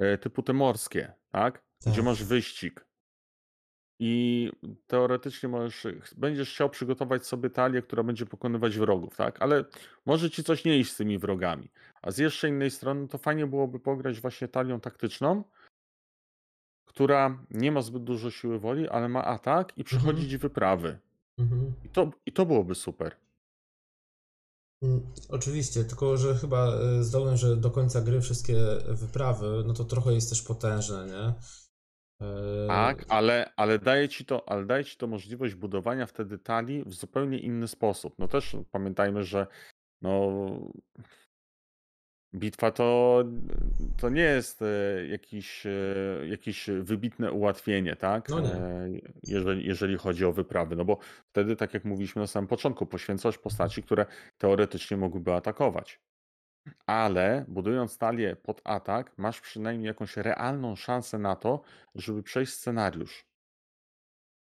e, 0.00 0.18
typu 0.18 0.42
te 0.42 0.52
morskie, 0.52 1.12
tak? 1.32 1.62
Gdzie 1.86 1.96
Tak. 1.96 2.04
masz 2.04 2.24
wyścig. 2.24 2.86
i 4.00 4.50
teoretycznie 4.86 5.48
możesz 5.48 5.86
będziesz 6.16 6.50
chciał 6.54 6.70
przygotować 6.70 7.26
sobie 7.26 7.50
talię, 7.50 7.82
która 7.82 8.02
będzie 8.02 8.26
pokonywać 8.26 8.78
wrogów, 8.78 9.16
tak, 9.16 9.42
ale 9.42 9.64
może 10.06 10.30
ci 10.30 10.44
coś 10.44 10.64
nie 10.64 10.78
iść 10.78 10.92
z 10.92 10.96
tymi 10.96 11.18
wrogami. 11.18 11.70
A 12.02 12.10
z 12.10 12.18
jeszcze 12.18 12.48
innej 12.48 12.70
strony 12.70 13.08
to 13.08 13.18
fajnie 13.18 13.46
byłoby 13.46 13.80
pograć 13.80 14.20
właśnie 14.20 14.48
talią 14.48 14.80
taktyczną 14.80 15.44
która 16.84 17.38
nie 17.50 17.72
ma 17.72 17.82
zbyt 17.82 18.04
dużo 18.04 18.30
siły 18.30 18.58
woli, 18.58 18.88
ale 18.88 19.08
ma 19.08 19.24
atak 19.24 19.68
i 19.78 19.80
Mhm. 19.80 19.84
przechodzić 19.84 20.36
wyprawy. 20.36 20.98
Mhm. 21.38 21.72
I 21.84 21.88
to 21.88 22.10
i 22.26 22.32
to 22.32 22.46
byłoby 22.46 22.74
super. 22.74 23.16
Mm, 24.82 25.00
Oczywiście, 25.28 25.84
tylko 25.84 26.16
że 26.16 26.34
chyba 26.34 26.80
y, 27.00 27.04
zdolność, 27.04 27.42
że 27.42 27.56
do 27.56 27.70
końca 27.70 28.00
gry 28.00 28.20
wszystkie 28.20 28.56
wyprawy, 28.88 29.62
no 29.66 29.74
to 29.74 29.84
trochę 29.84 30.12
jest 30.12 30.28
też 30.30 30.42
potężne, 30.42 31.06
nie? 31.06 31.34
E, 32.26 32.66
Tak, 32.68 33.04
ale 33.08 33.52
ale 33.56 33.78
daje 33.78 34.08
ci 34.08 34.24
to 34.24 34.48
ale 34.48 34.66
daje 34.66 34.84
ci 34.84 34.96
to 34.96 35.06
możliwość 35.06 35.54
budowania 35.54 36.06
wtedy 36.06 36.38
talii 36.38 36.84
w 36.86 36.94
zupełnie 36.94 37.38
inny 37.38 37.68
sposób. 37.68 38.14
No 38.18 38.28
też 38.28 38.56
pamiętajmy, 38.70 39.24
że 39.24 39.46
no 40.02 40.30
bitwa 42.34 42.70
to 42.70 43.24
to 43.96 44.08
nie 44.08 44.22
jest, 44.22 44.62
e, 44.62 45.06
jakiś, 45.06 45.66
e, 45.66 45.72
jakieś 46.28 46.66
wybitne 46.80 47.32
ułatwienie, 47.32 47.96
tak, 47.96 48.28
No 48.28 48.40
nie. 48.40 48.54
e, 48.54 48.88
jeżeli 49.22 49.66
jeżeli 49.66 49.96
chodzi 49.98 50.24
o 50.24 50.32
wyprawy. 50.32 50.76
No 50.76 50.84
bo 50.84 50.98
wtedy, 51.26 51.56
tak 51.56 51.74
jak 51.74 51.84
mówiliśmy 51.84 52.20
na 52.20 52.26
samym 52.26 52.48
początku, 52.48 52.86
poświęcasz 52.86 53.38
postaci, 53.38 53.82
które 53.82 54.06
teoretycznie 54.38 54.96
mogłyby 54.96 55.32
atakować. 55.32 56.00
Ale 56.86 57.44
budując 57.48 57.98
talię 57.98 58.36
pod 58.36 58.60
atak, 58.64 59.12
masz 59.16 59.40
przynajmniej 59.40 59.86
jakąś 59.86 60.16
realną 60.16 60.76
szansę 60.76 61.18
na 61.18 61.36
to, 61.36 61.62
żeby 61.94 62.22
przejść 62.22 62.52
scenariusz. 62.52 63.26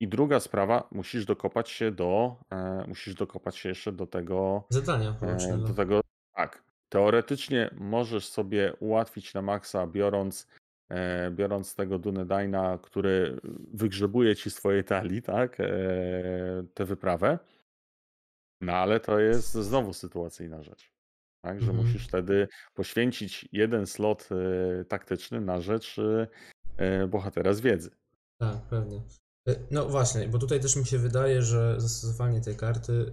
I 0.00 0.08
druga 0.08 0.40
sprawa, 0.40 0.88
musisz 0.92 1.24
dokopać 1.24 1.70
się 1.70 1.90
do, 1.90 2.36
e, 2.52 2.84
musisz 2.88 3.14
dokopać 3.14 3.56
się 3.56 3.68
jeszcze 3.68 3.92
do 3.92 4.06
tego, 4.06 4.64
Zadania 4.70 5.10
e, 5.10 5.14
pobocznego. 5.14 5.68
do 5.68 5.74
tego 5.74 6.00
tak. 6.36 6.67
Teoretycznie 6.88 7.70
możesz 7.74 8.29
sobie 8.29 8.72
ułatwić 8.81 9.35
na 9.35 9.42
maksa, 9.42 9.87
biorąc, 9.87 10.46
e, 10.90 11.31
biorąc 11.31 11.74
tego 11.74 11.98
Dunedaina, 11.98 12.79
który 12.83 13.40
wygrzebuje 13.74 14.37
ci 14.37 14.51
swoje 14.51 14.85
talii, 14.85 15.22
tak, 15.22 15.61
e, 15.61 15.66
tę 16.74 16.85
wyprawę. 16.85 17.38
No 18.61 18.72
ale 18.72 19.01
to 19.01 19.18
jest 19.20 19.53
znowu 19.53 19.92
sytuacyjna 19.92 20.62
rzecz. 20.62 20.92
Tak, 21.44 21.61
że 21.61 21.70
Mhm. 21.70 21.87
musisz 21.87 22.09
wtedy 22.09 22.48
poświęcić 22.74 23.48
jeden 23.53 23.87
slot 23.87 24.29
e, 24.33 24.85
taktyczny 24.85 25.40
na 25.40 25.61
rzecz 25.61 25.96
e, 26.77 27.07
bohatera 27.09 27.53
z 27.55 27.61
wiedzy. 27.61 27.90
Tak, 28.40 28.61
pewnie. 28.70 29.03
E, 29.48 29.55
No 29.70 29.88
właśnie, 29.88 30.29
bo 30.29 30.38
tutaj 30.38 30.61
też 30.61 30.77
mi 30.77 30.87
się 30.87 30.98
wydaje, 30.98 31.42
że 31.42 31.81
zastosowanie 31.81 32.40
tej 32.40 32.57
karty 32.57 33.12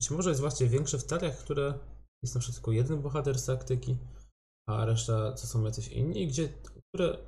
być 0.00 0.10
może 0.10 0.30
jest 0.30 0.40
właśnie 0.40 0.66
większe 0.66 0.98
w 0.98 1.06
taliach, 1.06 1.38
które 1.38 1.74
jest 2.22 2.34
na 2.34 2.40
przykład 2.40 2.56
tylko 2.56 2.72
jeden 2.72 3.02
bohater 3.02 3.38
z 3.38 3.44
taktyki, 3.44 3.96
a 4.68 4.84
reszta 4.84 5.32
to 5.32 5.46
są 5.46 5.64
jacyś 5.64 5.88
inni, 5.88 6.26
gdzie, 6.26 6.48
które 6.48 7.18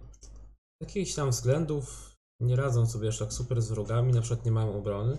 z 0.83 0.87
jakichś 0.87 1.15
tam 1.15 1.31
względów 1.31 2.17
nie 2.41 2.57
radzą 2.57 2.87
sobie 2.87 3.09
aż 3.09 3.19
tak 3.19 3.33
super 3.33 3.63
z 3.63 3.69
wrogami, 3.69 4.13
na 4.13 4.21
przykład 4.21 4.45
nie 4.45 4.53
mają 4.53 4.79
obrony 4.79 5.19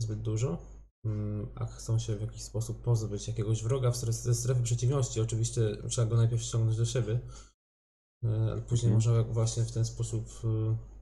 zbyt 0.00 0.22
dużo, 0.22 0.58
mm, 1.04 1.48
a 1.54 1.66
chcą 1.66 1.98
się 1.98 2.16
w 2.16 2.20
jakiś 2.20 2.42
sposób 2.42 2.82
pozbyć 2.82 3.28
jakiegoś 3.28 3.62
wroga 3.62 3.92
ze 3.92 4.34
strefy 4.34 4.62
przeciwności. 4.62 5.20
Oczywiście 5.20 5.76
trzeba 5.88 6.06
go 6.06 6.16
najpierw 6.16 6.42
ściągnąć 6.42 6.76
do 6.76 6.84
siebie, 6.84 7.20
e, 8.24 8.52
ale 8.52 8.62
później 8.62 8.92
Mhm. 8.92 8.94
można 8.94 9.32
właśnie 9.32 9.64
w 9.64 9.72
ten 9.72 9.84
sposób 9.84 10.28
y, 10.44 10.97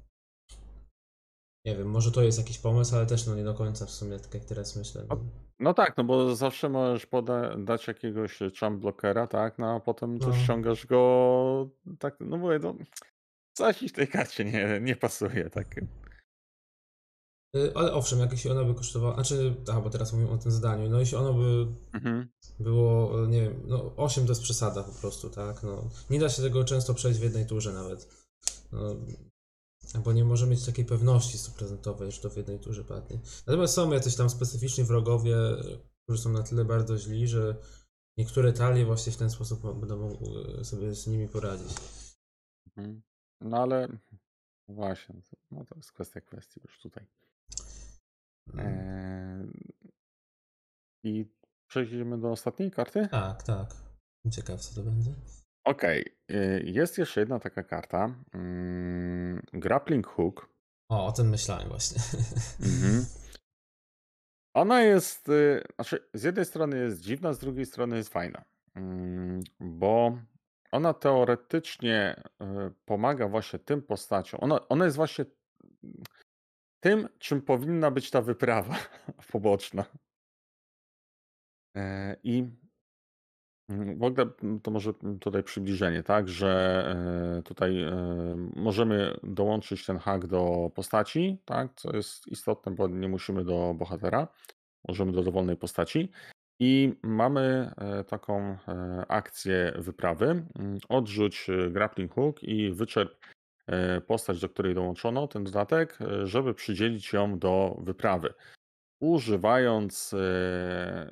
nie 1.67 1.77
wiem, 1.77 1.89
może 1.91 2.13
to 2.13 2.23
jest 2.23 2.39
jakiś 2.39 2.59
pomysł, 2.59 2.97
ale 2.97 3.07
też 3.07 3.27
no 3.27 3.35
nie 3.35 3.45
do 3.45 3.55
końca 3.55 3.87
w 3.87 3.91
sumie, 3.91 4.19
tak 4.19 4.35
jak 4.35 4.45
teraz 4.45 4.77
myślę. 4.77 5.07
O, 5.09 5.17
No 5.61 5.75
tak, 5.75 5.97
no 5.97 6.05
bo 6.05 6.37
zawsze 6.37 6.69
możesz 6.69 7.07
poda- 7.07 7.57
dać 7.65 7.87
jakiegoś 7.87 8.39
champ 8.61 8.81
blockera, 8.81 9.27
tak, 9.27 9.59
no 9.59 9.75
a 9.77 9.81
potem 9.81 10.19
No. 10.19 10.33
ściągasz 10.37 10.87
go, 10.87 11.69
tak, 11.99 12.17
no 12.21 12.37
mówię, 12.37 12.59
no 12.63 12.75
coś 13.53 13.77
w 13.89 13.93
tej 13.93 14.09
karcie 14.09 14.45
nie, 14.45 14.81
nie 14.83 14.97
pasuje, 14.97 15.51
tak. 15.51 15.79
Y, 17.57 17.73
Ale 17.75 17.93
owszem, 17.95 18.19
jak 18.21 18.33
jeśli 18.33 18.51
ona 18.51 18.65
by 18.65 18.75
kosztowała, 18.75 19.15
znaczy, 19.15 19.55
aha, 19.71 19.81
bo 19.81 19.91
teraz 19.91 20.13
mówimy 20.13 20.31
o 20.31 20.39
tym 20.39 20.51
zdaniu, 20.53 20.91
no 20.91 21.01
jeśli 21.01 21.17
ono 21.17 21.35
by 21.35 21.67
Mhm. 21.93 22.29
było, 22.61 23.25
y, 23.25 23.29
nie 23.29 23.41
wiem, 23.43 23.63
no 23.67 23.93
8 23.97 24.27
to 24.27 24.31
jest 24.33 24.43
przesada 24.43 24.83
po 24.83 24.93
prostu, 24.93 25.31
tak, 25.31 25.63
no 25.63 25.91
nie 26.11 26.19
da 26.21 26.29
się 26.29 26.43
tego 26.43 26.65
często 26.65 26.95
przejść 26.95 27.21
w 27.21 27.23
jednej 27.23 27.47
turze 27.47 27.73
nawet, 27.73 28.27
no, 28.73 28.97
bo 30.01 30.13
nie 30.13 30.25
może 30.25 30.47
mieć 30.47 30.67
takiej 30.67 30.85
pewności 30.85 31.39
stuprocentowej, 31.39 32.13
że 32.13 32.21
to 32.21 32.31
w 32.31 32.37
jednej 32.37 32.59
turze 32.59 32.85
padnie. 32.85 33.21
Natomiast 33.47 33.75
są 33.75 33.93
jacyś 33.93 34.17
tam 34.17 34.31
specyficzni 34.31 34.85
wrogowie, 34.85 35.37
którzy 36.03 36.23
są 36.23 36.33
na 36.33 36.43
tyle 36.43 36.65
bardzo 36.65 36.99
źli, 36.99 37.29
że 37.29 37.57
niektóre 38.19 38.53
talie 38.53 38.85
właśnie 38.85 39.13
w 39.13 39.17
ten 39.17 39.31
sposób 39.31 39.81
będą 39.81 39.97
mogły 39.97 40.65
sobie 40.65 40.95
z 40.95 41.07
nimi 41.07 41.29
poradzić. 41.29 41.77
Mhm. 42.67 43.03
No 43.41 43.57
ale 43.57 43.89
właśnie, 44.69 45.23
no 45.51 45.65
to 45.65 45.75
jest 45.77 45.93
kwestia 45.93 46.21
kwestii 46.21 46.61
już 46.65 46.81
tutaj. 46.81 47.07
Eee, 48.55 49.51
I 51.05 51.25
przejdziemy 51.69 52.21
do 52.21 52.31
ostatniej 52.31 52.71
karty? 52.71 53.09
Tak, 53.11 53.43
tak. 53.43 53.75
Ciekaw 54.31 54.61
co 54.61 54.75
to 54.75 54.83
będzie. 54.83 55.15
Okej, 55.67 56.05
y, 56.31 56.63
jest 56.67 56.99
jeszcze 56.99 57.21
jedna 57.21 57.39
taka 57.39 57.63
karta, 57.63 58.15
mm, 58.35 59.43
Grappling 59.53 60.07
Hook. 60.07 60.49
O, 60.89 61.07
o 61.07 61.13
tym 61.13 61.29
myślałem 61.29 61.69
właśnie. 61.69 62.03
Mhm. 62.61 63.05
Ona 64.55 64.83
jest, 64.83 65.29
y, 65.29 65.63
znaczy 65.75 66.09
z 66.15 66.23
jednej 66.23 66.45
strony 66.45 66.79
jest 66.79 67.01
dziwna, 67.01 67.33
z 67.33 67.39
drugiej 67.39 67.67
strony 67.67 67.97
jest 67.97 68.13
fajna, 68.13 68.45
mm, 68.75 69.41
bo 69.61 70.19
ona 70.73 70.95
teoretycznie 70.95 72.23
y, 72.43 72.75
pomaga 72.85 73.29
właśnie 73.29 73.59
tym 73.59 73.83
postaciom. 73.83 74.41
Ona, 74.43 74.69
ona 74.69 74.85
jest 74.85 74.97
właśnie 74.97 75.25
tym, 76.81 77.09
czym 77.19 77.43
powinna 77.43 77.91
być 77.91 78.11
ta 78.11 78.23
wyprawa 78.23 78.77
poboczna. 79.33 79.85
E, 81.77 82.17
I 82.23 82.51
w 83.69 84.03
ogóle 84.03 84.27
to 84.63 84.71
może 84.71 84.93
tutaj 85.21 85.43
przybliżenie, 85.43 86.03
tak, 86.03 86.29
że 86.29 86.85
e, 87.39 87.43
tutaj 87.43 87.83
e, 87.83 87.93
możemy 88.57 89.17
dołączyć 89.23 89.87
ten 89.87 89.99
hak 89.99 90.27
do 90.27 90.71
postaci, 90.75 91.39
tak, 91.45 91.75
co 91.75 91.97
jest 91.97 92.29
istotne, 92.29 92.73
bo 92.73 92.89
nie 92.89 93.09
musimy 93.09 93.45
do 93.45 93.75
bohatera, 93.79 94.29
możemy 94.89 95.13
do 95.13 95.23
dowolnej 95.23 95.57
postaci. 95.57 96.11
I 96.59 96.95
mamy 97.03 97.71
e, 97.77 98.05
taką 98.05 98.57
akcję 99.09 99.73
wyprawy. 99.79 100.47
Odrzuć 100.89 101.47
grappling 101.71 102.15
hook 102.15 102.43
i 102.43 102.71
wyczerp 102.73 103.27
postać, 104.07 104.41
do 104.41 104.49
której 104.49 104.75
dołączono 104.75 105.29
ten 105.29 105.45
dodatek, 105.45 105.99
żeby 106.25 106.55
przydzielić 106.55 107.13
ją 107.13 107.39
do 107.39 107.77
wyprawy. 107.81 108.35
Używając 109.01 110.15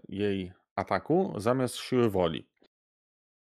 jej 0.09 0.53
ataku 0.77 1.35
zamiast 1.37 1.77
siły 1.77 2.11
woli. 2.11 2.49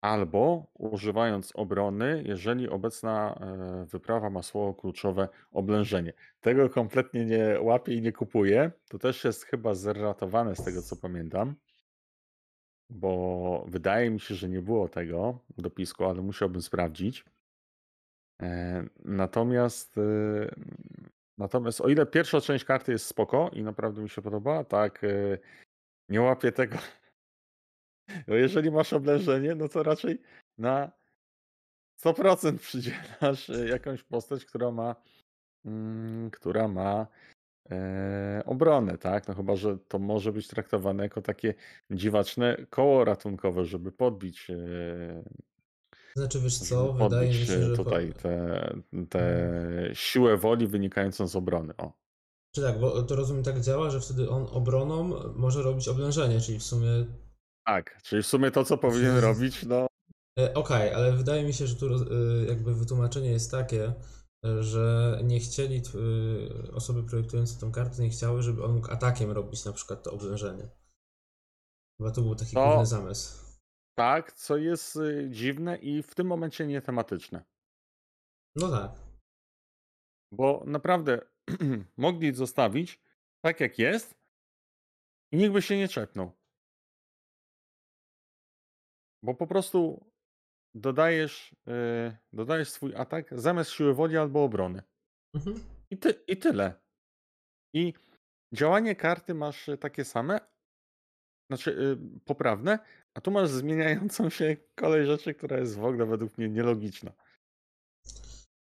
Albo 0.00 0.66
używając 0.74 1.52
obrony, 1.56 2.22
jeżeli 2.26 2.68
obecna 2.68 3.34
e, 3.34 3.86
wyprawa 3.86 4.30
ma 4.30 4.42
słowo 4.42 4.74
kluczowe 4.74 5.28
oblężenie. 5.52 6.12
Tego 6.40 6.70
kompletnie 6.70 7.24
nie 7.24 7.60
łapię 7.60 7.94
i 7.94 8.02
nie 8.02 8.12
kupuję. 8.12 8.70
To 8.88 8.98
też 8.98 9.24
jest 9.24 9.44
chyba 9.44 9.74
zeratowane 9.74 10.56
z 10.56 10.64
tego 10.64 10.82
co 10.82 10.96
pamiętam. 10.96 11.54
Bo 12.90 13.64
wydaje 13.68 14.10
mi 14.10 14.20
się, 14.20 14.34
że 14.34 14.48
nie 14.48 14.62
było 14.62 14.88
tego 14.88 15.38
dopisku, 15.58 16.04
ale 16.04 16.22
musiałbym 16.22 16.62
sprawdzić. 16.62 17.24
E, 18.42 18.84
Natomiast, 19.04 19.98
e, 19.98 20.54
natomiast 21.38 21.80
o 21.80 21.88
ile 21.88 22.06
pierwsza 22.06 22.40
część 22.40 22.64
karty 22.64 22.92
jest 22.92 23.06
spoko 23.06 23.50
i 23.52 23.62
naprawdę 23.62 24.02
mi 24.02 24.08
się 24.08 24.22
podoba, 24.22 24.64
tak 24.64 25.02
nie 26.08 26.20
łapię 26.20 26.52
tego. 26.52 26.78
Bo 28.28 28.34
jeżeli 28.34 28.70
masz 28.70 28.92
oblężenie, 28.92 29.54
no 29.54 29.68
to 29.68 29.82
raczej 29.82 30.22
na 30.58 30.92
100% 32.04 32.58
przydzielasz 32.58 33.50
e, 33.50 33.68
jakąś 33.68 34.02
postać, 34.02 34.44
która 34.44 34.70
ma, 34.70 34.96
mm, 35.64 36.30
która 36.30 36.68
ma 36.68 37.06
e, 37.70 38.42
obronę, 38.46 38.98
tak? 38.98 39.28
No 39.28 39.34
chyba, 39.34 39.56
że 39.56 39.78
to 39.88 39.98
może 39.98 40.32
być 40.32 40.48
traktowane 40.48 41.02
jako 41.02 41.22
takie 41.22 41.54
dziwaczne 41.90 42.66
koło 42.70 43.04
ratunkowe, 43.04 43.64
żeby 43.64 43.92
podbić, 43.92 44.50
e, 44.50 45.24
Znaczy, 46.16 46.40
wiesz 46.40 46.58
co, 46.58 46.92
wydaje 46.92 47.28
mi 47.28 47.34
się, 47.34 47.54
e, 47.54 47.62
że... 47.62 47.76
tutaj 47.76 48.12
tę 48.12 48.74
te 49.08 49.50
siłę 49.92 50.36
woli 50.36 50.66
wynikającą 50.66 51.26
z 51.26 51.36
obrony. 51.36 51.76
O. 51.76 51.92
Czy 52.54 52.62
tak, 52.62 52.80
bo 52.80 53.02
to 53.02 53.16
rozumiem 53.16 53.42
tak 53.42 53.60
działa, 53.60 53.90
że 53.90 54.00
wtedy 54.00 54.30
on 54.30 54.46
obroną 54.50 55.10
może 55.36 55.62
robić 55.62 55.88
oblężenie, 55.88 56.40
czyli 56.40 56.58
w 56.58 56.62
sumie... 56.62 56.88
Tak, 57.66 58.02
czyli 58.02 58.22
w 58.22 58.26
sumie 58.26 58.50
to, 58.50 58.64
co 58.64 58.78
powinien 58.78 59.18
robić, 59.28 59.66
no 59.66 59.86
E, 60.40 60.54
Okej, 60.54 60.94
ale 60.94 61.12
wydaje 61.12 61.44
mi 61.44 61.52
się, 61.54 61.66
że 61.66 61.76
tu 61.76 61.86
e, 61.86 61.98
jakby 62.48 62.74
wytłumaczenie 62.74 63.30
jest 63.30 63.50
takie, 63.50 63.92
że 64.60 65.18
nie 65.24 65.40
chcieli, 65.40 65.82
osoby 66.72 67.02
projektujące 67.02 67.60
tą 67.60 67.72
kartę 67.72 68.02
nie 68.02 68.10
chciały, 68.10 68.42
żeby 68.42 68.64
on 68.64 68.74
mógł 68.74 68.90
atakiem 68.92 69.30
robić 69.30 69.64
na 69.64 69.72
przykład 69.72 70.02
to 70.02 70.12
oblężenie. 70.12 70.68
Chyba 72.00 72.10
to 72.10 72.22
był 72.22 72.34
taki 72.34 72.54
To- 72.54 72.66
główny 72.66 72.86
zamysł. 72.86 73.42
Tak, 73.98 74.32
co 74.32 74.56
jest 74.56 74.96
y, 74.96 75.28
dziwne 75.30 75.76
i 75.76 76.02
w 76.02 76.14
tym 76.14 76.26
momencie 76.26 76.66
nietematyczne. 76.66 77.44
No 78.56 78.70
tak. 78.70 78.90
Bo 80.34 80.62
naprawdę 80.66 81.20
mogli 81.96 82.34
zostawić 82.34 83.00
tak 83.44 83.60
jak 83.60 83.78
jest 83.78 84.14
i 85.32 85.36
nikt 85.36 85.52
by 85.52 85.62
się 85.62 85.76
nie 85.76 85.88
czepnął. 85.88 86.32
Bo 89.22 89.34
po 89.34 89.46
prostu 89.46 90.06
dodajesz, 90.74 91.52
y, 91.68 92.16
dodajesz 92.32 92.70
swój 92.70 92.96
atak 92.96 93.40
zamiast 93.40 93.70
siły 93.70 93.94
woli 93.94 94.16
albo 94.16 94.44
obrony. 94.44 94.82
Mhm. 95.34 95.64
I, 95.90 95.98
ty, 95.98 96.14
I 96.26 96.36
tyle. 96.36 96.74
I 97.74 97.94
działanie 98.54 98.96
karty 98.96 99.34
masz 99.34 99.68
y, 99.68 99.78
takie 99.78 100.04
same, 100.04 100.40
znaczy 101.50 101.70
y, 101.70 102.20
poprawne, 102.24 102.78
a 103.14 103.20
tu 103.20 103.30
masz 103.30 103.48
zmieniającą 103.48 104.30
się 104.30 104.56
kolej 104.74 105.06
rzeczy, 105.06 105.34
która 105.34 105.58
jest 105.58 105.76
w 105.76 105.84
ogóle 105.84 106.06
według 106.06 106.38
mnie 106.38 106.48
nielogiczna. 106.48 107.12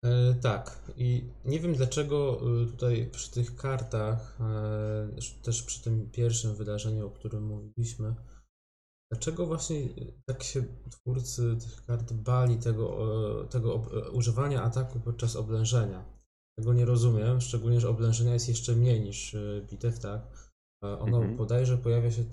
E, 0.05 0.35
tak, 0.35 0.83
i 0.97 1.25
nie 1.45 1.61
wiem 1.61 1.75
dlaczego 1.75 2.41
y, 2.62 2.67
tutaj 2.67 3.09
przy 3.12 3.31
tych 3.31 3.57
kartach, 3.57 4.38
e, 4.41 5.43
też 5.43 5.62
przy 5.62 5.83
tym 5.83 6.11
pierwszym 6.11 6.55
wydarzeniu, 6.55 7.07
o 7.07 7.11
którym 7.11 7.47
mówiliśmy, 7.47 8.15
dlaczego 9.12 9.46
właśnie 9.46 9.77
y, 9.77 10.22
tak 10.27 10.42
się 10.42 10.64
twórcy 10.90 11.57
tych 11.61 11.85
kart 11.87 12.12
bali 12.12 12.57
tego, 12.59 12.98
e, 13.42 13.48
tego 13.48 13.75
e, 13.75 14.11
używania 14.11 14.62
ataku 14.62 15.01
podczas 15.01 15.37
oblężenia? 15.37 16.05
Tego 16.59 16.72
nie 16.75 16.85
rozumiem, 16.85 17.40
szczególnie, 17.40 17.81
że 17.81 17.88
oblężenia 17.88 18.33
jest 18.35 18.48
jeszcze 18.48 18.72
mniej 18.77 19.01
niż 19.01 19.37
bitew, 19.70 19.98
tak? 19.98 20.53
E, 20.85 20.98
Ono 20.98 21.16
Mhm. 21.16 21.37
bodajże 21.37 21.79
pojawia 21.79 22.11
się, 22.11 22.25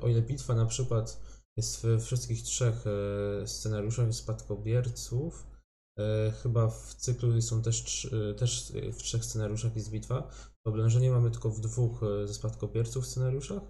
o 0.00 0.08
ile 0.08 0.22
bitwa 0.22 0.54
na 0.54 0.66
przykład 0.66 1.20
jest 1.56 1.82
we 1.82 1.98
wszystkich 1.98 2.42
trzech 2.42 2.84
e, 2.86 3.46
scenariuszach 3.46 4.14
spadkobierców, 4.14 5.46
E, 5.98 6.32
chyba 6.42 6.68
w 6.68 6.94
cyklu 6.94 7.42
są 7.42 7.62
też, 7.62 8.04
e, 8.30 8.34
też 8.34 8.72
w 8.92 9.02
trzech 9.02 9.24
scenariuszach 9.24 9.76
jest 9.76 9.90
bitwa. 9.90 10.30
Oblężenie 10.64 11.10
mamy 11.10 11.30
tylko 11.30 11.50
w 11.50 11.60
dwóch 11.60 12.02
e, 12.02 12.26
ze 12.28 12.34
spadkobierców 12.34 13.06
scenariuszach. 13.06 13.62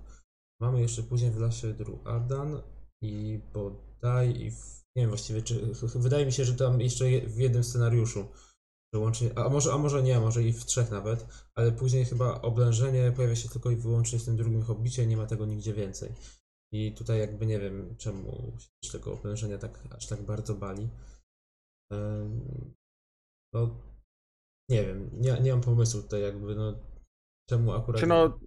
Mamy 0.61 0.81
jeszcze 0.81 1.03
później 1.03 1.31
w 1.31 1.41
Lasie 1.41 1.75
Druadan 1.75 2.63
i 3.03 3.41
bodaj 3.53 4.41
i 4.41 4.51
w, 4.51 4.83
nie 4.97 5.03
wiem 5.03 5.09
właściwie, 5.11 5.43
czy 5.43 5.73
wydaje 5.95 6.27
mi 6.27 6.33
się, 6.33 6.45
że 6.45 6.55
tam 6.55 6.81
jeszcze 6.81 7.11
je- 7.11 7.27
w 7.29 7.39
jednym 7.39 7.65
scenariuszu. 7.65 8.29
że 8.95 9.01
łącznie, 9.01 9.39
a 9.39 9.49
może, 9.49 9.73
a 9.73 9.79
może 9.79 10.03
nie, 10.03 10.21
może 10.21 10.43
i 10.43 10.53
w 10.53 10.65
trzech 10.65 10.91
nawet, 10.91 11.27
ale 11.55 11.73
później 11.73 12.05
chyba 12.05 12.41
oblężenie 12.43 13.13
pojawia 13.17 13.37
się 13.37 13.49
tylko 13.49 13.71
i 13.71 13.77
wyłącznie 13.77 14.19
w 14.19 14.25
tym 14.25 14.37
drugim 14.37 14.63
hobbicie, 14.63 15.07
nie 15.07 15.17
ma 15.17 15.27
tego 15.27 15.47
nigdzie 15.47 15.75
więcej. 15.75 16.13
I 16.73 16.93
tutaj 16.95 17.19
jakby 17.19 17.47
nie 17.47 17.59
wiem, 17.61 17.97
czemu 17.97 18.57
się 18.85 18.93
tego 18.93 19.13
oblężenia 19.13 19.59
tak, 19.59 19.89
aż 19.97 20.07
tak 20.07 20.23
bardzo 20.23 20.55
bali. 20.55 20.89
No, 23.55 23.83
nie 24.71 24.87
wiem, 24.87 25.11
nie, 25.13 25.41
nie 25.41 25.53
mam 25.53 25.61
pomysłu 25.61 26.03
tutaj 26.03 26.23
jakby, 26.23 26.55
no, 26.55 26.75
czemu 27.49 27.73
akurat... 27.73 28.01
Czy 28.01 28.07
no, 28.07 28.39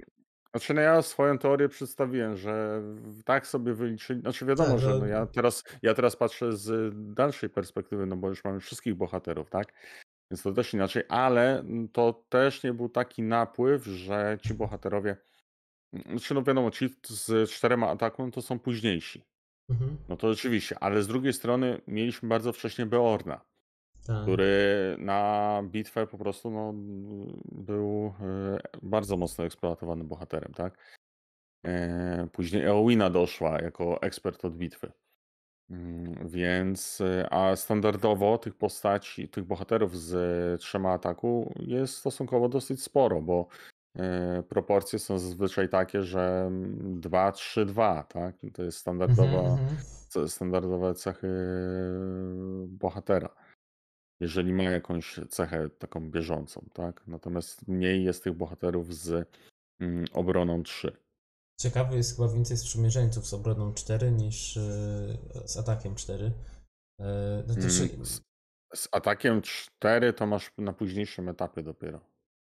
znaczy 0.55 0.73
no 0.73 0.81
ja 0.81 1.01
swoją 1.01 1.37
teorię 1.37 1.69
przedstawiłem, 1.69 2.37
że 2.37 2.81
tak 3.25 3.47
sobie 3.47 3.73
wyliczyli, 3.73 4.21
znaczy 4.21 4.45
wiadomo, 4.45 4.69
Tak, 4.69 4.79
że 4.79 4.89
no- 4.89 4.99
no 4.99 5.05
ja, 5.05 5.25
teraz, 5.25 5.63
ja 5.81 5.93
teraz 5.93 6.15
patrzę 6.15 6.53
z 6.57 6.93
dalszej 7.13 7.49
perspektywy, 7.49 8.05
no 8.05 8.15
bo 8.17 8.29
już 8.29 8.43
mamy 8.43 8.59
wszystkich 8.59 8.95
bohaterów, 8.95 9.49
tak? 9.49 9.73
Więc 10.31 10.43
to 10.43 10.51
też 10.51 10.73
inaczej, 10.73 11.03
ale 11.09 11.63
to 11.93 12.25
też 12.29 12.63
nie 12.63 12.73
był 12.73 12.89
taki 12.89 13.23
napływ, 13.23 13.85
że 13.85 14.37
ci 14.41 14.53
bohaterowie, 14.53 15.17
znaczy 16.09 16.33
no 16.33 16.43
wiadomo, 16.43 16.71
ci 16.71 16.89
z 17.07 17.49
czterema 17.51 17.89
ataką 17.89 18.31
to 18.31 18.41
są 18.41 18.59
późniejsi. 18.59 19.21
Mhm, 19.69 19.97
No 20.09 20.17
to 20.17 20.33
rzeczywiście, 20.33 20.75
ale 20.79 21.03
z 21.03 21.07
drugiej 21.07 21.33
strony 21.33 21.81
mieliśmy 21.87 22.29
bardzo 22.29 22.53
wcześnie 22.53 22.85
Beorna, 22.85 23.41
tak. 24.05 24.23
który 24.23 24.95
na 24.99 25.61
bitwę 25.63 26.07
po 26.07 26.17
prostu 26.17 26.51
no, 26.51 26.73
był 27.51 28.13
e, 28.21 28.59
bardzo 28.81 29.17
mocno 29.17 29.45
eksploatowany 29.45 30.03
bohaterem, 30.03 30.53
tak? 30.53 30.77
E, 31.65 32.27
Później 32.31 32.63
Eowina 32.63 33.09
doszła 33.09 33.61
jako 33.61 34.01
ekspert 34.01 34.45
od 34.45 34.55
bitwy. 34.55 34.91
Mm, 35.69 36.27
Więc, 36.27 37.01
e, 37.01 37.33
a 37.33 37.55
standardowo 37.55 38.37
tych 38.37 38.55
postaci, 38.55 39.29
tych 39.29 39.43
bohaterów 39.43 39.97
z 39.97 40.61
trzema 40.61 40.93
ataku 40.93 41.53
jest 41.59 41.97
stosunkowo 41.97 42.49
dosyć 42.49 42.83
sporo, 42.83 43.21
bo 43.21 43.47
proporcje 44.49 44.99
są 44.99 45.19
zazwyczaj 45.19 45.69
takie, 45.69 46.01
że 46.01 46.51
2-3-2, 46.99 48.03
tak? 48.03 48.35
To 48.53 48.63
jest 48.63 48.77
standardowa, 48.77 49.39
mhm. 49.39 49.77
ce- 50.09 50.27
standardowe 50.29 50.93
cechy 50.93 51.27
bohatera. 52.67 53.44
Jeżeli 54.19 54.53
ma 54.53 54.63
jakąś 54.63 55.19
cechę 55.29 55.69
taką 55.69 56.11
bieżącą, 56.11 56.65
tak? 56.73 57.07
Natomiast 57.07 57.67
mniej 57.67 58.03
jest 58.03 58.23
tych 58.23 58.33
bohaterów 58.33 58.95
z 58.95 59.27
mm, 59.79 60.05
obroną 60.13 60.63
3. 60.63 60.97
Ciekawy 61.59 61.97
jest 61.97 62.15
chyba 62.15 62.27
więcej 62.29 62.57
sprzymierzeńców 62.57 63.27
z 63.27 63.33
obroną 63.33 63.73
4 63.73 64.11
niż 64.11 64.57
e, 64.57 64.61
z 65.45 65.57
atakiem 65.57 65.95
4. 65.95 66.31
E, 66.99 67.43
No 67.47 67.55
też, 67.55 67.79
Mm, 67.81 68.05
Z, 68.05 68.21
z 68.75 68.87
atakiem 68.91 69.41
4 69.41 70.13
to 70.13 70.25
masz 70.27 70.51
na 70.57 70.73
późniejszym 70.73 71.29
etapie 71.29 71.63
dopiero. 71.63 71.99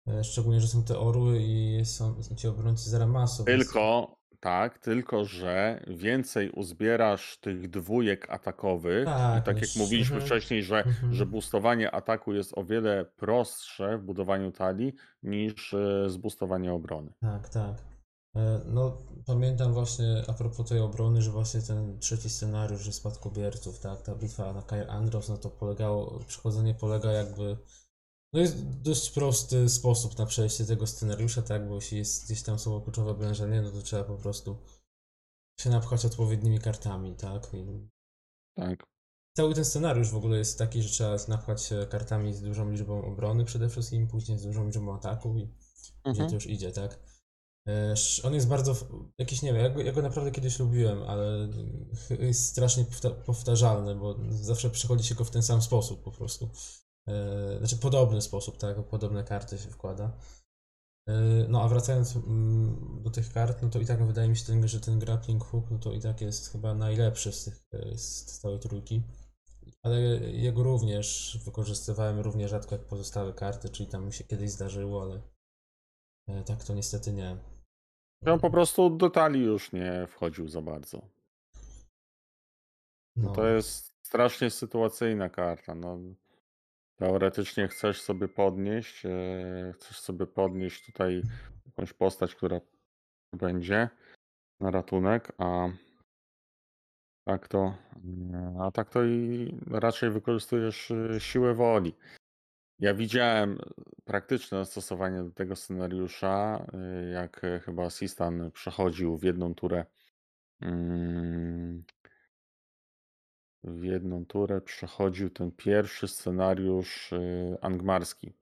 e, 0.09 0.25
szczególnie, 0.25 0.61
że 0.61 0.69
są 0.69 0.85
te 0.85 0.99
orły 0.99 1.39
i 1.43 1.81
są 1.85 2.23
ci 2.37 2.49
obrońcy 2.49 2.91
z 2.91 2.95
Ramasu. 2.95 3.45
Tylko, 3.45 4.15
tak, 4.41 4.79
tylko 4.79 5.25
że 5.25 5.85
więcej 5.87 6.51
uzbierasz 6.51 7.39
tych 7.39 7.71
dwójek 7.71 8.31
atakowych. 8.31 9.05
Tak, 9.05 9.43
I 9.43 9.47
tak 9.47 9.61
jak 9.61 9.71
mówiliśmy 9.77 10.17
mhm, 10.17 10.27
wcześniej, 10.27 10.63
że, 10.63 10.85
mhm. 10.85 11.15
że 11.15 11.27
boostowanie 11.27 11.91
ataku 11.91 12.33
jest 12.33 12.59
o 12.59 12.65
wiele 12.65 13.05
prostsze 13.05 13.99
w 13.99 14.03
budowaniu 14.03 14.53
talii 14.53 14.93
niż 15.23 15.75
e, 15.75 16.11
zboostowanie 16.11 16.73
obrony. 16.73 17.13
Tak, 17.21 17.49
tak. 17.49 17.77
E, 18.37 18.61
No, 18.67 18.99
pamiętam 19.27 19.73
właśnie 19.73 20.23
a 20.29 20.33
propos 20.33 20.69
tej 20.69 20.81
obrony, 20.81 21.23
że 21.23 21.31
właśnie 21.31 21.61
ten 21.63 21.99
trzeci 21.99 22.31
scenariusz, 22.31 22.81
że 22.81 22.93
spadkobierców, 22.93 23.81
tak, 23.81 24.03
ta 24.03 24.15
bitwa 24.15 24.53
na 24.53 24.63
Kair 24.63 24.91
Andros, 24.91 25.29
no 25.29 25.37
to 25.39 25.51
polegało, 25.51 26.21
przechodzenie 26.27 26.75
polega 26.75 27.13
jakby, 27.13 27.57
no 28.33 28.41
jest 28.41 28.69
dość 28.81 29.11
prosty 29.11 29.69
sposób 29.69 30.19
na 30.19 30.27
przejście 30.27 30.67
tego 30.67 30.87
scenariusza, 30.87 31.43
tak, 31.43 31.69
bo 31.69 31.75
jeśli 31.75 31.99
jest 31.99 32.25
gdzieś 32.25 32.43
tam 32.43 32.59
słowo 32.59 32.81
kluczowe 32.81 33.11
oblężenie, 33.11 33.63
no 33.63 33.71
to 33.71 33.83
trzeba 33.83 34.05
po 34.05 34.17
prostu 34.17 34.59
się 35.61 35.71
napchać 35.71 36.05
odpowiednimi 36.05 36.59
kartami, 36.59 37.15
tak, 37.17 37.55
i 37.55 37.89
Tak. 38.57 38.85
Cały 39.37 39.55
ten 39.55 39.65
scenariusz 39.65 40.11
w 40.11 40.17
ogóle 40.17 40.39
jest 40.39 40.59
taki, 40.59 40.83
że 40.83 40.89
trzeba 40.89 41.17
napchać 41.29 41.71
kartami 41.91 42.35
z 42.35 42.43
dużą 42.43 42.71
liczbą 42.71 43.05
obrony 43.05 43.45
przede 43.45 43.69
wszystkim, 43.69 44.09
później 44.09 44.39
z 44.39 44.43
dużą 44.43 44.67
liczbą 44.67 44.95
ataku 44.95 45.39
i 45.39 45.47
gdzie 45.47 46.11
Mhm. 46.11 46.29
to 46.29 46.35
już 46.35 46.47
idzie, 46.47 46.73
tak? 46.73 47.01
On 48.23 48.35
jest 48.35 48.49
bardzo, 48.49 48.77
jakiś, 49.19 49.43
nie 49.43 49.53
wiem, 49.53 49.63
ja 49.63 49.71
go, 49.71 49.81
ja 49.83 49.93
go 49.93 50.03
naprawdę 50.03 50.31
kiedyś 50.31 50.59
lubiłem, 50.59 51.03
ale 51.03 51.49
jest 52.21 52.45
strasznie 52.45 52.85
powta- 52.85 53.11
powtarzalny, 53.11 53.95
bo 53.95 54.17
zawsze 54.31 54.71
przechodzi 54.71 55.05
się 55.05 55.15
go 55.15 55.25
w 55.25 55.31
ten 55.31 55.43
sam 55.43 55.63
sposób 55.63 56.03
po 56.03 56.13
prostu. 56.13 56.51
E, 57.09 57.59
Znaczy 57.59 57.77
podobny 57.77 58.23
sposób, 58.23 58.59
tak? 58.59 58.83
Podobne 58.85 59.25
karty 59.25 59.59
się 59.59 59.69
wkłada. 59.71 60.13
E, 61.09 61.13
No 61.49 61.63
a 61.63 61.69
wracając 61.69 62.17
mm, 62.17 63.03
do 63.03 63.11
tych 63.11 63.33
kart, 63.33 63.63
no 63.63 63.69
to 63.69 63.79
i 63.81 63.87
tak 63.87 64.07
wydaje 64.07 64.29
mi 64.29 64.37
się, 64.37 64.45
ten, 64.47 64.69
że 64.69 64.81
ten 64.81 64.99
grappling 64.99 65.45
hook, 65.45 65.71
no 65.71 65.79
to 65.79 65.93
i 65.93 66.01
tak 66.01 66.21
jest 66.21 66.53
chyba 66.53 66.75
najlepszy 66.75 67.33
z 67.33 67.45
tych, 67.45 67.63
e, 67.73 67.99
z 67.99 68.25
całej 68.25 68.59
trójki. 68.59 69.03
Ale 69.83 70.01
jego 70.21 70.63
również 70.63 71.39
wykorzystywałem 71.45 72.21
równie 72.21 72.49
rzadko 72.49 72.75
jak 72.75 72.85
pozostałe 72.85 73.33
karty, 73.33 73.69
czyli 73.69 73.89
tam 73.89 74.07
mi 74.07 74.13
się 74.13 74.25
kiedyś 74.25 74.51
zdarzyło, 74.51 75.03
ale 75.03 75.23
tak 76.45 76.65
to 76.65 76.75
niestety 76.75 77.13
nie. 77.13 77.37
On 78.27 78.41
po 78.41 78.51
prostu 78.51 78.91
do 78.91 79.11
talii 79.11 79.43
już 79.43 79.73
nie 79.73 80.07
wchodził 80.07 80.49
za 80.49 80.63
bardzo. 80.63 81.03
No, 83.17 83.33
To 83.33 83.47
jest 83.47 83.93
strasznie 84.03 84.51
sytuacyjna 84.51 85.29
karta. 85.29 85.75
No, 85.75 85.99
teoretycznie 86.99 87.69
chcesz 87.69 88.03
sobie 88.03 88.29
podnieść, 88.29 89.07
e, 89.07 89.73
chcesz 89.75 90.01
sobie 90.01 90.27
podnieść 90.27 90.87
tutaj 90.87 91.23
jakąś 91.67 91.93
postać, 91.93 92.35
która 92.35 92.61
będzie 93.33 93.89
na 94.61 94.71
ratunek, 94.71 95.33
a 95.39 95.69
tak 97.25 97.49
to, 97.49 97.75
a 98.61 98.71
tak 98.71 98.91
to 98.91 99.05
i 99.05 99.55
raczej 99.71 100.11
wykorzystujesz 100.11 100.91
e, 100.91 101.21
siłę 101.21 101.55
woli. 101.55 101.95
Ja 102.79 102.95
widziałem 102.95 103.59
praktyczne 104.05 104.59
zastosowanie 104.59 105.23
do 105.23 105.31
tego 105.31 105.57
scenariusza, 105.57 106.67
e, 106.73 107.11
jak 107.11 107.45
e, 107.45 107.61
chyba 107.61 107.91
Sistan 107.91 108.51
przechodził 108.51 109.17
w 109.17 109.23
jedną 109.23 109.55
turę 109.55 109.87
mm, 110.61 111.85
w 113.65 113.85
jedną 113.85 114.27
turę 114.27 114.61
przechodził 114.61 115.31
ten 115.31 115.53
pierwszy 115.53 116.09
scenariusz 116.09 117.13
y, 117.13 117.57
angmarski. 117.61 118.33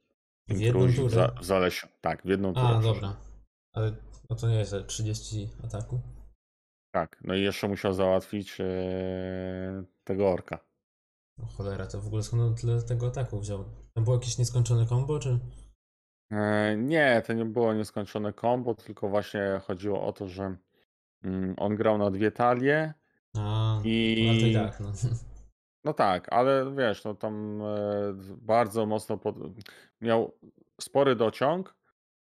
W 0.48 0.60
jedną 0.60 0.80
Intruzi 0.80 1.08
w, 1.08 1.10
za, 1.10 1.28
turę? 1.28 1.40
w 1.40 1.44
Zalesiu. 1.44 1.88
Tak, 2.00 2.22
w 2.22 2.28
jedną 2.28 2.54
turę 2.54 2.66
A, 2.66 2.80
dobra. 2.80 3.16
Ale 3.72 3.92
no 4.30 4.36
to 4.36 4.48
nie 4.48 4.56
jest, 4.56 4.70
że 4.70 4.84
30 4.84 5.50
ataku. 5.64 6.00
Tak, 6.90 7.18
no 7.24 7.34
i 7.34 7.42
jeszcze 7.42 7.68
musiał 7.68 7.92
załatwić 7.92 8.60
e, 8.60 9.84
tego 10.04 10.28
orka. 10.28 10.58
O 11.42 11.46
cholera, 11.46 11.86
to 11.86 12.00
w 12.00 12.06
ogóle 12.06 12.22
skąd 12.22 12.42
on 12.42 12.54
tyle 12.54 12.82
tego 12.82 13.06
ataku 13.06 13.40
wziął? 13.40 13.64
Tam 13.94 14.04
było 14.04 14.16
jakieś 14.16 14.38
nieskończone 14.38 14.86
combo, 14.86 15.18
czy? 15.18 15.38
E, 16.30 16.76
nie, 16.76 17.22
to 17.26 17.32
nie 17.32 17.44
było 17.44 17.74
nieskończone 17.74 18.32
combo, 18.32 18.74
tylko 18.74 19.08
właśnie 19.08 19.60
chodziło 19.66 20.06
o 20.06 20.12
to, 20.12 20.28
że 20.28 20.56
mm, 21.22 21.54
on 21.58 21.76
grał 21.76 21.98
na 21.98 22.10
dwie 22.10 22.30
talie 22.30 22.94
A, 23.38 23.72
ale 23.72 23.82
to 23.82 23.88
i 23.88 24.50
i 24.50 24.54
tak, 24.54 24.80
no. 24.80 24.92
no 25.84 25.92
tak, 25.92 26.32
ale 26.32 26.74
wiesz, 26.76 27.04
no 27.04 27.14
tam 27.14 27.62
e, 27.62 27.66
bardzo 28.36 28.86
mocno 28.86 29.18
pod... 29.18 29.36
miał 30.00 30.32
spory 30.80 31.16
dociąg. 31.16 31.76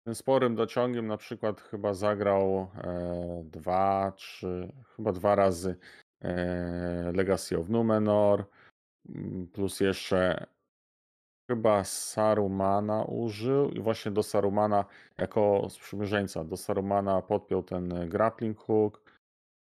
Tym 0.05 0.15
sporym 0.15 0.55
dociągiem 0.55 1.07
na 1.07 1.17
przykład 1.17 1.61
chyba 1.61 1.93
zagrał 1.93 2.71
e, 2.77 3.43
dwa, 3.43 4.11
trzy, 4.15 4.71
chyba 4.95 5.11
dwa 5.11 5.35
razy 5.35 5.75
e, 6.21 7.11
Legacy 7.15 7.59
of 7.59 7.69
Numenor, 7.69 8.45
mm, 9.09 9.47
plus 9.47 9.79
jeszcze 9.79 10.47
chyba 11.51 11.83
Sarumana 11.83 13.03
użył 13.03 13.69
i 13.69 13.79
właśnie 13.79 14.11
do 14.11 14.23
Sarumana 14.23 14.85
jako 15.17 15.67
sprzymierzeńca, 15.69 16.43
do 16.43 16.57
Sarumana 16.57 17.21
podpiął 17.21 17.63
ten 17.63 18.09
grappling 18.09 18.57
hook, 18.59 19.01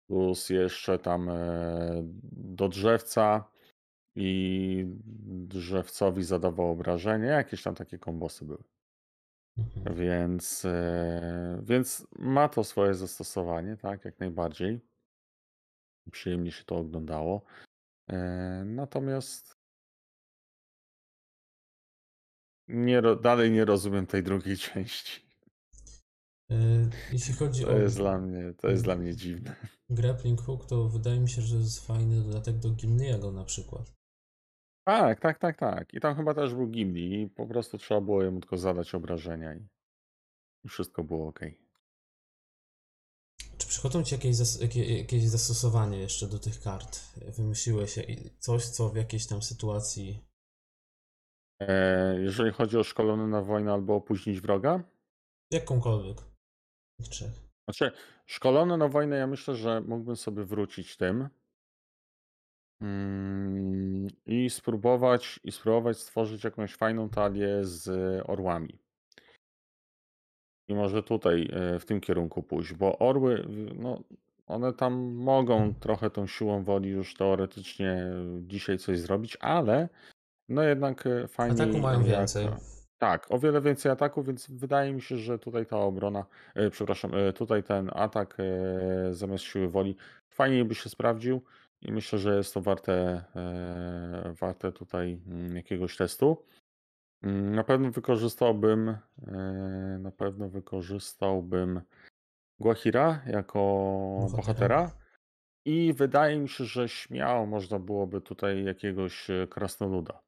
plus 0.06 0.50
jeszcze 0.50 0.98
tam 0.98 1.28
e, 1.28 2.02
do 2.32 2.68
drzewca 2.68 3.44
i 4.14 4.84
drzewcowi 5.26 6.24
zadawał 6.24 6.70
obrażenie, 6.70 7.26
jakieś 7.26 7.62
tam 7.62 7.74
takie 7.74 7.98
kombosy 7.98 8.44
były. 8.44 8.64
Mhm. 9.58 9.96
Więc, 9.96 10.64
e, 10.64 11.62
więc 11.62 12.06
ma 12.18 12.48
to 12.48 12.64
swoje 12.64 12.94
zastosowanie, 12.94 13.76
tak, 13.76 14.04
jak 14.04 14.20
najbardziej. 14.20 14.80
Przyjemnie 16.10 16.52
się 16.52 16.64
to 16.64 16.76
oglądało. 16.76 17.42
E, 18.10 18.18
Natomiast 18.64 19.54
nie, 22.68 23.02
dalej 23.02 23.50
nie 23.50 23.64
rozumiem 23.64 24.06
tej 24.06 24.22
drugiej 24.22 24.56
części. 24.72 25.23
Y, 26.50 26.90
Jeśli 27.12 27.34
chodzi 27.34 27.62
To 27.62 27.68
o 27.68 27.76
jest 27.78 27.96
dla 27.96 28.18
mnie, 28.18 28.54
to 28.58 28.68
jest 28.68 28.84
dla 28.84 28.96
mnie 28.96 29.16
dziwne. 29.16 29.56
grappling 29.90 30.40
hook, 30.40 30.66
to 30.66 30.88
wydaje 30.88 31.20
mi 31.20 31.28
się, 31.28 31.42
że 31.42 31.56
jest 31.56 31.86
fajny 31.86 32.22
dodatek 32.22 32.58
do 32.58 32.70
Gimliego 32.70 33.32
na 33.32 33.44
przykład. 33.44 33.92
Tak, 34.86 35.20
tak, 35.20 35.38
tak, 35.38 35.58
tak. 35.58 35.94
I 35.94 36.00
tam 36.00 36.16
chyba 36.16 36.34
też 36.34 36.54
był 36.54 36.66
Gimli 36.66 37.22
i 37.22 37.28
po 37.28 37.46
prostu 37.46 37.78
trzeba 37.78 38.00
było 38.00 38.22
jemu 38.22 38.40
tylko 38.40 38.58
zadać 38.58 38.94
obrażenia 38.94 39.54
i 40.64 40.68
wszystko 40.68 41.04
było 41.04 41.28
ok. 41.28 41.40
Czy 43.58 43.68
przychodzą 43.68 44.02
ci 44.04 44.14
jakieś, 44.14 44.36
zas- 44.36 44.62
jakie, 44.62 44.98
jakieś 44.98 45.24
zastosowanie 45.28 45.98
jeszcze 45.98 46.28
do 46.28 46.38
tych 46.38 46.60
kart? 46.60 47.00
Wymyśliłeś 47.36 47.98
coś, 48.38 48.66
co 48.66 48.88
w 48.88 48.96
jakiejś 48.96 49.26
tam 49.26 49.42
sytuacji. 49.42 50.24
E, 51.60 52.20
Jeżeli 52.20 52.52
chodzi 52.52 52.76
o 52.78 52.84
szkolony 52.84 53.28
na 53.28 53.42
wojnę 53.42 53.72
albo 53.72 53.94
opóźnić 53.94 54.40
wroga, 54.40 54.82
Jakąkolwiek. 55.50 56.33
Trzech. 57.02 57.44
Znaczy, 57.64 57.92
szkolony 58.26 58.76
na 58.76 58.88
wojnę, 58.88 59.16
ja 59.16 59.26
myślę, 59.26 59.54
że 59.54 59.80
mógłbym 59.80 60.16
sobie 60.16 60.44
wrócić 60.44 60.96
tym 60.96 61.28
mm, 62.80 64.06
i 64.26 64.50
spróbować 64.50 65.40
i 65.44 65.52
spróbować 65.52 65.98
stworzyć 65.98 66.44
jakąś 66.44 66.74
fajną 66.74 67.08
talię 67.08 67.58
z 67.62 67.88
orłami. 68.28 68.78
I 70.68 70.74
może 70.74 71.02
tutaj 71.02 71.50
e, 71.52 71.78
w 71.78 71.84
tym 71.84 72.00
kierunku 72.00 72.42
pójść, 72.42 72.72
bo 72.72 72.98
orły, 72.98 73.48
no, 73.74 74.02
one 74.46 74.72
tam 74.72 75.14
mogą 75.14 75.74
trochę 75.74 76.10
tą 76.10 76.26
siłą 76.26 76.64
woli 76.64 76.88
już 76.90 77.14
teoretycznie 77.14 78.06
dzisiaj 78.40 78.78
coś 78.78 78.98
zrobić, 78.98 79.36
ale 79.40 79.88
no 80.48 80.62
jednak 80.62 81.06
e, 81.06 81.28
fajniej 81.28 81.62
Ataku 81.62 81.78
mają 81.78 81.98
jak... 81.98 82.08
więcej. 82.08 82.48
Tak, 82.98 83.26
o 83.30 83.38
wiele 83.38 83.60
więcej 83.60 83.92
ataku, 83.92 84.22
więc 84.22 84.50
wydaje 84.50 84.92
mi 84.92 85.02
się, 85.02 85.16
że 85.16 85.38
tutaj 85.38 85.66
ta 85.66 85.78
obrona, 85.78 86.26
e, 86.54 86.70
przepraszam, 86.70 87.14
e, 87.14 87.32
tutaj 87.32 87.62
ten 87.62 87.90
atak 87.94 88.36
e, 88.40 89.14
zamiast 89.14 89.44
siły 89.44 89.68
woli 89.68 89.96
fajniej 90.30 90.64
by 90.64 90.74
się 90.74 90.88
sprawdził 90.88 91.42
i 91.82 91.92
myślę, 91.92 92.18
że 92.18 92.36
jest 92.36 92.54
to 92.54 92.60
warte, 92.60 93.24
e, 93.36 94.32
warte 94.40 94.72
tutaj 94.72 95.20
mm, 95.26 95.56
jakiegoś 95.56 95.96
testu. 95.96 96.44
Mm, 97.22 97.54
Na 97.54 97.64
pewno 97.64 97.90
wykorzystałbym, 97.90 98.88
e, 98.88 99.32
na 100.00 100.10
pewno 100.10 100.48
wykorzystałbym 100.48 101.80
Guahira 102.60 103.22
jako 103.26 103.58
Bohatera. 104.20 104.36
bohatera 104.36 104.90
i 105.66 105.92
wydaje 105.92 106.38
mi 106.38 106.48
się, 106.48 106.64
że 106.64 106.88
śmiało 106.88 107.46
można 107.46 107.78
byłoby 107.78 108.20
tutaj 108.20 108.64
jakiegoś 108.64 109.30
e, 109.30 109.46
krasnoluda 109.50 110.23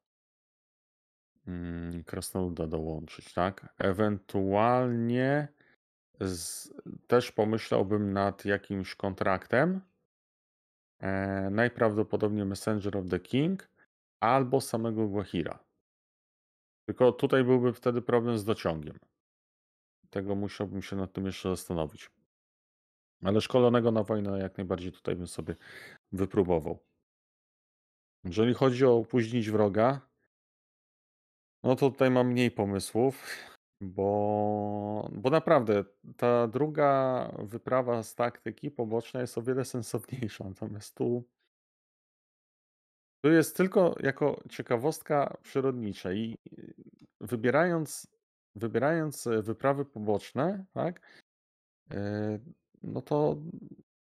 mm, 1.47 2.03
krasnoluda 2.03 2.67
dołączyć, 2.67 3.33
tak? 3.33 3.73
Ewentualnie 3.77 5.47
z, 6.21 6.69
też 7.07 7.31
pomyślałbym 7.31 8.13
nad 8.13 8.45
jakimś 8.45 8.95
kontraktem. 8.95 9.81
E, 10.99 11.49
najprawdopodobniej 11.49 12.45
Messenger 12.45 12.97
of 12.97 13.09
the 13.09 13.19
King 13.19 13.69
albo 14.19 14.61
samego 14.61 15.07
Guahira. 15.07 15.59
Tylko 16.85 17.11
tutaj 17.11 17.43
byłby 17.43 17.73
wtedy 17.73 18.01
problem 18.01 18.37
z 18.37 18.45
dociągiem. 18.45 18.99
Tego 20.09 20.35
musiałbym 20.35 20.81
się 20.81 20.95
nad 20.95 21.13
tym 21.13 21.25
jeszcze 21.25 21.49
zastanowić. 21.49 22.11
Ale 23.23 23.41
szkolonego 23.41 23.91
na 23.91 24.03
wojnę 24.03 24.39
jak 24.39 24.57
najbardziej 24.57 24.91
tutaj 24.91 25.15
bym 25.15 25.27
sobie 25.27 25.55
wypróbował. 26.11 26.79
Jeżeli 28.23 28.53
chodzi 28.53 28.85
o 28.85 28.97
opóźnić 28.97 29.49
wroga, 29.49 30.06
no 31.67 31.75
to 31.75 31.89
tutaj 31.91 32.11
mam 32.11 32.27
mniej 32.27 32.51
pomysłów, 32.51 33.23
bo, 33.81 35.09
bo 35.13 35.29
naprawdę 35.29 35.83
ta 36.17 36.47
druga 36.47 37.31
wyprawa 37.39 38.03
z 38.03 38.15
taktyki 38.15 38.71
poboczna 38.71 39.21
jest 39.21 39.37
o 39.37 39.41
wiele 39.41 39.65
sensowniejsza. 39.65 40.43
Natomiast 40.43 40.95
tu, 40.95 41.23
tu 43.21 43.31
jest 43.31 43.57
tylko 43.57 43.95
jako 43.99 44.43
ciekawostka 44.49 45.37
przyrodnicza 45.43 46.13
i 46.13 46.37
wybierając, 47.21 48.07
wybierając 48.55 49.27
e, 49.27 49.41
wyprawy 49.41 49.85
poboczne, 49.85 50.65
tak, 50.73 51.01
e, 51.91 52.39
no 52.83 53.01
to 53.01 53.37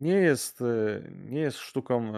nie 0.01 0.15
jest, 0.15 0.63
e, 0.63 1.03
nie 1.11 1.41
jest 1.41 1.59
sztuką 1.59 2.13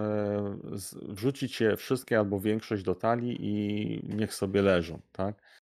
z- 0.72 0.95
wrzucić 0.95 1.61
je 1.61 1.76
wszystkie 1.76 2.18
albo 2.18 2.41
większość 2.41 2.83
do 2.83 2.95
talii 2.95 3.37
i 3.41 4.16
niech 4.16 4.35
sobie 4.35 4.62
leżą, 4.62 5.01
tak. 5.12 5.62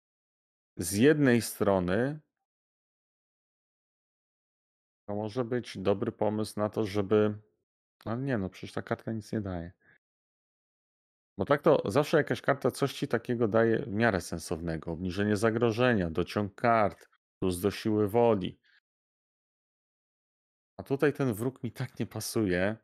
Z 0.77 0.93
jednej 0.93 1.43
strony 1.43 2.21
to 5.09 5.15
może 5.15 5.45
być 5.45 5.79
dobry 5.79 6.13
pomysł 6.13 6.61
na 6.61 6.69
to, 6.69 6.87
żeby 6.87 7.39
ale 8.05 8.23
nie 8.23 8.39
no, 8.39 8.49
przecież 8.49 8.73
ta 8.73 8.83
kartka 8.83 9.13
nic 9.13 9.33
nie 9.33 9.41
daje. 9.41 9.73
Bo 11.39 11.45
tak 11.45 11.63
to 11.63 11.83
zawsze 11.91 12.17
jakaś 12.17 12.41
karta 12.41 12.71
coś 12.71 12.93
ci 12.93 13.09
takiego 13.09 13.49
daje 13.49 13.79
w 13.79 13.93
miarę 13.93 14.21
sensownego. 14.21 14.93
Obniżenie 14.93 15.37
zagrożenia, 15.37 16.11
dociąg 16.11 16.55
kart, 16.55 17.09
plus 17.39 17.61
do 17.61 17.71
siły 17.71 18.09
woli. 18.09 18.59
A 20.77 20.83
tutaj 20.83 21.13
ten 21.13 21.35
wróg 21.35 21.63
mi 21.63 21.73
tak 21.73 21.99
nie 21.99 22.07
pasuje. 22.07 22.77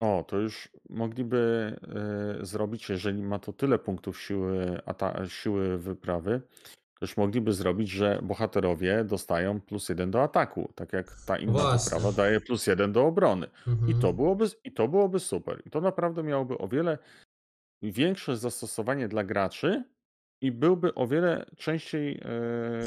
O, 0.00 0.24
to 0.28 0.38
już 0.38 0.68
mogliby 0.90 1.76
y, 2.42 2.46
zrobić, 2.46 2.88
jeżeli 2.88 3.22
ma 3.22 3.38
to 3.38 3.52
tyle 3.52 3.78
punktów 3.78 4.20
siły, 4.20 4.80
ata- 4.86 5.26
siły 5.28 5.78
wyprawy, 5.78 6.40
to 6.98 7.04
już 7.06 7.16
mogliby 7.16 7.52
zrobić, 7.52 7.90
że 7.90 8.18
bohaterowie 8.22 9.04
dostają 9.04 9.60
plus 9.60 9.88
jeden 9.88 10.10
do 10.10 10.22
ataku, 10.22 10.72
tak 10.74 10.92
jak 10.92 11.20
ta 11.26 11.36
inna 11.38 11.52
Właśnie. 11.52 11.84
wyprawa 11.96 12.16
daje 12.16 12.40
plus 12.40 12.66
jeden 12.66 12.92
do 12.92 13.06
obrony. 13.06 13.46
I 13.88 13.94
to 13.94 14.08
Mhm. 14.08 14.16
byłoby, 14.16 14.46
I 14.64 14.72
to 14.72 14.88
byłoby 14.88 15.20
super. 15.20 15.62
I 15.66 15.70
to 15.70 15.80
naprawdę 15.80 16.22
miałoby 16.22 16.58
o 16.58 16.68
wiele 16.68 16.98
większe 17.82 18.36
zastosowanie 18.36 19.08
dla 19.08 19.24
graczy 19.24 19.84
i 20.40 20.52
byłby 20.52 20.94
o 20.94 21.06
wiele 21.06 21.46
częściej 21.56 22.20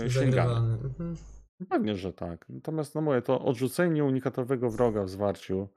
e, 0.03 0.09
sięgany. 0.09 0.77
Zagrywany. 0.77 1.15
Mhm. 1.61 1.69
Pewnie, 1.69 1.95
że 1.97 2.13
tak. 2.13 2.45
Natomiast 2.49 2.95
no 2.95 3.01
mówię, 3.01 3.21
to 3.21 3.41
odrzucenie 3.41 4.03
unikatowego 4.03 4.69
wroga 4.69 5.03
w 5.03 5.09
zwarciu 5.09 5.69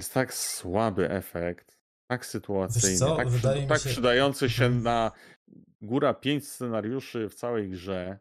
jest 0.00 0.14
tak 0.14 0.34
słaby 0.34 1.10
efekt, 1.10 1.78
tak 2.10 2.26
sytuacyjny, 2.26 3.16
tak, 3.16 3.28
przy, 3.28 3.66
tak 3.68 3.80
się- 3.80 3.88
przydający 3.90 4.50
się 4.50 4.64
Mhm. 4.64 4.82
na 4.82 5.12
góra 5.82 6.14
pięć 6.14 6.48
scenariuszy 6.48 7.28
w 7.28 7.34
całej 7.34 7.70
grze. 7.70 8.18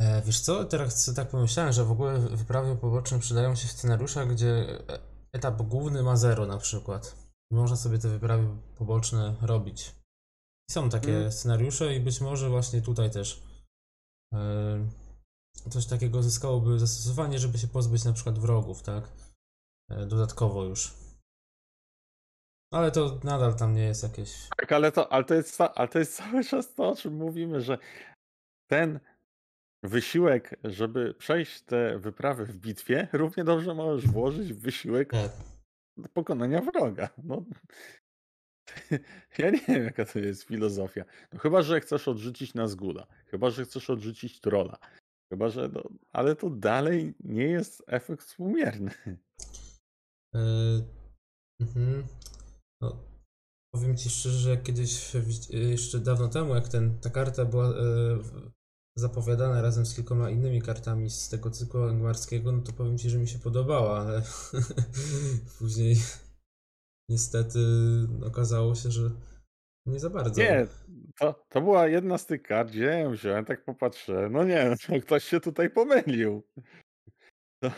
E, 0.00 0.22
wiesz 0.22 0.40
co, 0.40 0.64
teraz 0.64 1.14
tak 1.14 1.28
pomyślałem, 1.28 1.72
że 1.72 1.84
w 1.84 1.90
ogóle 1.90 2.18
wyprawy 2.18 2.76
poboczne 2.76 3.18
przydają 3.18 3.54
się 3.54 3.68
w 3.68 3.72
scenariuszach, 3.72 4.28
gdzie 4.28 4.48
e, 4.48 4.98
etap 5.32 5.62
główny 5.62 6.02
ma 6.02 6.16
0 6.16 6.46
na 6.46 6.58
przykład. 6.58 7.30
Można 7.52 7.76
sobie 7.76 7.98
te 7.98 8.08
wyprawy 8.08 8.46
poboczne 8.78 9.34
robić. 9.42 9.94
Są 10.70 10.90
takie 10.90 11.16
Mm. 11.16 11.32
scenariusze 11.32 11.94
i 11.94 12.00
być 12.00 12.20
może 12.20 12.48
właśnie 12.48 12.82
tutaj 12.82 13.10
też 13.10 13.42
coś 15.70 15.86
takiego 15.86 16.22
zyskałoby 16.22 16.78
zastosowanie, 16.78 17.38
żeby 17.38 17.58
się 17.58 17.68
pozbyć 17.68 18.04
na 18.04 18.12
przykład 18.12 18.38
wrogów, 18.38 18.82
tak? 18.82 19.08
E, 19.90 20.06
dodatkowo 20.06 20.64
już. 20.64 20.94
Ale 22.72 22.90
to 22.90 23.20
nadal 23.24 23.54
tam 23.54 23.74
nie 23.74 23.82
jest 23.82 24.02
jakieś. 24.02 24.48
Tak, 24.56 24.72
ale 24.72 24.92
to, 24.92 25.12
ale, 25.12 25.24
to 25.24 25.34
jest, 25.34 25.60
ale 25.60 25.88
to 25.88 25.98
jest 25.98 26.16
cały 26.16 26.44
czas 26.44 26.74
to, 26.74 26.88
o 26.88 26.96
czym 26.96 27.14
mówimy, 27.14 27.60
że 27.60 27.78
ten 28.70 29.00
wysiłek, 29.82 30.60
żeby 30.64 31.14
przejść 31.14 31.62
te 31.62 31.98
wyprawy 31.98 32.46
w 32.46 32.56
bitwie, 32.56 33.08
równie 33.12 33.44
dobrze 33.44 33.74
możesz 33.74 34.10
włożyć 34.10 34.52
w 34.52 34.60
wysiłek 34.60 35.10
Tak. 35.10 35.30
do 35.96 36.08
pokonania 36.08 36.60
wroga. 36.60 37.08
No. 37.24 37.44
Ja 39.38 39.50
nie 39.50 39.60
wiem, 39.68 39.84
jaka 39.84 40.04
to 40.04 40.18
jest 40.18 40.42
filozofia. 40.42 41.04
No, 41.32 41.38
chyba, 41.38 41.62
że 41.62 41.80
chcesz 41.80 42.08
odrzucić 42.08 42.54
Nazgula. 42.54 43.06
Chyba, 43.26 43.50
że 43.50 43.64
chcesz 43.64 43.90
odrzucić 43.90 44.40
trolla. 44.40 44.78
Chyba, 45.32 45.48
że. 45.48 45.68
No, 45.68 45.82
ale 46.12 46.36
to 46.36 46.50
dalej 46.50 47.14
nie 47.20 47.44
jest 47.44 47.82
efekt 47.86 48.22
współmierny. 48.22 48.90
Mhm. 51.60 52.06
No, 52.82 53.04
powiem 53.74 53.96
ci 53.96 54.10
szczerze, 54.10 54.38
że 54.38 54.56
kiedyś 54.56 55.14
jeszcze 55.50 56.00
dawno 56.00 56.28
temu, 56.28 56.54
jak 56.54 56.68
ten, 56.68 57.00
ta 57.00 57.10
karta 57.10 57.44
była 57.44 57.68
e, 57.68 57.74
zapowiadana 58.98 59.62
razem 59.62 59.86
z 59.86 59.94
kilkoma 59.94 60.30
innymi 60.30 60.62
kartami 60.62 61.10
z 61.10 61.28
tego 61.28 61.50
cyklu 61.50 61.82
angmarskiego, 61.82 62.52
no 62.52 62.62
to 62.62 62.72
powiem 62.72 62.98
ci, 62.98 63.10
że 63.10 63.18
mi 63.18 63.28
się 63.28 63.38
podobała, 63.38 64.00
ale 64.00 64.22
później 65.58 65.96
niestety 67.10 67.58
okazało 68.26 68.74
się, 68.74 68.90
że 68.90 69.10
nie 69.86 70.00
za 70.00 70.10
bardzo. 70.10 70.42
Nie, 70.42 70.66
to, 71.18 71.44
to 71.48 71.60
była 71.60 71.86
jedna 71.86 72.18
z 72.18 72.26
tych 72.26 72.42
kart, 72.42 72.70
gdzie 72.70 72.84
ją 72.84 73.10
wziąłem, 73.12 73.44
tak 73.44 73.64
popatrzę. 73.64 74.28
No 74.30 74.44
nie, 74.44 74.70
no, 74.88 75.00
ktoś 75.00 75.24
się 75.24 75.40
tutaj 75.40 75.70
pomylił. 75.70 76.42
To, 77.62 77.70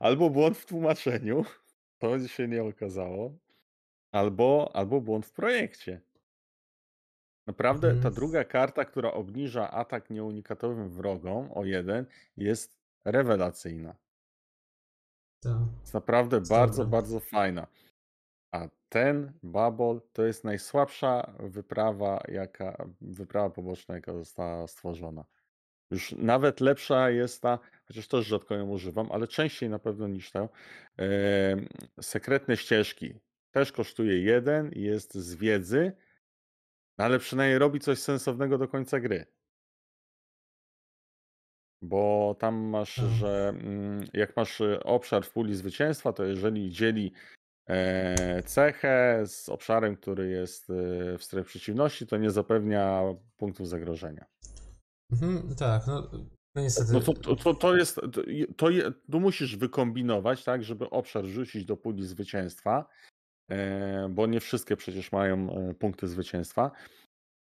albo 0.00 0.30
błąd 0.30 0.58
w 0.58 0.66
tłumaczeniu, 0.66 1.44
to 2.00 2.28
się 2.28 2.48
nie 2.48 2.62
okazało, 2.64 3.38
albo, 4.12 4.70
albo 4.74 5.00
błąd 5.00 5.26
w 5.26 5.32
projekcie. 5.32 6.00
Naprawdę 7.46 7.88
ta 7.88 7.96
Mhm. 7.96 8.14
druga 8.14 8.44
karta, 8.44 8.84
która 8.84 9.12
obniża 9.12 9.70
atak 9.70 10.10
nieunikatowym 10.10 10.90
wrogom 10.90 11.52
o 11.52 11.64
jeden, 11.64 12.06
jest 12.36 12.80
rewelacyjna. 13.04 13.96
Tak. 15.42 15.52
Jest 15.80 15.94
naprawdę 15.94 16.40
bardzo, 16.40 16.86
bardzo 16.86 17.20
fajna. 17.20 17.66
A 18.52 18.68
ten 18.88 19.32
Babol 19.42 20.00
to 20.12 20.26
jest 20.26 20.44
najsłabsza 20.44 21.34
wyprawa, 21.38 22.22
jaka, 22.28 22.86
wyprawa 23.00 23.50
poboczna, 23.50 23.94
jaka 23.94 24.12
została 24.12 24.66
stworzona. 24.66 25.24
Już 25.90 26.12
nawet 26.12 26.60
lepsza 26.60 27.10
jest 27.10 27.42
ta, 27.42 27.58
chociaż 27.88 28.08
też 28.08 28.26
rzadko 28.26 28.54
ją 28.54 28.68
używam, 28.68 29.12
ale 29.12 29.26
częściej 29.28 29.68
na 29.70 29.78
pewno 29.78 30.08
niż 30.08 30.30
tę. 30.30 30.48
em, 30.96 31.68
sekretne 32.00 32.56
ścieżki. 32.56 33.14
Też 33.50 33.72
kosztuje 33.72 34.22
jeden, 34.22 34.70
jest 34.76 35.14
z 35.14 35.34
wiedzy, 35.34 35.92
no 36.98 37.04
ale 37.04 37.18
przynajmniej 37.18 37.58
robi 37.58 37.80
coś 37.80 37.98
sensownego 37.98 38.58
do 38.58 38.68
końca 38.68 39.00
gry. 39.00 39.26
Bo 41.82 42.36
tam 42.38 42.54
masz, 42.56 42.94
Tak. 42.96 43.04
że 43.08 43.48
mm, 43.48 44.04
jak 44.12 44.36
masz 44.36 44.60
y, 44.60 44.82
obszar 44.84 45.24
w 45.24 45.32
puli 45.32 45.54
zwycięstwa, 45.54 46.12
to 46.12 46.24
jeżeli 46.24 46.70
dzieli 46.70 47.12
e, 47.16 47.39
cechę 48.46 49.22
z 49.26 49.48
obszarem, 49.48 49.96
który 49.96 50.28
jest 50.28 50.70
y, 50.70 51.18
w 51.18 51.24
strefie 51.24 51.48
przeciwności, 51.48 52.06
to 52.06 52.16
nie 52.16 52.30
zapewnia 52.30 53.02
punktów 53.36 53.68
zagrożenia. 53.68 54.24
Mhm, 55.12 55.54
tak, 55.54 55.86
no, 55.86 56.10
no 56.54 56.62
niestety. 56.62 56.92
No 56.92 57.00
to, 57.00 57.36
to, 57.36 57.54
to, 57.54 57.76
jest, 57.76 57.94
to, 57.94 58.22
to 58.56 58.70
je, 58.70 58.92
tu 59.10 59.20
musisz 59.20 59.56
wykombinować, 59.56 60.44
tak, 60.44 60.64
żeby 60.64 60.90
obszar 60.90 61.24
rzucić 61.24 61.64
do 61.64 61.76
puli 61.76 62.06
zwycięstwa, 62.06 62.88
e, 63.50 64.08
bo 64.08 64.26
nie 64.26 64.40
wszystkie 64.40 64.76
przecież 64.76 65.12
mają 65.12 65.50
e, 65.50 65.74
punkty 65.74 66.08
zwycięstwa. 66.08 66.70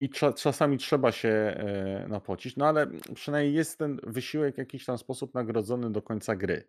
I 0.00 0.10
cza, 0.10 0.32
czasami 0.32 0.78
trzeba 0.78 1.12
się 1.12 1.28
e, 1.28 2.06
napocić, 2.08 2.56
no 2.56 2.66
ale 2.66 2.86
przynajmniej 3.14 3.54
jest 3.54 3.78
ten 3.78 4.00
wysiłek 4.02 4.54
w 4.54 4.58
jakiś 4.58 4.84
tam 4.84 4.98
sposób 4.98 5.34
nagrodzony 5.34 5.92
do 5.92 6.02
końca 6.02 6.36
gry. 6.36 6.68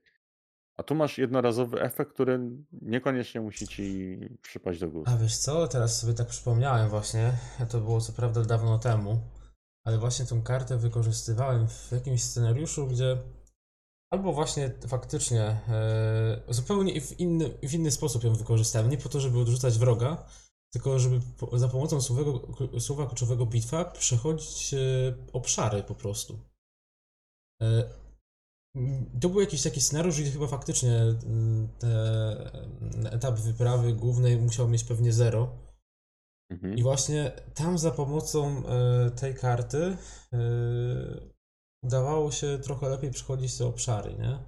A 0.78 0.84
tu 0.84 0.96
masz 0.96 1.18
jednorazowy 1.18 1.82
efekt, 1.82 2.14
który 2.14 2.40
niekoniecznie 2.82 3.42
musi 3.42 3.68
ci 3.68 4.18
przypaść 4.42 4.80
do 4.80 4.90
gustu. 4.90 5.12
A 5.12 5.18
wiesz 5.18 5.38
co, 5.38 5.68
teraz 5.68 6.00
sobie 6.00 6.14
tak 6.14 6.28
przypomniałem 6.28 6.90
właśnie, 6.90 7.34
to 7.70 7.80
było 7.80 8.02
co 8.02 8.14
prawda 8.14 8.42
dawno 8.42 8.80
temu, 8.80 9.20
ale 9.86 9.98
właśnie 9.98 10.26
tą 10.26 10.42
kartę 10.42 10.78
wykorzystywałem 10.78 11.68
w 11.68 11.92
jakimś 11.92 12.24
scenariuszu, 12.24 12.88
gdzie 12.88 13.18
albo 14.10 14.34
właśnie 14.34 14.72
faktycznie 14.88 15.42
e, 15.42 16.42
zupełnie 16.50 17.02
w 17.02 17.20
inny, 17.20 17.50
w 17.64 17.74
inny 17.74 17.92
sposób 17.92 18.24
ją 18.24 18.36
wykorzystałem, 18.36 18.90
nie 18.90 18.98
po 18.98 19.10
to, 19.10 19.20
żeby 19.20 19.40
odrzucać 19.40 19.78
wroga, 19.78 20.26
tylko 20.74 21.00
żeby 21.00 21.22
po, 21.38 21.60
za 21.60 21.68
pomocą 21.68 22.02
słowego, 22.02 22.48
słowa 22.80 23.06
kluczowego 23.06 23.46
bitwa 23.46 23.86
przechodzić 23.86 24.74
e, 24.74 24.78
obszary 25.34 25.84
po 25.84 25.96
prostu. 25.96 26.40
E, 27.62 27.90
to 29.22 29.30
był 29.30 29.42
jakiś 29.42 29.64
taki 29.64 29.82
scenariusz, 29.82 30.22
gdzie 30.22 30.32
chyba 30.32 30.48
faktycznie 30.48 31.02
mm, 31.02 31.68
te, 31.80 31.88
mm, 32.82 33.08
etap 33.12 33.40
wyprawy 33.40 33.94
głównej 33.94 34.38
musiał 34.38 34.68
mieć 34.68 34.84
pewnie 34.84 35.14
zero. 35.14 35.58
Mhm. 36.50 36.78
I 36.78 36.84
właśnie 36.84 37.32
tam 37.54 37.78
za 37.78 37.92
pomocą 37.92 38.64
e, 38.68 39.12
tej 39.12 39.36
karty 39.36 39.98
udawało 41.84 42.32
się 42.32 42.60
trochę 42.64 42.90
lepiej 42.90 43.12
przechodzić 43.12 43.58
te 43.58 43.66
obszary, 43.66 44.14
nie? 44.14 44.40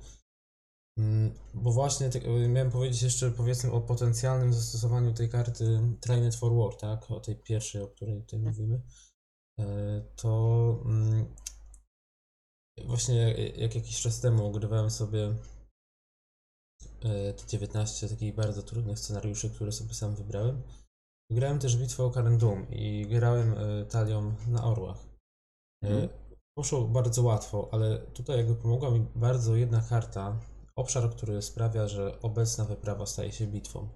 Mm, 0.98 1.34
Bo 1.54 1.72
właśnie 1.72 2.10
tak, 2.10 2.24
e, 2.26 2.48
miałem 2.48 2.72
powiedzieć 2.72 3.02
jeszcze 3.02 3.32
powiedzmy 3.32 3.72
o 3.72 3.82
potencjalnym 3.82 4.54
zastosowaniu 4.54 5.14
tej 5.14 5.30
karty 5.30 5.82
Trained 6.02 6.36
for 6.36 6.56
War, 6.56 6.76
tak? 6.76 7.12
O 7.12 7.20
tej 7.20 7.36
pierwszej, 7.36 7.82
o 7.82 7.88
której 7.88 8.22
tutaj 8.22 8.40
mówimy. 8.40 8.82
E, 9.60 9.66
To 10.16 10.82
mm, 10.86 11.26
właśnie 12.88 13.16
jak- 13.16 13.58
jak 13.58 13.76
jakiś 13.76 14.02
czas 14.02 14.20
temu 14.22 14.46
ogrywałem 14.46 14.90
sobie 14.90 15.36
e, 17.02 17.34
te 17.34 17.48
19 17.48 18.10
takich 18.10 18.36
bardzo 18.36 18.64
trudnych 18.64 19.00
scenariuszy, 19.00 19.50
które 19.50 19.72
sobie 19.72 19.94
sam 19.94 20.16
wybrałem. 20.16 20.62
Grałem 21.32 21.60
też 21.60 21.78
bitwę 21.78 22.04
o 22.04 22.12
Karendum 22.12 22.68
i 22.72 23.08
grałem 23.10 23.54
e, 23.58 23.86
talią 23.86 24.36
na 24.48 24.64
orłach. 24.64 25.06
Mhm. 25.84 26.10
Poszło 26.58 26.88
bardzo 26.88 27.24
łatwo, 27.24 27.70
ale 27.72 27.98
tutaj 28.00 28.38
jakby 28.38 28.56
pomogła 28.56 28.92
mi 28.92 29.00
bardzo 29.16 29.56
jedna 29.56 29.82
karta, 29.82 30.40
obszar, 30.76 31.10
który 31.16 31.42
sprawia, 31.42 31.88
że 31.88 32.22
obecna 32.22 32.66
wyprawa 32.66 33.06
staje 33.06 33.32
się 33.32 33.48
bitwą. 33.48 33.90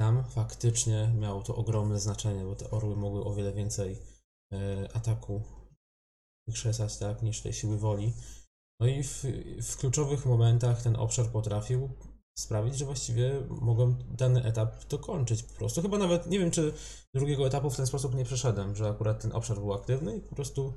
Tam 0.00 0.24
faktycznie 0.24 1.12
miało 1.18 1.42
to 1.42 1.56
ogromne 1.56 2.00
znaczenie, 2.00 2.44
bo 2.44 2.54
te 2.54 2.70
orły 2.70 2.96
mogły 2.96 3.24
o 3.24 3.34
wiele 3.34 3.52
więcej 3.52 3.98
ataku 4.94 5.42
wykrzesać, 6.50 6.98
tak, 6.98 7.22
niż 7.22 7.40
tej 7.40 7.52
siły 7.52 7.78
woli. 7.78 8.12
No 8.80 8.86
i 8.86 9.02
w, 9.02 9.24
w 9.62 9.76
kluczowych 9.76 10.26
momentach 10.26 10.82
ten 10.82 10.96
obszar 10.96 11.26
potrafił 11.26 11.90
sprawić, 12.38 12.78
że 12.78 12.84
właściwie 12.84 13.40
mogłem 13.48 13.96
dany 14.10 14.44
etap 14.44 14.84
dokończyć 14.84 15.42
po 15.42 15.54
prostu. 15.54 15.82
Chyba 15.82 15.98
nawet 15.98 16.26
nie 16.26 16.38
wiem, 16.38 16.50
czy 16.50 16.72
drugiego 17.14 17.46
etapu 17.46 17.70
w 17.70 17.76
ten 17.76 17.86
sposób 17.86 18.14
nie 18.14 18.24
przeszedłem, 18.24 18.76
że 18.76 18.88
akurat 18.88 19.22
ten 19.22 19.32
obszar 19.32 19.56
był 19.56 19.72
aktywny 19.72 20.16
i 20.16 20.20
po 20.20 20.34
prostu 20.34 20.74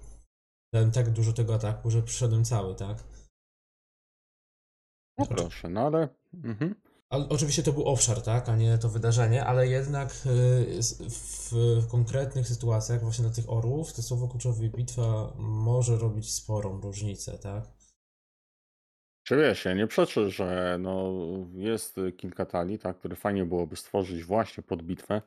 dałem 0.74 0.92
tak 0.92 1.10
dużo 1.10 1.34
tego 1.34 1.56
ataku, 1.56 1.92
że 1.92 2.04
przeszedłem 2.04 2.46
cały, 2.46 2.76
tak? 2.76 3.04
No 5.18 5.26
proszę, 5.26 5.70
no 5.70 5.82
ale. 5.82 6.10
Mhm. 6.34 6.76
Ale 7.14 7.30
oczywiście 7.30 7.64
to 7.64 7.74
był 7.74 7.84
obszar, 7.84 8.22
tak, 8.22 8.50
a 8.50 8.56
nie 8.56 8.78
to 8.78 8.90
wydarzenie, 8.90 9.46
ale 9.46 9.68
jednak 9.68 10.10
y, 10.10 10.80
w, 11.10 11.88
konkretnych 11.92 12.48
sytuacjach, 12.48 13.02
właśnie 13.02 13.26
na 13.26 13.32
tych 13.32 13.50
orłów, 13.50 13.94
to 13.94 14.02
słowo 14.02 14.28
kluczowe 14.28 14.70
bitwa 14.70 15.34
może 15.38 15.98
robić 15.98 16.32
sporą 16.32 16.82
różnicę, 16.82 17.38
tak? 17.38 17.64
Czy 19.24 19.38
wiesz, 19.38 19.66
ja 19.66 19.74
nie 19.74 19.88
przeczę, 19.88 20.30
że 20.30 20.78
no, 20.80 21.12
jest 21.54 21.96
kilka 22.18 22.46
talii, 22.46 22.80
tak, 22.80 22.98
które 22.98 23.16
fajnie 23.16 23.46
byłoby 23.46 23.76
stworzyć 23.76 24.24
właśnie 24.24 24.64
pod 24.64 24.84
bitwę. 24.84 25.22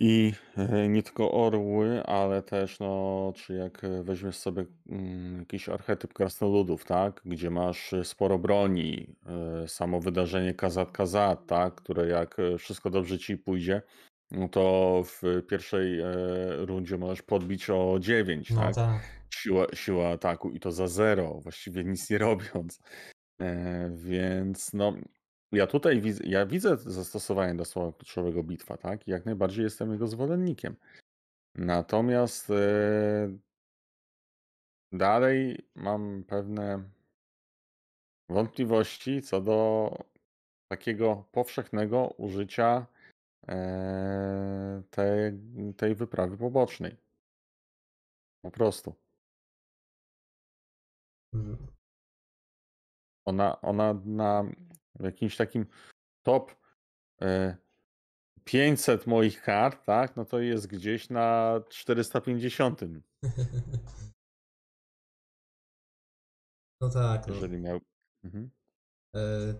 I 0.00 0.32
e, 0.56 0.88
nie 0.88 1.02
tylko 1.02 1.32
orły, 1.32 2.02
ale 2.02 2.42
też, 2.42 2.80
no, 2.80 3.32
czy 3.36 3.54
jak 3.54 3.82
weźmiesz 4.02 4.36
sobie 4.36 4.64
mm, 4.88 5.38
jakiś 5.38 5.68
archetyp 5.68 6.12
krasnoludów, 6.12 6.84
tak, 6.84 7.22
gdzie 7.24 7.50
masz 7.50 7.92
e, 7.92 8.04
sporo 8.04 8.38
broni, 8.38 9.16
e, 9.64 9.68
samo 9.68 10.00
wydarzenie 10.00 10.54
Kazat-Kazat, 10.54 11.36
tak, 11.46 11.74
które 11.74 12.06
jak 12.08 12.36
wszystko 12.58 12.90
dobrze 12.90 13.18
ci 13.18 13.36
pójdzie, 13.36 13.82
no 14.30 14.48
to 14.48 15.02
w 15.04 15.22
pierwszej 15.48 16.00
rundzie 16.56 16.98
możesz 16.98 17.22
podbić 17.22 17.70
o 17.70 17.96
9, 18.00 18.50
No 18.50 18.60
tak, 18.60 18.74
tak. 18.74 19.00
siła, 19.34 19.66
siła 19.74 20.08
ataku 20.08 20.50
i 20.50 20.60
to 20.60 20.72
za 20.72 20.88
zero, 20.88 21.40
właściwie 21.40 21.84
nic 21.84 22.10
nie 22.10 22.18
robiąc. 22.18 22.80
Więc 23.90 24.72
no, 24.72 24.92
Ja 25.52 25.66
tutaj 25.66 26.00
widzę, 26.00 26.24
ja 26.26 26.46
widzę 26.46 26.76
zastosowanie 26.76 27.54
do 27.54 27.64
słowa 27.64 27.92
kluczowego 27.92 28.42
bitwa, 28.42 28.76
tak? 28.76 29.08
I 29.08 29.10
jak 29.10 29.26
najbardziej 29.26 29.64
jestem 29.64 29.92
jego 29.92 30.06
zwolennikiem. 30.06 30.76
Natomiast 31.54 32.50
e, 32.50 33.38
dalej 34.92 35.68
mam 35.74 36.24
pewne 36.24 36.82
wątpliwości 38.28 39.22
co 39.22 39.40
do 39.40 39.90
takiego 40.72 41.24
powszechnego 41.32 42.14
użycia 42.18 42.86
e, 43.48 44.82
tej, 44.90 45.32
tej 45.76 45.94
wyprawy 45.94 46.36
pobocznej. 46.36 46.96
Po 48.42 48.50
prostu. 48.50 48.94
Mm, 51.34 51.56
Ona, 53.26 53.60
ona 53.60 53.94
na 54.04 54.44
jakimś 55.00 55.36
takim 55.36 55.66
top 56.26 56.56
e, 57.22 57.56
500 58.44 59.06
moich 59.06 59.42
kart, 59.42 59.84
tak? 59.86 60.16
No 60.16 60.24
to 60.24 60.40
jest 60.40 60.66
gdzieś 60.66 61.10
na 61.10 61.60
450. 61.68 62.80
No 66.80 66.88
tak, 66.88 67.26
no. 67.26 67.34
Jeżeli 67.34 67.58
miał. 67.58 67.80
Mhm. 68.24 68.50
E... 69.16 69.54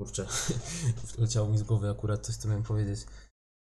Kurczę, 0.00 0.26
leciało 1.18 1.48
mi 1.48 1.58
z 1.58 1.62
głowy 1.62 1.90
akurat 1.90 2.26
coś, 2.26 2.36
co 2.36 2.48
miałem 2.48 2.62
powiedzieć. 2.62 3.06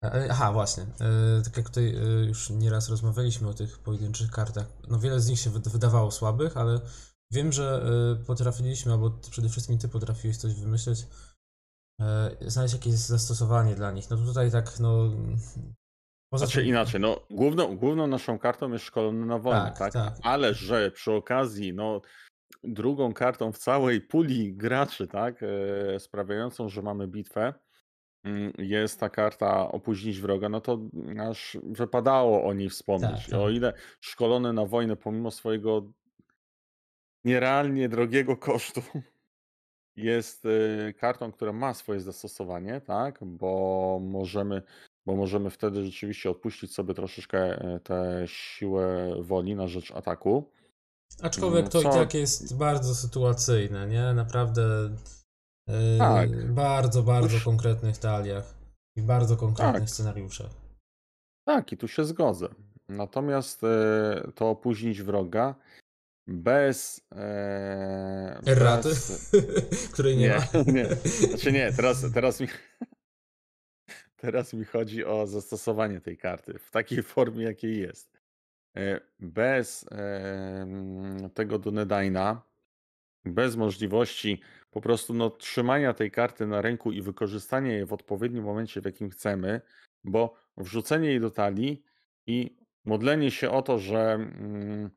E, 0.04 0.28
aha, 0.32 0.52
właśnie. 0.52 0.84
E, 0.84 1.42
tak 1.44 1.58
jak 1.58 1.70
tutaj 1.70 1.96
e, 1.96 2.26
już 2.26 2.50
nieraz 2.50 2.90
rozmawialiśmy 2.90 3.48
o 3.48 3.54
tych 3.54 3.80
pojedynczych 3.80 4.32
kartach, 4.32 4.68
no 4.88 5.00
wiele 5.00 5.20
z 5.20 5.30
nich 5.30 5.40
się 5.40 5.50
wyd- 5.50 5.70
wydawało 5.70 6.12
słabych, 6.12 6.58
ale 6.58 6.82
wiem, 7.32 7.52
że 7.52 7.86
e, 8.22 8.26
potrafiliśmy, 8.26 8.92
albo 8.92 9.10
przede 9.32 9.50
wszystkim 9.50 9.78
ty 9.78 9.90
potrafiłeś 9.90 10.38
coś 10.38 10.54
wymyśleć, 10.54 11.00
e, 12.02 12.36
znaleźć 12.42 12.74
jakieś 12.74 12.94
zastosowanie 12.94 13.76
dla 13.76 13.92
nich. 13.92 14.10
No 14.10 14.18
tutaj 14.18 14.52
tak, 14.52 14.80
no... 14.80 15.10
Poza 16.32 16.46
Znaczy 16.46 16.60
tym- 16.60 16.68
inaczej, 16.68 17.02
no 17.02 17.22
główną, 17.30 17.78
główną 17.78 18.08
naszą 18.08 18.40
kartą 18.40 18.72
jest 18.72 18.86
szkolony 18.86 19.26
na 19.26 19.40
wojnę, 19.40 19.66
Tak, 19.66 19.78
tak? 19.78 19.94
tak. 19.94 20.18
Ale 20.24 20.54
że 20.54 20.92
przy 20.92 21.12
okazji, 21.12 21.74
no 21.74 22.02
drugą 22.64 23.14
kartą 23.14 23.52
w 23.52 23.58
całej 23.58 24.02
puli 24.02 24.54
graczy, 24.54 25.08
tak? 25.08 25.44
E, 25.44 26.00
sprawiającą, 26.00 26.70
że 26.70 26.82
mamy 26.82 27.08
bitwę, 27.08 27.54
mm, 28.24 28.54
jest 28.58 29.00
ta 29.00 29.10
karta 29.10 29.72
opóźnić 29.72 30.20
wroga, 30.20 30.50
no 30.50 30.62
to 30.62 30.80
aż 31.30 31.58
wypadało 31.64 32.44
o 32.44 32.54
niej 32.54 32.70
wspomnieć. 32.70 33.12
Tak, 33.22 33.30
tak. 33.30 33.40
O 33.40 33.50
ile 33.50 33.74
szkolony 34.02 34.54
na 34.54 34.66
wojnę, 34.66 34.96
pomimo 34.96 35.32
swojego 35.32 35.92
nierealnie 37.26 37.90
drogiego 37.90 38.38
kosztu, 38.48 38.82
jest 39.96 40.46
y, 40.46 40.94
kartą, 41.00 41.32
która 41.32 41.54
ma 41.54 41.74
swoje 41.74 42.00
zastosowanie, 42.00 42.82
tak? 42.82 43.20
Bo 43.24 44.00
możemy, 44.04 44.62
bo 45.06 45.16
możemy 45.16 45.50
wtedy 45.50 45.86
rzeczywiście 45.86 46.30
odpuścić 46.30 46.74
sobie 46.74 46.94
troszeczkę 46.94 47.40
e, 47.40 47.80
tę 47.80 48.24
siłę 48.26 49.16
woli 49.22 49.56
na 49.56 49.68
rzecz 49.68 49.92
ataku. 49.92 50.52
Aczkolwiek 51.22 51.70
to 51.70 51.82
Co- 51.82 51.90
i 51.90 51.94
tak 51.94 52.14
jest 52.14 52.58
bardzo 52.58 52.96
sytuacyjne, 52.96 53.88
nie? 53.88 54.14
Naprawdę 54.14 54.90
yy, 55.68 55.74
Tak. 55.98 56.54
bardzo, 56.54 57.04
bardzo 57.04 57.34
Już- 57.34 57.44
konkretnych 57.44 57.98
taliach 57.98 58.56
i 58.98 59.02
bardzo 59.02 59.38
konkretnych 59.38 59.82
Tak. 59.82 59.90
scenariuszach. 59.90 60.52
Tak, 61.48 61.72
i 61.72 61.78
tu 61.78 61.88
się 61.88 62.06
zgodzę. 62.06 62.48
Natomiast 62.90 63.64
e, 63.64 64.32
to 64.36 64.50
opóźnić 64.50 65.02
wroga 65.02 65.56
bez. 66.28 67.08
E, 67.16 68.42
Erraty, 68.46 68.90
bez 68.90 69.32
której 69.94 70.18
nie, 70.18 70.28
nie, 70.28 70.36
ma. 70.64 70.72
nie. 70.74 70.86
Znaczy 71.28 71.52
nie, 71.52 71.74
teraz, 71.74 72.14
teraz 72.14 72.40
mi. 72.40 72.48
Teraz 74.18 74.54
mi 74.54 74.66
chodzi 74.66 75.06
o 75.06 75.28
zastosowanie 75.28 76.02
tej 76.02 76.18
karty 76.18 76.60
w 76.60 76.72
takiej 76.72 77.04
formie, 77.04 77.44
jakiej 77.44 77.80
jest. 77.80 78.22
E, 78.78 79.00
Bez 79.20 79.86
em, 79.92 81.30
tego 81.34 81.60
Dunedaina, 81.60 82.42
bez 83.26 83.56
możliwości 83.56 84.42
po 84.72 84.82
prostu 84.82 85.14
no, 85.14 85.30
trzymania 85.30 85.94
tej 85.94 86.12
karty 86.12 86.48
na 86.48 86.62
ręku 86.62 86.92
i 86.92 87.02
wykorzystania 87.02 87.74
jej 87.74 87.86
w 87.86 87.94
odpowiednim 87.94 88.44
momencie, 88.44 88.82
w 88.82 88.86
jakim 88.86 89.10
chcemy, 89.10 89.62
bo 90.04 90.36
wrzucenie 90.58 91.10
jej 91.10 91.20
do 91.20 91.32
talii 91.32 91.84
i 92.28 92.58
modlenie 92.86 93.32
się 93.32 93.50
o 93.50 93.62
to, 93.62 93.80
że 93.80 94.14
mm, 94.14 94.90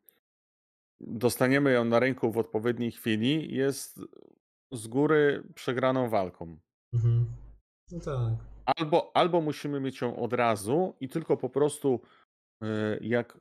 dostaniemy 1.00 1.72
ją 1.72 1.84
na 1.84 1.98
ręku 1.98 2.32
w 2.32 2.38
odpowiedniej 2.38 2.92
chwili, 2.92 3.54
jest 3.54 4.00
z 4.72 4.86
góry 4.86 5.42
przegraną 5.54 6.08
walką. 6.08 6.58
Mhm. 6.92 7.26
No 7.92 8.00
tak. 8.00 8.48
Albo, 8.76 9.10
albo 9.14 9.40
musimy 9.40 9.80
mieć 9.80 10.00
ją 10.00 10.16
od 10.16 10.32
razu 10.32 10.94
i 11.00 11.08
tylko 11.08 11.36
po 11.36 11.48
prostu 11.48 12.00
y, 12.62 12.66
jak 13.00 13.38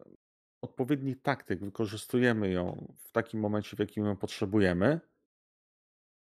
odpowiedni 0.61 1.15
taktyk 1.15 1.59
wykorzystujemy 1.59 2.51
ją 2.51 2.93
w 2.97 3.11
takim 3.11 3.39
momencie, 3.39 3.75
w 3.75 3.79
jakim 3.79 4.05
ją 4.05 4.15
potrzebujemy. 4.15 4.99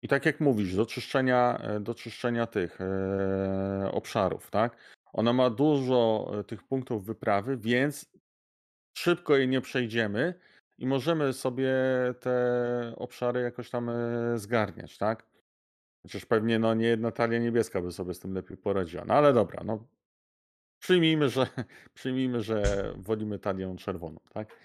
I 0.03 0.09
tak 0.09 0.27
jak 0.27 0.41
mówisz, 0.41 0.77
do 0.77 0.87
czyszczenia, 0.87 1.59
e, 1.59 1.81
do 1.81 1.95
czyszczenia 1.95 2.47
tych 2.47 2.81
e, 2.81 3.91
obszarów, 3.93 4.51
tak? 4.51 4.77
Ona 5.13 5.33
ma 5.33 5.51
dużo 5.51 6.31
e, 6.41 6.45
tych 6.45 6.63
punktów 6.63 7.05
wyprawy, 7.05 7.57
więc 7.57 8.13
szybko 8.99 9.37
jej 9.37 9.49
nie 9.49 9.61
przejdziemy 9.61 10.35
i 10.79 10.87
możemy 10.87 11.33
sobie 11.33 11.75
te 12.21 12.95
obszary 12.97 13.41
jakoś 13.41 13.71
tam 13.71 13.89
e, 13.89 14.39
zgarniać, 14.39 14.99
tak? 14.99 15.27
Chociaż 16.03 16.27
pewnie 16.27 16.59
no, 16.59 16.75
nie 16.75 16.87
jedna 16.87 17.11
talia 17.11 17.39
niebieska 17.39 17.81
by 17.81 17.93
sobie 17.93 18.15
z 18.15 18.19
tym 18.19 18.35
lepiej 18.35 18.57
poradziła. 18.57 19.05
No 19.05 19.15
ale 19.15 19.33
dobra, 19.33 19.65
no 19.65 19.87
przyjmijmy, 20.83 21.29
że, 21.29 21.47
przyjmijmy, 21.95 22.43
że 22.43 22.63
wolimy 22.97 23.39
talię 23.39 23.77
czerwoną, 23.79 24.21
tak? 24.33 24.57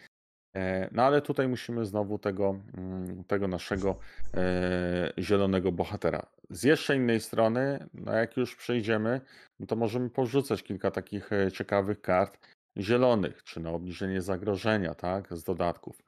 E, 0.56 0.90
No 0.92 1.04
ale 1.04 1.22
tutaj 1.22 1.48
musimy 1.48 1.86
znowu 1.86 2.20
tego, 2.20 2.60
mm, 2.78 3.24
tego 3.24 3.48
naszego 3.48 4.00
e, 4.34 5.14
zielonego 5.20 5.72
bohatera. 5.72 6.26
Z 6.50 6.64
jeszcze 6.64 6.96
innej 6.96 7.20
strony, 7.20 7.88
no 7.94 8.14
jak 8.14 8.38
już 8.38 8.56
przejdziemy, 8.56 9.22
no 9.60 9.68
to 9.68 9.76
możemy 9.76 10.10
porzucać 10.10 10.64
kilka 10.64 10.92
takich 10.92 11.30
ciekawych 11.54 12.02
kart 12.02 12.38
zielonych, 12.80 13.44
czy 13.44 13.60
na 13.60 13.72
obniżenie 13.72 14.22
zagrożenia, 14.22 14.96
tak, 14.96 15.38
z 15.38 15.44
dodatków, 15.44 16.04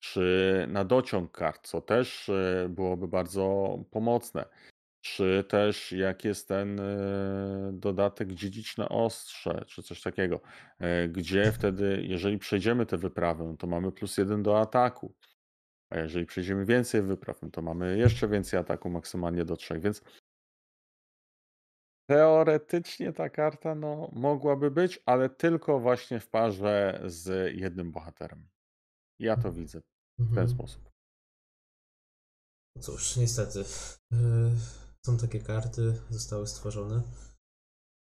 czy 0.00 0.66
na 0.68 0.84
dociąg 0.84 1.32
kart, 1.32 1.68
co 1.68 1.80
też 1.80 2.28
e, 2.28 2.68
byłoby 2.68 3.08
bardzo 3.08 3.78
pomocne. 3.90 4.44
Czy 5.02 5.44
też 5.48 5.92
jak 5.92 6.24
jest 6.24 6.48
ten 6.48 6.80
e, 6.80 7.70
dodatek 7.72 8.32
dziedziczne 8.32 8.88
ostrze, 8.88 9.64
czy 9.66 9.82
coś 9.82 10.02
takiego, 10.02 10.40
e, 10.78 11.08
gdzie 11.08 11.52
wtedy, 11.52 12.02
jeżeli 12.02 12.38
przejdziemy 12.38 12.86
tę 12.86 12.98
wyprawę, 12.98 13.44
no 13.44 13.56
to 13.56 13.66
mamy 13.66 13.92
plus 13.92 14.18
jeden 14.18 14.42
do 14.42 14.60
ataku. 14.60 15.14
A 15.90 15.98
jeżeli 15.98 16.26
przejdziemy 16.26 16.64
więcej 16.64 17.02
wypraw, 17.02 17.42
no 17.42 17.50
to 17.50 17.62
mamy 17.62 17.98
jeszcze 17.98 18.28
więcej 18.28 18.60
ataku, 18.60 18.90
maksymalnie 18.90 19.44
do 19.44 19.56
trzech. 19.56 19.80
Więc 19.80 20.02
teoretycznie 22.10 23.12
ta 23.12 23.28
karta 23.30 23.74
no, 23.74 24.10
mogłaby 24.12 24.70
być, 24.70 25.02
ale 25.06 25.30
tylko 25.30 25.80
właśnie 25.80 26.20
w 26.20 26.28
parze 26.28 27.02
z 27.06 27.54
jednym 27.56 27.92
bohaterem. 27.92 28.48
Ja 29.20 29.36
to 29.36 29.52
widzę 29.52 29.80
w 29.80 29.84
ten 30.18 30.26
Mhm. 30.26 30.48
sposób. 30.48 30.90
Cóż, 32.80 33.16
niestety. 33.16 33.58
Yy, 33.58 34.50
są 35.06 35.18
takie 35.18 35.40
karty, 35.40 35.94
zostały 36.10 36.46
stworzone 36.46 37.02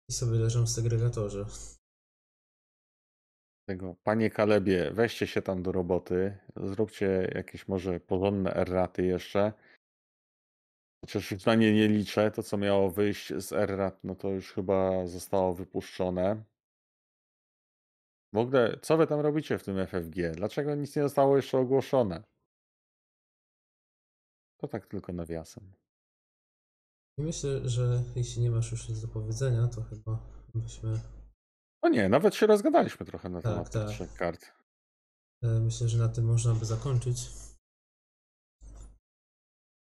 i 0.10 0.14
sobie 0.14 0.40
leżą 0.40 0.64
w 0.66 0.70
segregatorze. 0.70 1.46
Tego, 3.70 3.96
panie 4.04 4.30
Kalebie, 4.30 4.92
weźcie 4.92 5.28
się 5.28 5.42
tam 5.42 5.64
do 5.64 5.72
roboty, 5.72 6.38
zróbcie 6.56 7.32
jakieś 7.36 7.68
może 7.68 8.00
porządne 8.00 8.56
erraty 8.56 9.06
jeszcze. 9.06 9.54
Chociaż 11.04 11.32
już 11.32 11.46
na 11.46 11.56
nie 11.56 11.74
nie 11.74 11.88
liczę, 11.88 12.32
to 12.32 12.44
co 12.44 12.58
miało 12.58 12.92
wyjść 12.92 13.34
z 13.38 13.52
errat, 13.52 14.04
no 14.04 14.16
to 14.16 14.30
już 14.30 14.54
chyba 14.54 15.08
zostało 15.08 15.54
wypuszczone. 15.54 16.44
W 18.34 18.38
ogóle, 18.38 18.80
co 18.82 18.98
wy 18.98 19.08
tam 19.08 19.20
robicie 19.20 19.58
w 19.58 19.64
tym 19.64 19.88
FFG? 19.88 20.32
Dlaczego 20.36 20.76
nic 20.76 20.96
nie 20.96 21.02
zostało 21.04 21.36
jeszcze 21.36 21.58
ogłoszone? 21.58 22.24
To 24.58 24.68
tak 24.68 24.88
tylko 24.88 25.14
nawiasem. 25.14 25.74
I 27.18 27.22
myślę, 27.22 27.70
że 27.70 28.04
jeśli 28.16 28.42
nie 28.42 28.52
masz 28.52 28.72
już 28.72 28.90
nic 28.90 29.02
do 29.02 29.08
powiedzenia, 29.08 29.68
to 29.68 29.82
chyba 29.84 30.20
byśmy. 30.56 31.00
No 31.84 31.90
nie, 31.90 32.10
nawet 32.10 32.36
się 32.36 32.48
rozgadaliśmy 32.48 33.06
trochę 33.06 33.30
na 33.30 33.42
Tak, 33.42 33.52
temat 33.54 33.72
tych 33.72 33.82
tak. 33.82 33.92
trzech 33.92 34.14
kart. 34.14 34.46
e, 35.44 35.48
Myślę, 35.48 35.90
że 35.90 35.98
na 35.98 36.10
tym 36.10 36.26
można 36.26 36.54
by 36.54 36.66
zakończyć. 36.66 37.30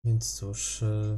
Więc 0.03 0.39
cóż. 0.39 0.83
e, 0.83 1.17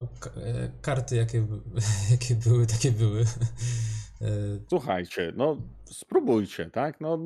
no, 0.00 0.08
e, 0.42 0.70
Karty, 0.82 1.16
jakie, 1.16 1.46
jakie 2.10 2.34
były, 2.34 2.66
takie 2.66 2.92
były. 2.92 3.20
E, 4.20 4.26
Słuchajcie, 4.68 5.32
no 5.36 5.56
spróbujcie, 5.84 6.70
tak? 6.70 7.00
No, 7.00 7.18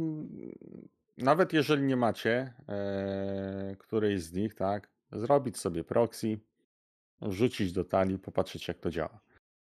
nawet 1.17 1.53
jeżeli 1.53 1.83
nie 1.83 1.97
macie 1.97 2.55
e, 2.69 3.77
którejś 3.79 4.23
z 4.23 4.33
nich, 4.33 4.55
tak, 4.55 4.91
zrobić 5.13 5.59
sobie 5.59 5.85
proxy, 5.85 6.39
wrzucić 7.23 7.73
do 7.73 7.85
talii, 7.85 8.19
popatrzeć 8.19 8.69
jak 8.69 8.79
to 8.79 8.91
działa. 8.91 9.21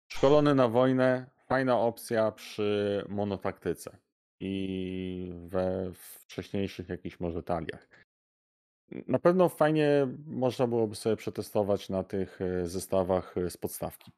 Szkolony 0.08 0.56
na 0.56 0.68
wojnę, 0.68 1.30
fajna 1.48 1.80
opcja 1.80 2.32
przy 2.32 3.06
monotaktyce 3.10 3.98
i 4.40 5.34
we 5.48 5.92
wcześniejszych 5.94 6.90
jakichś 6.90 7.20
może 7.20 7.44
taliach. 7.44 7.88
Na 9.08 9.20
pewno 9.20 9.50
fajnie 9.50 10.08
można 10.26 10.68
byłoby 10.68 10.96
sobie 10.96 11.16
przetestować 11.16 11.90
na 11.90 12.04
tych 12.04 12.42
e, 12.42 12.68
zestawach 12.68 13.38
e, 13.38 13.50
z 13.50 13.58
podstawki. 13.58 14.12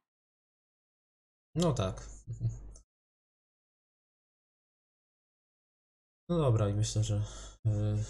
No 1.56 1.74
tak. 1.74 2.04
No 6.30 6.38
dobra, 6.38 6.70
i 6.70 6.74
myślę, 6.74 7.04
że. 7.04 7.22
Yy, 7.66 8.04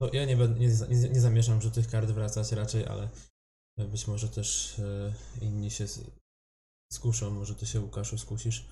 no 0.00 0.10
ja 0.12 0.24
nie, 0.24 0.36
będę, 0.36 0.60
nie, 0.60 0.68
nie, 1.08 1.20
zamierzam 1.20 1.58
do 1.58 1.70
tych 1.70 1.88
kart 1.88 2.10
wracać 2.10 2.52
raczej, 2.52 2.86
ale 2.86 3.08
być 3.78 4.06
może 4.06 4.28
też 4.28 4.80
inni 5.40 5.70
się 5.70 5.84
skuszą. 6.92 7.30
Może 7.30 7.54
ty 7.54 7.66
się, 7.66 7.80
Łukaszu, 7.80 8.18
skusisz. 8.18 8.68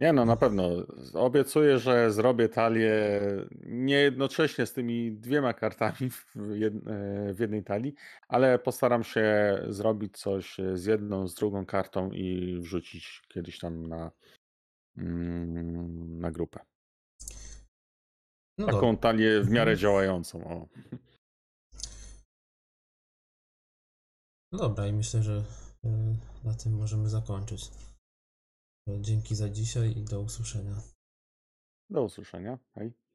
Nie 0.00 0.12
no, 0.12 0.24
na 0.24 0.36
pewno. 0.36 0.70
Obiecuję, 1.14 1.78
że 1.78 2.12
zrobię 2.12 2.48
talię 2.48 3.20
nie 3.66 3.94
jednocześnie 3.94 4.66
z 4.66 4.72
tymi 4.72 5.12
dwiema 5.12 5.54
kartami 5.54 6.10
w, 6.10 6.36
e, 6.36 7.34
w 7.34 7.40
jednej 7.40 7.64
talii, 7.64 7.94
ale 8.28 8.58
postaram 8.58 9.04
się 9.04 9.58
zrobić 9.68 10.18
coś 10.18 10.56
z 10.74 10.84
jedną, 10.84 11.28
z 11.28 11.34
drugą 11.34 11.66
kartą 11.66 12.10
i 12.10 12.56
wrzucić 12.60 13.22
kiedyś 13.28 13.58
tam 13.58 13.86
na, 13.86 14.10
mm, 14.96 16.20
na 16.20 16.30
grupę. 16.30 16.60
No 18.58 18.66
Taką 18.66 18.80
dobra. 18.80 18.96
talię 18.96 19.40
w 19.40 19.50
miarę 19.50 19.70
Mhm. 19.70 19.78
działającą. 19.78 20.44
O. 20.44 20.68
No 24.52 24.58
dobra, 24.58 24.86
i 24.86 24.92
myślę, 24.92 25.22
że 25.22 25.44
yy, 25.84 25.90
na 26.44 26.54
tym 26.54 26.72
możemy 26.76 27.08
zakończyć. 27.08 27.70
Dzięki 28.88 29.34
za 29.34 29.48
dzisiaj 29.48 29.98
i 29.98 30.04
do 30.04 30.20
usłyszenia. 30.20 30.82
Do 31.90 32.04
usłyszenia. 32.04 32.58
Hej. 32.74 33.05